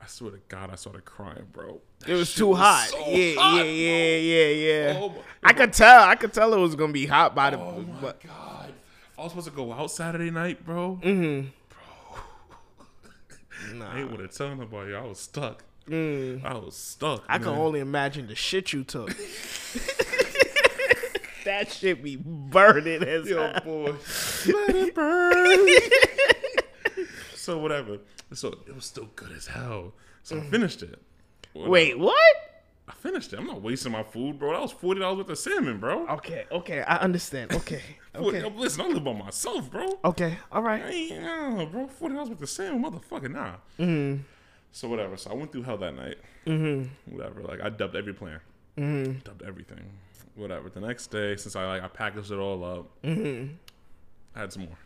I 0.00 0.06
swear 0.06 0.32
to 0.32 0.40
God, 0.48 0.70
I 0.70 0.74
started 0.74 1.04
crying, 1.06 1.46
bro. 1.52 1.80
It 2.06 2.12
was 2.12 2.34
too 2.34 2.54
hot. 2.54 2.88
so 2.90 2.98
yeah, 3.08 3.34
hot, 3.40 3.56
yeah, 3.56 3.62
yeah, 3.62 4.16
yeah, 4.16 4.46
yeah. 4.48 5.00
Oh 5.00 5.14
I 5.42 5.52
could 5.54 5.72
tell. 5.72 6.04
I 6.04 6.14
could 6.14 6.32
tell 6.32 6.52
it 6.52 6.58
was 6.58 6.74
gonna 6.74 6.92
be 6.92 7.06
hot 7.06 7.34
by 7.34 7.50
the. 7.50 7.58
Oh 7.58 7.80
my 7.80 8.00
but, 8.00 8.20
God. 8.20 8.72
I 9.18 9.22
was 9.22 9.32
supposed 9.32 9.48
to 9.48 9.54
go 9.54 9.72
out 9.72 9.90
Saturday 9.90 10.30
night, 10.30 10.64
bro. 10.64 11.00
mm-hmm. 11.02 11.48
I 13.82 14.00
ain't 14.00 14.10
want 14.10 14.30
to 14.30 14.36
tell 14.36 14.54
nobody. 14.54 14.94
I 14.94 15.02
was 15.02 15.18
stuck. 15.20 15.64
Mm. 15.88 16.44
I 16.44 16.54
was 16.54 16.76
stuck. 16.76 17.24
I 17.28 17.38
can 17.38 17.48
only 17.48 17.80
imagine 17.80 18.26
the 18.26 18.34
shit 18.34 18.72
you 18.72 18.82
took. 18.84 19.08
that 21.44 21.70
shit 21.70 22.02
be 22.02 22.16
burning 22.16 23.02
as 23.04 23.28
Yo, 23.28 23.40
hell. 23.52 23.60
boy. 23.64 23.94
Let 24.46 24.76
it 24.76 24.94
burn. 24.94 25.68
so 27.34 27.58
whatever. 27.58 27.98
So 28.34 28.48
it 28.66 28.74
was 28.74 28.84
still 28.84 29.08
good 29.14 29.30
as 29.32 29.46
hell. 29.46 29.92
So 30.24 30.38
I 30.38 30.40
finished 30.40 30.82
it. 30.82 30.98
Whatever. 31.52 31.70
Wait, 31.70 31.98
what? 31.98 32.36
Finished 32.98 33.32
it. 33.32 33.38
I'm 33.38 33.46
not 33.46 33.62
wasting 33.62 33.92
my 33.92 34.02
food, 34.02 34.38
bro. 34.38 34.52
That 34.52 34.62
was 34.62 34.72
forty 34.72 35.00
dollars 35.00 35.18
worth 35.18 35.30
of 35.30 35.38
salmon, 35.38 35.78
bro. 35.78 36.06
Okay, 36.08 36.44
okay, 36.50 36.80
I 36.82 36.96
understand. 36.96 37.52
Okay, 37.52 37.82
okay, 38.14 38.42
Listen, 38.50 38.80
I 38.82 38.88
live 38.88 39.04
by 39.04 39.12
myself, 39.12 39.70
bro. 39.70 39.98
okay. 40.04 40.36
all 40.50 40.62
right. 40.62 40.82
I 40.82 40.88
ain't, 40.90 41.22
nah, 41.22 41.64
bro. 41.66 41.86
Forty 41.86 42.14
dollars 42.14 42.30
worth 42.30 42.42
of 42.42 42.48
salmon, 42.48 42.82
motherfucker, 42.82 43.30
nah. 43.30 43.54
Mm-hmm. 43.78 44.22
So 44.72 44.88
whatever. 44.88 45.16
So 45.16 45.30
I 45.30 45.34
went 45.34 45.52
through 45.52 45.62
hell 45.62 45.76
that 45.78 45.94
night. 45.94 46.16
Mm-hmm. 46.46 47.14
Whatever. 47.16 47.42
Like 47.42 47.60
I 47.62 47.68
dubbed 47.70 47.96
every 47.96 48.12
plan. 48.14 48.40
Mm-hmm. 48.76 49.18
Dubbed 49.24 49.42
everything. 49.42 49.84
Whatever. 50.34 50.68
The 50.68 50.80
next 50.80 51.06
day, 51.08 51.36
since 51.36 51.56
I 51.56 51.66
like 51.66 51.82
I 51.82 51.88
packaged 51.88 52.30
it 52.30 52.38
all 52.38 52.62
up, 52.64 52.86
Mm-hmm. 53.02 53.54
I 54.34 54.40
had 54.40 54.52
some 54.52 54.64
more. 54.64 54.78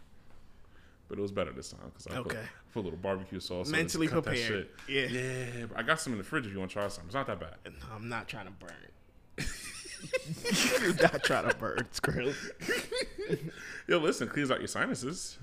But 1.08 1.18
it 1.18 1.22
was 1.22 1.32
better 1.32 1.52
this 1.52 1.70
time 1.70 1.80
because 1.92 2.06
I 2.06 2.18
Okay. 2.20 2.38
Put 2.72 2.80
a 2.80 2.84
little 2.84 2.98
barbecue 2.98 3.40
sauce. 3.40 3.68
on 3.68 3.74
it 3.74 3.78
Mentally 3.78 4.06
cut 4.08 4.24
that 4.24 4.30
prepared. 4.34 4.68
shit. 4.88 5.12
Yeah. 5.12 5.20
Yeah, 5.60 5.66
bro. 5.66 5.76
I 5.78 5.82
got 5.82 6.00
some 6.00 6.12
in 6.12 6.18
the 6.18 6.24
fridge 6.24 6.46
if 6.46 6.52
you 6.52 6.58
want 6.58 6.70
to 6.70 6.74
try 6.74 6.88
some. 6.88 7.04
It's 7.06 7.14
not 7.14 7.26
that 7.26 7.40
bad. 7.40 7.54
No, 7.64 7.70
I'm 7.94 8.08
not 8.08 8.28
trying 8.28 8.46
to 8.46 8.52
burn 8.52 8.70
it. 9.38 9.46
You're 10.82 10.94
not 10.94 11.22
trying 11.24 11.48
to 11.48 11.54
burn 11.56 11.86
Skrill. 11.92 12.34
Yo, 13.86 13.98
listen, 13.98 14.28
clears 14.28 14.50
out 14.50 14.58
your 14.60 14.68
sinuses. 14.68 15.38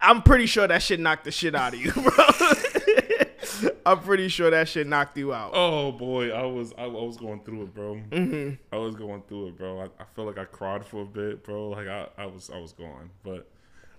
I'm 0.00 0.22
pretty 0.22 0.46
sure 0.46 0.66
that 0.66 0.82
shit 0.82 1.00
knocked 1.00 1.24
the 1.24 1.30
shit 1.30 1.54
out 1.54 1.74
of 1.74 1.80
you, 1.80 1.92
bro. 1.92 3.70
I'm 3.84 4.00
pretty 4.00 4.28
sure 4.28 4.50
that 4.50 4.68
shit 4.68 4.86
knocked 4.86 5.16
you 5.16 5.32
out. 5.32 5.52
Oh 5.54 5.92
boy, 5.92 6.30
I 6.30 6.42
was 6.44 6.72
I, 6.78 6.84
I 6.84 6.86
was 6.86 7.16
going 7.16 7.40
through 7.44 7.62
it, 7.62 7.74
bro. 7.74 7.94
Mm-hmm. 8.10 8.54
I 8.72 8.76
was 8.78 8.94
going 8.94 9.22
through 9.28 9.48
it, 9.48 9.58
bro. 9.58 9.80
I, 9.80 9.84
I 9.84 10.04
feel 10.14 10.24
like 10.26 10.38
I 10.38 10.44
cried 10.44 10.84
for 10.84 11.02
a 11.02 11.06
bit, 11.06 11.42
bro. 11.42 11.70
Like 11.70 11.88
I, 11.88 12.06
I 12.16 12.26
was 12.26 12.50
I 12.50 12.58
was 12.58 12.72
going, 12.72 13.10
but 13.24 13.48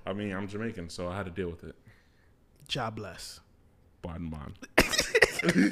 I 0.06 0.14
mean 0.14 0.32
I'm 0.34 0.48
Jamaican, 0.48 0.90
so 0.90 1.08
I 1.10 1.18
had 1.18 1.26
to 1.26 1.32
deal 1.32 1.50
with 1.50 1.64
it. 1.64 1.76
God 2.74 2.96
bless. 2.96 3.40
Bon 4.02 4.30
bon. 4.30 4.54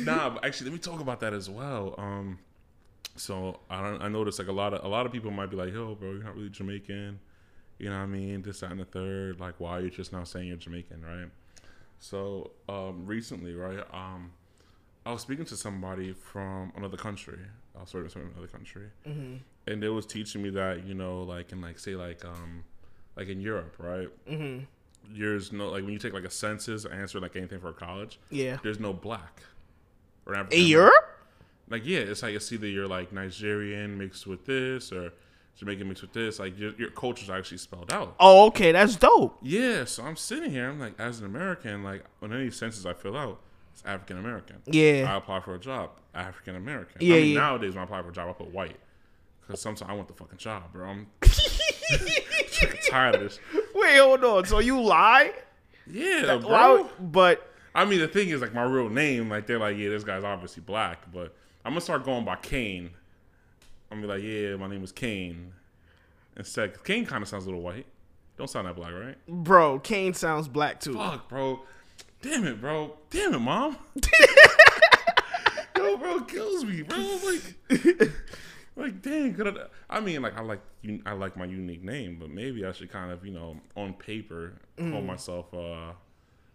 nah, 0.00 0.30
but 0.30 0.44
actually, 0.44 0.70
let 0.70 0.74
me 0.74 0.78
talk 0.78 1.00
about 1.00 1.20
that 1.20 1.32
as 1.32 1.48
well. 1.50 1.94
Um, 1.98 2.38
so 3.16 3.60
I 3.68 3.82
don't, 3.82 4.02
I 4.02 4.08
noticed 4.08 4.38
like 4.38 4.48
a 4.48 4.52
lot 4.52 4.72
of 4.74 4.84
a 4.84 4.88
lot 4.88 5.06
of 5.06 5.12
people 5.12 5.30
might 5.30 5.50
be 5.50 5.56
like, 5.56 5.72
"Yo, 5.72 5.94
bro, 5.94 6.12
you're 6.12 6.22
not 6.24 6.36
really 6.36 6.48
Jamaican." 6.50 7.18
You 7.78 7.88
know 7.90 7.96
what 7.96 8.02
I 8.04 8.06
mean? 8.06 8.42
This, 8.42 8.60
that, 8.60 8.70
and 8.70 8.80
the 8.80 8.84
third. 8.84 9.40
Like, 9.40 9.54
why 9.58 9.78
are 9.78 9.80
you 9.80 9.90
just 9.90 10.12
now 10.12 10.24
saying 10.24 10.48
you're 10.48 10.56
Jamaican, 10.56 11.02
right? 11.04 11.28
So 11.98 12.52
um, 12.68 13.06
recently, 13.06 13.54
right? 13.54 13.84
Um, 13.92 14.32
I 15.04 15.12
was 15.12 15.22
speaking 15.22 15.44
to 15.46 15.56
somebody 15.56 16.12
from 16.12 16.72
another 16.76 16.96
country. 16.96 17.38
I 17.76 17.80
was 17.80 17.90
sorry, 17.90 18.08
from 18.08 18.30
another 18.32 18.46
country, 18.48 18.86
Mm-hmm. 19.06 19.36
and 19.66 19.82
they 19.82 19.88
was 19.88 20.06
teaching 20.06 20.42
me 20.42 20.50
that 20.50 20.84
you 20.86 20.94
know, 20.94 21.22
like 21.22 21.52
in 21.52 21.60
like 21.60 21.78
say 21.78 21.94
like 21.96 22.24
um, 22.24 22.64
like 23.16 23.28
in 23.28 23.40
Europe, 23.40 23.74
right? 23.78 24.08
Mm-hmm. 24.30 24.64
There's 25.10 25.52
no 25.52 25.68
like 25.68 25.82
when 25.84 25.92
you 25.92 25.98
take 25.98 26.12
like 26.12 26.24
a 26.24 26.30
census, 26.30 26.84
answer 26.86 27.20
like 27.20 27.36
anything 27.36 27.60
for 27.60 27.72
college 27.72 28.18
Yeah. 28.30 28.56
there's 28.62 28.80
no 28.80 28.92
black 28.92 29.42
or 30.26 30.34
In 30.34 30.40
African. 30.40 30.66
Europe? 30.66 31.18
Like 31.68 31.86
yeah, 31.86 31.98
it's 32.00 32.22
like 32.22 32.34
it's 32.34 32.52
either 32.52 32.66
you're 32.66 32.88
like 32.88 33.12
Nigerian 33.12 33.96
mixed 33.98 34.26
with 34.26 34.44
this 34.46 34.92
or 34.92 35.12
Jamaican 35.56 35.86
mixed 35.88 36.02
with 36.02 36.12
this. 36.12 36.38
Like 36.38 36.58
your, 36.58 36.72
your 36.78 36.90
culture's 36.90 37.30
actually 37.30 37.58
spelled 37.58 37.92
out. 37.92 38.14
Oh, 38.20 38.46
okay. 38.46 38.72
That's 38.72 38.96
dope. 38.96 39.38
Yeah, 39.42 39.84
so 39.84 40.02
I'm 40.02 40.16
sitting 40.16 40.50
here. 40.50 40.68
I'm 40.68 40.80
like, 40.80 40.98
as 40.98 41.20
an 41.20 41.26
American, 41.26 41.82
like 41.82 42.04
on 42.22 42.32
any 42.32 42.50
census 42.50 42.84
I 42.86 42.94
fill 42.94 43.16
out, 43.16 43.40
it's 43.72 43.82
African 43.84 44.18
American. 44.18 44.56
Yeah. 44.66 45.06
I 45.12 45.16
apply 45.16 45.40
for 45.40 45.54
a 45.54 45.58
job, 45.58 45.90
African 46.14 46.56
American. 46.56 46.98
Yeah, 47.00 47.16
I 47.16 47.20
mean, 47.20 47.32
yeah. 47.34 47.40
nowadays 47.40 47.74
when 47.74 47.80
I 47.80 47.84
apply 47.84 48.02
for 48.02 48.08
a 48.10 48.12
job, 48.12 48.28
I 48.28 48.32
put 48.32 48.50
white 48.52 48.76
because 49.40 49.60
sometimes 49.60 49.90
I 49.90 49.94
want 49.94 50.08
the 50.08 50.14
fucking 50.14 50.38
job, 50.38 50.72
bro. 50.72 50.88
I'm 50.88 51.06
tired 52.90 53.14
of 53.16 53.20
this. 53.22 53.38
Wait, 53.82 53.98
hold 53.98 54.24
on. 54.24 54.44
So 54.46 54.58
you 54.60 54.80
lie? 54.80 55.32
Yeah, 55.86 56.36
bro. 56.38 56.82
Why 56.82 56.88
but 57.00 57.48
I 57.74 57.84
mean, 57.84 58.00
the 58.00 58.08
thing 58.08 58.28
is, 58.28 58.40
like, 58.40 58.54
my 58.54 58.62
real 58.64 58.88
name, 58.88 59.28
like, 59.30 59.46
they're 59.46 59.58
like, 59.58 59.76
yeah, 59.76 59.88
this 59.88 60.04
guy's 60.04 60.24
obviously 60.24 60.62
black, 60.62 61.10
but 61.12 61.34
I'm 61.64 61.72
gonna 61.72 61.80
start 61.80 62.04
going 62.04 62.24
by 62.24 62.36
Kane. 62.36 62.90
I'm 63.90 64.00
gonna 64.00 64.14
be 64.14 64.20
like, 64.20 64.22
yeah, 64.50 64.56
my 64.56 64.68
name 64.68 64.84
is 64.84 64.92
Kane. 64.92 65.52
Instead, 66.36 66.74
'cause 66.74 66.82
Kane 66.82 67.04
kind 67.06 67.22
of 67.22 67.28
sounds 67.28 67.44
a 67.44 67.48
little 67.48 67.62
white. 67.62 67.86
Don't 68.38 68.48
sound 68.48 68.66
that 68.66 68.76
black, 68.76 68.92
right? 68.92 69.16
bro, 69.28 69.78
Kane 69.78 70.14
sounds 70.14 70.48
black 70.48 70.80
too. 70.80 70.94
Fuck, 70.94 71.28
bro. 71.28 71.60
Damn 72.22 72.46
it, 72.46 72.60
bro. 72.60 72.96
Damn 73.10 73.34
it, 73.34 73.38
mom. 73.40 73.76
Yo, 75.76 75.96
bro, 75.96 76.20
kills 76.22 76.64
me, 76.64 76.82
bro. 76.82 77.18
Like, 77.24 78.10
like, 78.76 79.02
dang. 79.02 79.34
Could 79.34 79.58
I, 79.58 79.66
I 79.90 80.00
mean, 80.00 80.22
like, 80.22 80.36
I 80.36 80.42
like 80.42 80.60
you. 80.82 81.02
I 81.06 81.12
like 81.12 81.36
my 81.36 81.44
unique 81.44 81.82
name, 81.82 82.16
but 82.18 82.30
maybe 82.30 82.64
I 82.64 82.72
should 82.72 82.90
kind 82.90 83.10
of, 83.10 83.24
you 83.24 83.32
know, 83.32 83.58
on 83.76 83.94
paper, 83.94 84.54
call 84.78 85.02
myself. 85.02 85.52
uh 85.54 85.92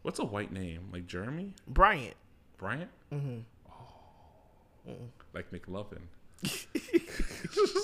What's 0.02 0.20
a 0.20 0.26
white 0.26 0.52
name? 0.52 0.90
Like 0.92 1.06
Jeremy 1.06 1.54
Bryant. 1.68 2.16
Bryant? 2.58 2.90
Mm-hmm. 3.14 3.40
Oh, 4.90 4.94
like 5.34 5.52
McLovin. 5.52 6.04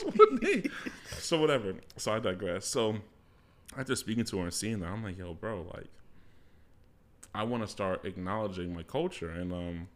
What 0.04 0.28
so 1.20 1.40
whatever. 1.42 1.76
So 1.98 2.14
I 2.14 2.20
digress. 2.20 2.66
So 2.66 2.96
after 3.78 3.96
speaking 3.96 4.24
to 4.26 4.38
her 4.38 4.44
and 4.44 4.54
seeing 4.54 4.80
that, 4.80 4.90
I'm 4.90 5.04
like, 5.04 5.18
yo, 5.18 5.34
bro, 5.34 5.66
like, 5.74 5.88
I 7.36 7.44
want 7.44 7.64
to 7.64 7.68
start 7.68 8.06
acknowledging 8.06 8.74
my 8.74 8.84
culture, 8.84 9.30
and 9.30 9.52
um, 9.52 9.88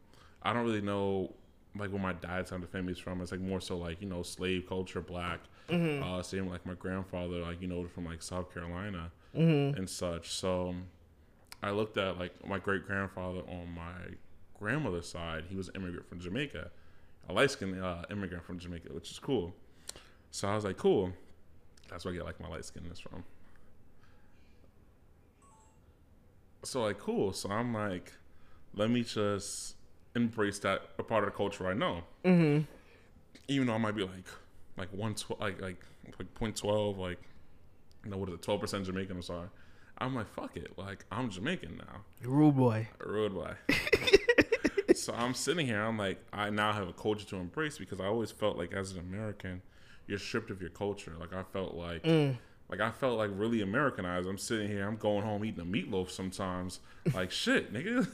I 0.42 0.54
don't 0.54 0.66
really 0.66 0.82
know 0.82 1.34
like 1.78 1.92
where 1.92 2.02
my 2.02 2.14
dad's 2.14 2.50
side 2.50 2.56
of 2.58 2.62
the 2.62 2.68
family 2.68 2.94
is 2.94 3.00
from. 3.00 3.22
It's 3.22 3.32
like 3.32 3.42
more 3.42 3.62
so 3.62 3.78
like 3.78 4.02
you 4.02 4.08
know 4.08 4.24
slave 4.24 4.68
culture, 4.68 5.02
black. 5.02 5.40
Uh, 6.02 6.22
same 6.22 6.48
like 6.50 6.66
my 6.66 6.74
grandfather, 6.76 7.42
like 7.42 7.62
you 7.62 7.68
know 7.68 7.86
from 7.88 8.06
like 8.06 8.22
South 8.22 8.54
Carolina 8.54 9.12
and 9.78 9.90
such. 9.90 10.30
So 10.32 10.76
I 11.62 11.72
looked 11.72 11.98
at 11.98 12.18
like 12.18 12.34
my 12.48 12.60
great 12.60 12.86
grandfather 12.86 13.42
on 13.48 13.74
my 13.76 14.16
grandmother's 14.60 15.08
side. 15.10 15.46
He 15.50 15.56
was 15.56 15.68
an 15.70 15.76
immigrant 15.76 16.08
from 16.08 16.20
Jamaica, 16.20 16.70
a 17.30 17.34
light 17.34 17.52
skinned 17.52 17.84
uh, 17.84 18.04
immigrant 18.12 18.44
from 18.46 18.60
Jamaica, 18.60 18.90
which 18.94 19.12
is 19.12 19.20
cool. 19.20 19.54
So 20.32 20.48
I 20.48 20.56
was 20.56 20.64
like, 20.66 20.78
cool. 20.78 21.12
That's 21.90 22.06
where 22.06 22.14
I 22.14 22.18
get 22.18 22.26
like 22.26 22.40
my 22.40 22.48
light 22.50 22.66
skinness 22.66 23.00
from. 23.00 23.24
So 26.64 26.84
like, 26.84 27.00
cool. 27.00 27.34
So 27.34 27.50
I'm 27.50 27.74
like, 27.74 28.14
let 28.74 28.90
me 28.90 29.04
just 29.04 29.76
embrace 30.18 30.60
that 30.60 30.82
a 31.00 31.04
part 31.04 31.24
of 31.24 31.32
the 31.32 31.38
culture 31.38 31.68
I 31.68 31.74
know. 31.74 32.02
Mm-hmm. 32.26 32.64
Even 33.48 33.68
though 33.68 33.74
I 33.74 33.78
might 33.78 33.96
be 33.96 34.04
like, 34.04 34.28
like 34.78 34.92
one 34.92 35.16
twelve, 35.16 35.40
like 35.40 35.62
like 35.62 35.82
like 36.20 36.34
point 36.34 36.58
twelve, 36.58 36.98
like, 36.98 37.20
you 38.04 38.12
know 38.12 38.18
what 38.18 38.30
is 38.30 38.36
it, 38.36 38.42
twelve 38.42 38.60
percent 38.60 38.86
Jamaican? 38.86 39.16
I'm 39.16 39.22
sorry. 39.22 39.48
I'm 40.00 40.14
like, 40.14 40.28
fuck 40.34 40.56
it. 40.58 40.78
Like 40.78 41.06
I'm 41.12 41.30
Jamaican 41.30 41.78
now. 41.78 42.02
Rude 42.28 42.56
boy. 42.56 42.88
Road 43.04 43.34
boy. 43.34 43.54
so 44.96 45.14
I'm 45.14 45.34
sitting 45.34 45.66
here. 45.66 45.82
I'm 45.82 45.98
like, 45.98 46.20
I 46.34 46.50
now 46.50 46.74
have 46.74 46.88
a 46.88 46.94
culture 46.94 47.26
to 47.28 47.38
embrace 47.38 47.78
because 47.78 48.00
I 48.00 48.06
always 48.06 48.32
felt 48.32 48.58
like 48.58 48.74
as 48.74 48.92
an 48.92 49.00
American, 49.00 49.62
you're 50.06 50.20
stripped 50.20 50.52
of 50.52 50.62
your 50.62 50.70
culture. 50.70 51.14
Like 51.20 51.34
I 51.34 51.44
felt 51.44 51.74
like, 51.76 52.06
like 52.70 52.80
I 52.82 52.92
felt 52.92 53.18
like 53.18 53.30
really 53.34 53.62
Americanized. 53.62 54.28
I'm 54.28 54.38
sitting 54.38 54.68
here. 54.68 54.88
I'm 54.88 54.98
going 54.98 55.24
home 55.24 55.44
eating 55.46 55.62
a 55.62 55.66
meatloaf 55.66 56.10
sometimes. 56.10 56.80
Like 57.14 57.32
shit, 57.32 57.74
nigga. 57.74 58.08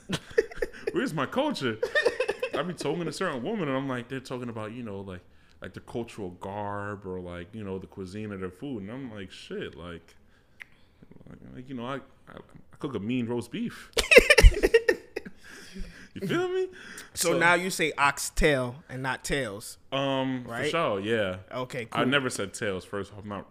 Where's 0.93 1.13
my 1.13 1.25
culture? 1.25 1.77
I 2.57 2.61
be 2.61 2.73
talking 2.73 3.05
to 3.05 3.11
certain 3.11 3.41
woman, 3.41 3.67
and 3.67 3.75
I'm 3.77 3.87
like, 3.89 4.09
they're 4.09 4.19
talking 4.19 4.49
about 4.49 4.71
you 4.73 4.83
know 4.83 4.99
like 4.99 5.21
like 5.61 5.73
the 5.73 5.79
cultural 5.79 6.31
garb 6.31 7.05
or 7.05 7.19
like 7.19 7.47
you 7.53 7.63
know 7.63 7.79
the 7.79 7.87
cuisine 7.87 8.31
of 8.31 8.39
their 8.39 8.51
food, 8.51 8.83
and 8.83 8.91
I'm 8.91 9.11
like, 9.13 9.31
shit, 9.31 9.75
like. 9.75 10.15
Like, 11.55 11.69
you 11.69 11.75
know, 11.75 11.85
I, 11.85 11.95
I 11.95 12.35
I 12.37 12.75
cook 12.79 12.95
a 12.95 12.99
mean 12.99 13.27
roast 13.27 13.51
beef. 13.51 13.91
you 16.13 16.27
feel 16.27 16.47
me? 16.49 16.67
So, 17.13 17.37
now 17.37 17.53
you 17.55 17.69
say 17.69 17.91
oxtail 17.97 18.83
and 18.89 19.01
not 19.01 19.23
tails. 19.23 19.77
um, 19.91 20.43
for 20.43 20.51
Right? 20.51 20.69
sure, 20.71 20.99
yeah. 20.99 21.37
Okay, 21.51 21.85
cool. 21.85 22.01
I 22.01 22.05
never 22.05 22.29
said 22.29 22.53
tails 22.53 22.85
first. 22.85 23.11
I'm 23.17 23.27
not. 23.27 23.47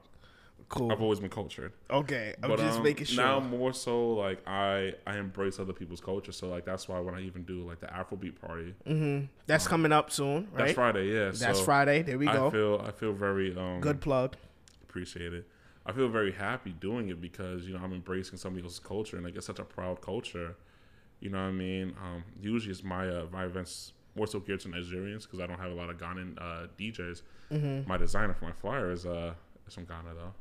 Cool. 0.72 0.90
I've 0.90 1.00
always 1.00 1.20
been 1.20 1.30
cultured. 1.30 1.72
Okay, 1.90 2.35
I'm 2.42 2.48
But 2.50 2.58
just 2.58 2.78
um, 2.78 2.82
making 2.82 3.06
sure. 3.06 3.22
now 3.24 3.40
more 3.40 3.72
so 3.72 4.14
like 4.14 4.40
I 4.46 4.94
I 5.06 5.16
embrace 5.18 5.58
other 5.61 5.72
people's 5.72 6.00
culture. 6.00 6.32
So 6.32 6.48
like 6.48 6.64
that's 6.64 6.88
why 6.88 6.98
when 7.00 7.14
I 7.14 7.20
even 7.22 7.42
do 7.44 7.62
like 7.66 7.80
the 7.80 7.87
Afrobeat 7.87 8.40
party, 8.40 8.74
mm-hmm. 8.87 9.26
That's 9.46 9.68
coming 9.68 9.92
up 9.92 10.11
soon, 10.11 10.48
right? 10.52 10.58
that's 10.66 10.72
Friday. 10.72 11.06
Yeah, 11.12 11.30
That's 11.32 11.58
so 11.58 11.64
Friday. 11.64 12.02
There 12.02 12.18
we 12.18 12.26
go. 12.26 12.48
I 12.48 12.50
feel 12.50 12.85
I 12.88 12.90
feel 12.90 13.12
very 13.12 13.56
um 13.56 13.80
Good 13.80 14.00
plug. 14.00 14.37
appreciate 14.82 15.32
it. 15.32 15.46
I 15.85 15.92
feel 15.92 16.08
very 16.08 16.32
happy 16.32 16.70
doing 16.72 17.08
it 17.08 17.20
because 17.20 17.66
you 17.66 17.74
know 17.74 17.80
I'm 17.85 17.92
embracing 17.92 18.38
somebody 18.38 18.64
else's 18.64 18.78
culture 18.78 19.16
and 19.16 19.24
like 19.24 19.37
it's 19.37 19.46
such 19.46 19.58
a 19.58 19.64
proud 19.64 20.00
culture. 20.00 20.56
You 21.20 21.30
know 21.30 21.38
what 21.42 21.48
I 21.48 21.52
mean? 21.52 21.94
Um, 22.02 22.24
usually 22.40 22.72
it's 22.72 22.82
my 22.82 23.08
uh, 23.08 23.26
my 23.32 23.44
events 23.44 23.92
more 24.14 24.26
so 24.26 24.40
geared 24.40 24.61
to 24.61 24.68
Nigerians 24.68 25.22
because 25.22 25.40
I 25.40 25.46
don't 25.46 25.58
have 25.58 25.70
a 25.70 25.74
lot 25.74 25.88
of 25.90 25.96
Ghanaian 25.96 26.37
uh, 26.40 26.66
DJs. 26.78 27.22
Mm-hmm. 27.52 27.88
My 27.88 27.96
designer 27.96 28.35
for 28.35 28.44
my 28.44 28.52
flyer 28.52 28.90
is 28.90 29.06
uh 29.06 29.35
is 29.66 29.74
from 29.74 29.85
Ghana 29.85 30.14
though, 30.14 30.32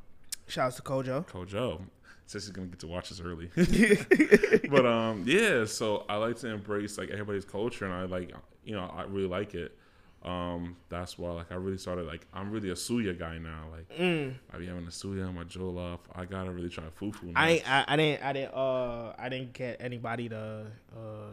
Shouts 0.52 0.76
to 0.76 0.82
Kojo. 0.82 1.26
Kojo. 1.26 1.80
Says 2.26 2.44
he's 2.44 2.50
gonna 2.52 2.66
get 2.68 2.78
to 2.80 2.86
watch 2.86 3.08
this 3.08 3.20
early. 3.20 3.50
but 4.70 4.84
um 4.84 5.24
yeah, 5.26 5.64
so 5.64 6.04
I 6.10 6.16
like 6.16 6.36
to 6.40 6.48
embrace 6.48 6.98
like 6.98 7.08
everybody's 7.08 7.46
culture 7.46 7.86
and 7.86 7.94
I 7.94 8.04
like 8.04 8.32
you 8.64 8.74
know 8.74 8.84
I 8.94 9.04
really 9.04 9.28
like 9.28 9.54
it. 9.54 9.76
Um, 10.22 10.76
that's 10.88 11.18
why 11.18 11.30
like 11.32 11.50
I 11.50 11.54
really 11.56 11.78
started 11.78 12.06
like 12.06 12.26
I'm 12.34 12.50
really 12.50 12.68
a 12.70 12.74
suya 12.74 13.18
guy 13.18 13.38
now. 13.38 13.64
Like 13.72 13.88
Mm. 13.98 14.34
I 14.52 14.58
be 14.58 14.66
having 14.66 14.84
a 14.84 14.90
suya, 14.90 15.26
on 15.26 15.34
my 15.34 15.44
jollof. 15.44 16.00
I 16.14 16.26
gotta 16.26 16.50
really 16.50 16.68
try 16.68 16.84
fufu. 17.00 17.24
Now. 17.24 17.40
I, 17.40 17.48
ain't, 17.50 17.70
I 17.70 17.84
I 17.88 17.96
didn't 17.96 18.22
I 18.24 18.32
didn't 18.34 18.54
uh 18.54 19.14
I 19.18 19.28
didn't 19.30 19.52
get 19.54 19.78
anybody 19.80 20.28
to 20.28 20.66
uh 20.94 21.30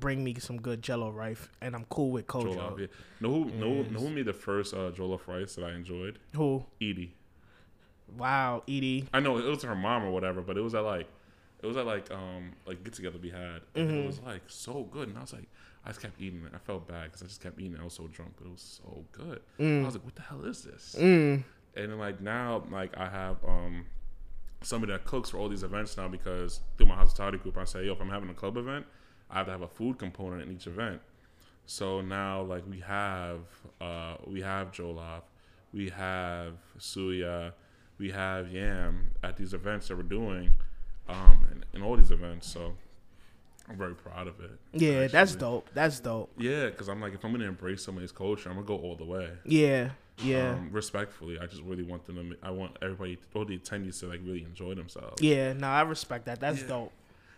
bring 0.00 0.24
me 0.24 0.34
some 0.40 0.60
good 0.60 0.82
Jello 0.82 1.10
rice, 1.10 1.48
and 1.60 1.74
I'm 1.76 1.84
cool 1.88 2.10
with 2.10 2.26
Kojo. 2.26 2.56
Jollof. 2.56 2.78
Yeah. 2.80 2.86
Know 3.20 3.30
who? 3.44 3.44
Know, 3.50 3.82
know 3.82 4.00
who 4.00 4.10
made 4.10 4.26
the 4.26 4.32
first 4.32 4.74
uh, 4.74 4.90
Jollof 4.90 5.26
rice 5.28 5.54
that 5.54 5.64
I 5.64 5.72
enjoyed? 5.74 6.18
Who? 6.34 6.64
Edie. 6.82 7.14
Wow, 8.16 8.62
Edie. 8.68 9.08
I 9.12 9.20
know 9.20 9.38
it 9.38 9.44
was 9.44 9.62
her 9.62 9.74
mom 9.74 10.04
or 10.04 10.10
whatever, 10.10 10.40
but 10.42 10.56
it 10.56 10.60
was 10.60 10.74
at 10.74 10.80
like, 10.84 11.08
it 11.62 11.66
was 11.66 11.76
at 11.76 11.86
like 11.86 12.10
um 12.10 12.52
like 12.66 12.84
get 12.84 12.92
together 12.94 13.18
we 13.20 13.30
had, 13.30 13.62
and 13.74 13.88
Mm-hmm. 13.88 13.96
it 13.98 14.06
was 14.06 14.20
like 14.20 14.42
so 14.46 14.84
good, 14.84 15.08
and 15.08 15.16
I 15.18 15.22
was 15.22 15.32
like, 15.32 15.48
I 15.84 15.88
just 15.90 16.00
kept 16.00 16.20
eating 16.20 16.44
it. 16.44 16.52
I 16.54 16.58
felt 16.58 16.86
bad 16.86 17.04
because 17.04 17.22
I 17.22 17.26
just 17.26 17.42
kept 17.42 17.58
eating 17.58 17.74
it. 17.74 17.80
I 17.80 17.84
was 17.84 17.94
so 17.94 18.06
drunk, 18.08 18.32
but 18.38 18.46
it 18.46 18.50
was 18.52 18.80
so 18.82 19.04
good. 19.12 19.40
I 19.58 19.84
was 19.84 19.94
like, 19.94 20.04
what 20.04 20.14
the 20.14 20.22
hell 20.22 20.44
is 20.44 20.62
this? 20.62 20.96
Mm. 20.98 21.42
And 21.76 21.90
then 21.92 21.98
like 21.98 22.20
now, 22.20 22.62
like 22.70 22.96
I 22.96 23.08
have 23.08 23.36
um 23.46 23.86
somebody 24.62 24.92
that 24.92 25.04
cooks 25.04 25.28
for 25.30 25.38
all 25.38 25.48
these 25.48 25.62
events 25.62 25.96
now 25.96 26.08
because 26.08 26.60
through 26.78 26.86
my 26.86 26.94
hospitality 26.94 27.38
group, 27.38 27.56
I 27.58 27.64
say, 27.64 27.84
yo, 27.84 27.92
if 27.92 28.00
I'm 28.00 28.08
having 28.10 28.30
a 28.30 28.34
club 28.34 28.56
event, 28.56 28.86
I 29.30 29.38
have 29.38 29.46
to 29.46 29.52
have 29.52 29.62
a 29.62 29.68
food 29.68 29.98
component 29.98 30.42
in 30.42 30.52
each 30.54 30.66
event. 30.66 31.00
So 31.66 32.00
now, 32.02 32.42
like 32.42 32.62
we 32.68 32.80
have, 32.80 33.40
uh, 33.80 34.16
we 34.26 34.40
have 34.42 34.70
Jollof, 34.72 35.22
we 35.72 35.88
have 35.90 36.52
Suya, 36.78 37.52
we 37.98 38.10
have 38.10 38.50
Yam 38.50 39.10
at 39.22 39.36
these 39.36 39.54
events 39.54 39.88
that 39.88 39.96
we're 39.96 40.02
doing, 40.02 40.50
um, 41.08 41.46
in, 41.52 41.64
in 41.78 41.82
all 41.82 41.96
these 41.96 42.10
events. 42.10 42.46
So 42.48 42.74
I'm 43.68 43.76
very 43.76 43.94
proud 43.94 44.26
of 44.28 44.40
it. 44.40 44.50
Yeah, 44.72 45.06
that's 45.06 45.34
dope. 45.34 45.68
That's 45.74 46.00
dope. 46.00 46.30
Yeah, 46.38 46.66
because 46.66 46.88
I'm 46.88 47.00
like, 47.00 47.14
if 47.14 47.24
I'm 47.24 47.32
gonna 47.32 47.46
embrace 47.46 47.82
somebody's 47.82 48.12
culture, 48.12 48.48
I'm 48.48 48.56
gonna 48.56 48.66
go 48.66 48.78
all 48.78 48.96
the 48.96 49.04
way. 49.04 49.30
Yeah, 49.44 49.90
yeah, 50.18 50.52
Um, 50.52 50.68
respectfully, 50.72 51.38
I 51.38 51.46
just 51.46 51.62
really 51.62 51.82
want 51.82 52.06
them 52.06 52.16
to. 52.30 52.36
I 52.42 52.50
want 52.50 52.76
everybody, 52.82 53.18
all 53.34 53.44
the 53.44 53.58
attendees, 53.58 54.00
to 54.00 54.06
like 54.06 54.20
really 54.24 54.42
enjoy 54.44 54.74
themselves. 54.74 55.22
yeah. 55.22 55.52
No, 55.52 55.66
I 55.68 55.82
respect 55.82 56.26
that. 56.26 56.40
That's 56.40 56.62
Yeah. 56.62 56.68
dope. 56.68 56.92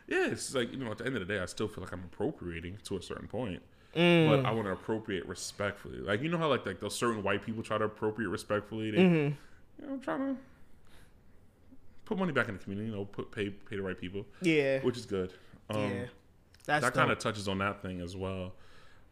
Yeah, 0.08 0.28
it's 0.30 0.54
like 0.54 0.72
you 0.72 0.78
know, 0.78 0.90
at 0.92 0.98
the 0.98 1.06
end 1.06 1.16
of 1.16 1.26
the 1.26 1.32
day, 1.32 1.40
I 1.40 1.46
still 1.46 1.68
feel 1.68 1.82
like 1.84 1.92
I'm 1.92 2.04
appropriating 2.04 2.78
to 2.84 2.96
a 2.96 3.02
certain 3.02 3.26
point, 3.28 3.60
Mm. 3.96 4.28
but 4.28 4.44
I 4.46 4.52
want 4.52 4.66
to 4.66 4.72
appropriate 4.72 5.26
respectfully. 5.26 5.98
Like 5.98 6.22
you 6.22 6.28
know 6.28 6.38
how 6.38 6.48
like 6.48 6.64
like 6.66 6.80
those 6.80 6.94
certain 6.94 7.22
white 7.22 7.44
people 7.44 7.62
try 7.62 7.76
to 7.78 7.84
appropriate 7.84 8.28
respectfully. 8.28 8.90
They, 8.92 8.98
Mm-hmm. 8.98 9.34
You 9.80 9.86
know, 9.88 9.96
trying 9.98 10.34
to 10.34 10.40
put 12.04 12.18
money 12.18 12.32
back 12.32 12.48
in 12.48 12.54
the 12.56 12.62
community. 12.62 12.88
You 12.90 12.96
know, 12.96 13.04
put 13.04 13.30
pay 13.32 13.50
pay 13.50 13.76
the 13.76 13.82
right 13.82 13.98
people, 13.98 14.24
Yeah, 14.42 14.80
which 14.80 14.96
is 14.96 15.06
good. 15.06 15.32
Um, 15.70 15.80
yeah. 15.90 16.04
That's 16.66 16.84
that 16.84 16.94
kind 16.94 17.10
of 17.12 17.18
touches 17.18 17.46
on 17.48 17.58
that 17.58 17.80
thing 17.82 18.00
as 18.00 18.16
well. 18.16 18.52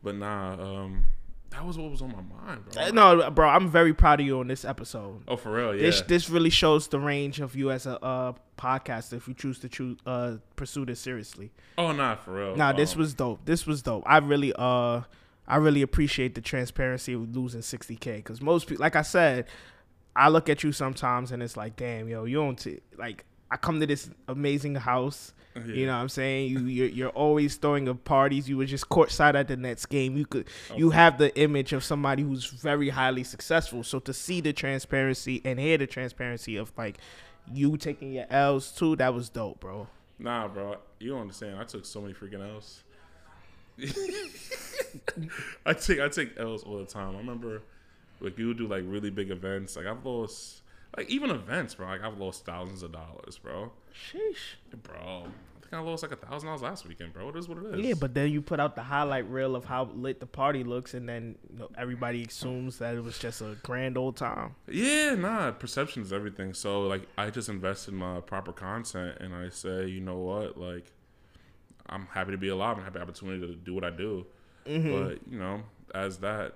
But 0.03 0.17
nah, 0.17 0.53
um, 0.85 1.05
that 1.51 1.65
was 1.65 1.79
what 1.79 1.91
was 1.91 2.03
on 2.03 2.09
my 2.13 2.47
mind, 2.47 2.65
bro. 2.69 2.83
Uh, 2.83 2.91
No, 2.91 3.31
bro, 3.31 3.49
I'm 3.49 3.69
very 3.71 3.95
proud 3.95 4.21
of 4.21 4.27
you 4.27 4.41
on 4.41 4.49
this 4.49 4.65
episode. 4.65 5.23
Oh, 5.29 5.37
for 5.37 5.53
real, 5.53 5.75
yeah. 5.75 5.83
This 5.83 6.01
this 6.03 6.29
really 6.31 6.51
shows 6.51 6.89
the 6.89 6.99
range 6.99 7.41
of 7.41 7.55
you 7.55 7.71
as 7.71 7.87
a 7.87 8.03
uh, 8.05 8.33
podcaster 8.59 9.15
if 9.15 9.29
you 9.29 9.35
choose 9.35 9.59
to 9.61 9.69
choose 9.69 9.99
uh, 10.05 10.37
pursue 10.57 10.85
this 10.85 11.01
seriously. 11.01 11.53
oh, 11.79 11.93
nah, 11.93 12.17
for 12.17 12.33
real. 12.35 12.57
Nah, 12.57 12.73
this 12.73 12.95
Um, 12.95 13.01
was 13.01 13.15
dope. 13.15 13.45
This 13.45 13.67
was 13.67 13.83
dope. 13.83 14.03
I 14.07 14.19
really 14.19 14.53
uh 14.57 15.03
I 15.47 15.57
really 15.57 15.83
appreciate 15.83 16.35
the 16.35 16.41
transparency 16.41 17.13
of 17.13 17.37
losing 17.37 17.61
60k 17.61 18.17
because 18.17 18.41
most 18.41 18.67
people, 18.67 18.83
like 18.83 18.97
I 18.97 19.03
said, 19.03 19.47
I 20.17 20.29
look 20.29 20.49
at 20.49 20.63
you 20.63 20.73
sometimes 20.73 21.33
and 21.33 21.43
it's 21.43 21.57
like, 21.57 21.77
damn, 21.77 22.09
yo, 22.09 22.25
you 22.25 22.37
don't 22.37 22.59
t- 22.59 22.81
like. 22.97 23.25
I 23.51 23.57
come 23.57 23.79
to 23.81 23.87
this 23.87 24.11
amazing 24.27 24.75
house. 24.75 25.33
You 25.65 25.87
know 25.87 25.93
what 25.93 25.99
I'm 26.01 26.09
saying? 26.09 26.51
You 26.51 26.61
you're, 26.67 26.89
you're 26.89 27.11
always 27.11 27.55
throwing 27.55 27.89
up 27.89 28.03
parties. 28.05 28.49
You 28.49 28.57
were 28.57 28.65
just 28.67 28.89
courtside 28.89 29.37
at 29.37 29.47
the 29.47 29.57
Nets 29.57 29.87
game. 29.87 30.17
You 30.17 30.27
could 30.27 30.49
you 30.75 30.91
have 30.91 31.17
the 31.17 31.37
image 31.39 31.73
of 31.73 31.85
somebody 31.85 32.25
who's 32.25 32.47
very 32.47 32.89
highly 32.89 33.23
successful. 33.23 33.85
So 33.85 34.01
to 34.01 34.13
see 34.13 34.41
the 34.41 34.53
transparency 34.53 35.41
and 35.45 35.61
hear 35.61 35.79
the 35.79 35.87
transparency 35.87 36.57
of 36.57 36.73
like 36.77 36.99
you 37.53 37.77
taking 37.77 38.13
your 38.13 38.27
L's 38.31 38.73
too, 38.73 38.97
that 38.97 39.15
was 39.15 39.29
dope, 39.29 39.61
bro. 39.61 39.87
Nah, 40.19 40.49
bro, 40.49 40.79
you 40.99 41.11
don't 41.11 41.21
understand. 41.21 41.61
I 41.61 41.65
took 41.65 41.85
so 41.85 42.01
many 42.01 42.15
freaking 42.15 42.43
L's. 42.43 42.83
I 45.67 45.73
take 45.75 46.01
I 46.01 46.09
take 46.09 46.37
L's 46.37 46.65
all 46.65 46.79
the 46.79 46.87
time. 46.87 47.15
I 47.15 47.19
remember 47.19 47.63
like 48.25 48.39
you 48.39 48.55
do 48.55 48.67
like 48.67 48.83
really 48.87 49.11
big 49.11 49.31
events. 49.31 49.77
Like 49.77 49.87
I've 49.87 50.05
lost 50.05 50.63
like 50.97 51.09
even 51.09 51.31
events, 51.31 51.75
bro. 51.75 51.87
Like 51.87 52.03
I've 52.03 52.19
lost 52.19 52.45
thousands 52.45 52.83
of 52.83 52.93
dollars, 52.93 53.39
bro. 53.39 53.73
Sheesh. 53.93 54.57
Bro, 54.83 54.97
I 54.97 55.61
think 55.61 55.73
I 55.73 55.79
lost 55.79 56.03
like 56.03 56.13
a 56.13 56.17
thousand 56.17 56.47
dollars 56.47 56.63
last 56.63 56.87
weekend, 56.87 57.13
bro. 57.13 57.29
It 57.29 57.37
is 57.37 57.49
what 57.49 57.59
it 57.59 57.79
is. 57.79 57.87
Yeah, 57.87 57.95
but 57.95 58.15
then 58.15 58.31
you 58.31 58.43
put 58.43 58.61
out 58.61 58.77
the 58.77 58.83
highlight 58.83 59.29
reel 59.29 59.57
of 59.57 59.65
how 59.65 59.85
lit 59.95 60.21
the 60.21 60.27
party 60.27 60.65
looks, 60.65 60.95
and 60.95 61.09
then 61.09 61.37
you 61.53 61.59
know, 61.59 61.71
everybody 61.77 62.25
assumes 62.25 62.79
that 62.79 62.95
it 62.95 63.03
was 63.03 63.19
just 63.19 63.41
a 63.41 63.57
grand 63.63 63.97
old 63.97 64.17
time. 64.17 64.55
Yeah, 64.69 65.15
nah, 65.15 65.51
perception 65.53 66.03
is 66.03 66.13
everything. 66.13 66.55
So 66.55 66.83
like 66.83 67.07
I 67.19 67.31
just 67.31 67.49
invest 67.49 67.89
in 67.89 67.95
my 67.95 68.21
proper 68.21 68.53
content 68.53 69.19
and 69.21 69.35
I 69.35 69.49
say, 69.51 69.87
you 69.87 70.01
know 70.01 70.19
what, 70.19 70.59
like 70.59 70.93
I'm 71.87 72.07
happy 72.07 72.33
to 72.33 72.39
be 72.39 72.49
alive 72.49 72.77
and 72.77 72.85
have 72.85 72.95
the 72.95 73.03
opportunity 73.03 73.47
to 73.47 73.55
do 73.55 73.75
what 73.75 73.85
I 73.85 73.91
do. 73.91 74.27
Mm-hmm. 74.67 74.93
But, 74.93 75.19
you 75.31 75.39
know, 75.39 75.63
as 75.95 76.19
that 76.19 76.55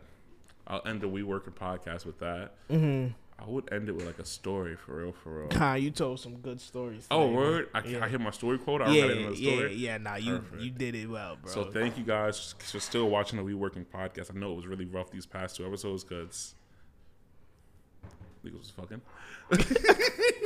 I'll 0.69 0.83
end 0.87 1.01
the 1.01 1.09
We 1.09 1.23
Working 1.23 1.55
podcast 1.55 2.05
with 2.05 2.19
that. 2.21 2.53
Mm-hmm. 2.71 3.13
I 3.41 3.47
would 3.49 3.73
end 3.73 3.89
it 3.89 3.93
with 3.95 4.05
like 4.05 4.19
a 4.19 4.25
story 4.25 4.75
for 4.77 4.97
real, 4.97 5.13
for 5.13 5.31
real. 5.31 5.49
Nah, 5.59 5.75
you 5.75 5.91
told 5.93 6.19
some 6.21 6.37
good 6.39 6.61
stories. 6.61 7.07
oh, 7.11 7.25
today, 7.29 7.37
word! 7.37 7.69
I, 7.73 7.85
Yeah. 7.85 8.05
I 8.05 8.09
hit 8.09 8.21
my 8.21 8.31
story 8.33 8.59
quote. 8.59 8.83
I 8.83 8.91
Yeah, 8.91 9.03
read 9.03 9.11
it 9.13 9.19
in 9.19 9.31
the 9.31 9.39
yeah, 9.39 9.53
story. 9.57 9.75
yeah. 9.77 9.99
Nah, 9.99 10.17
you 10.17 10.39
Perfect. 10.41 10.63
you 10.63 10.71
did 10.73 10.95
it 10.97 11.07
well, 11.09 11.37
bro. 11.41 11.53
So 11.53 11.65
thank 11.71 11.97
you 11.97 12.05
guys 12.05 12.55
for 12.59 12.81
still 12.81 13.09
watching 13.09 13.37
the 13.39 13.45
We 13.45 13.55
Working 13.55 13.85
podcast. 13.85 14.35
I 14.35 14.39
know 14.39 14.53
it 14.53 14.57
was 14.57 14.67
really 14.67 14.87
rough 14.87 15.11
these 15.13 15.25
past 15.25 15.57
two 15.57 15.65
episodes 15.67 16.03
because 16.05 16.55
Legals 18.45 18.59
was 18.59 18.71
fucking. 18.71 19.01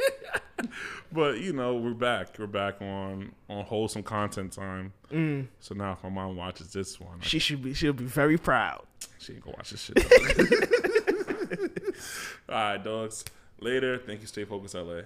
but 1.13 1.41
you 1.41 1.53
know 1.53 1.77
we're 1.77 1.95
back. 1.95 2.39
We're 2.39 2.47
back 2.47 2.81
on 2.81 3.33
on 3.49 3.65
wholesome 3.65 4.03
content 4.03 4.53
time. 4.53 4.93
Mm. 5.11 5.49
So 5.61 5.75
now 5.75 5.93
if 5.93 6.03
my 6.03 6.09
mom 6.09 6.37
watches 6.37 6.73
this 6.73 7.01
one, 7.01 7.21
she 7.21 7.39
should 7.39 7.63
be 7.63 7.75
she'll 7.75 7.93
be 7.93 8.05
very 8.05 8.39
proud. 8.39 8.85
she 9.19 9.35
ain't 9.35 9.45
gonna 9.45 9.57
watch 9.57 9.71
this 9.71 9.83
shit. 9.83 9.99
All 12.49 12.55
right, 12.55 12.83
dogs. 12.83 13.25
Later. 13.61 13.99
Thank 13.99 14.23
you. 14.23 14.27
Stay 14.27 14.45
focused, 14.45 14.75
LA. 14.75 15.03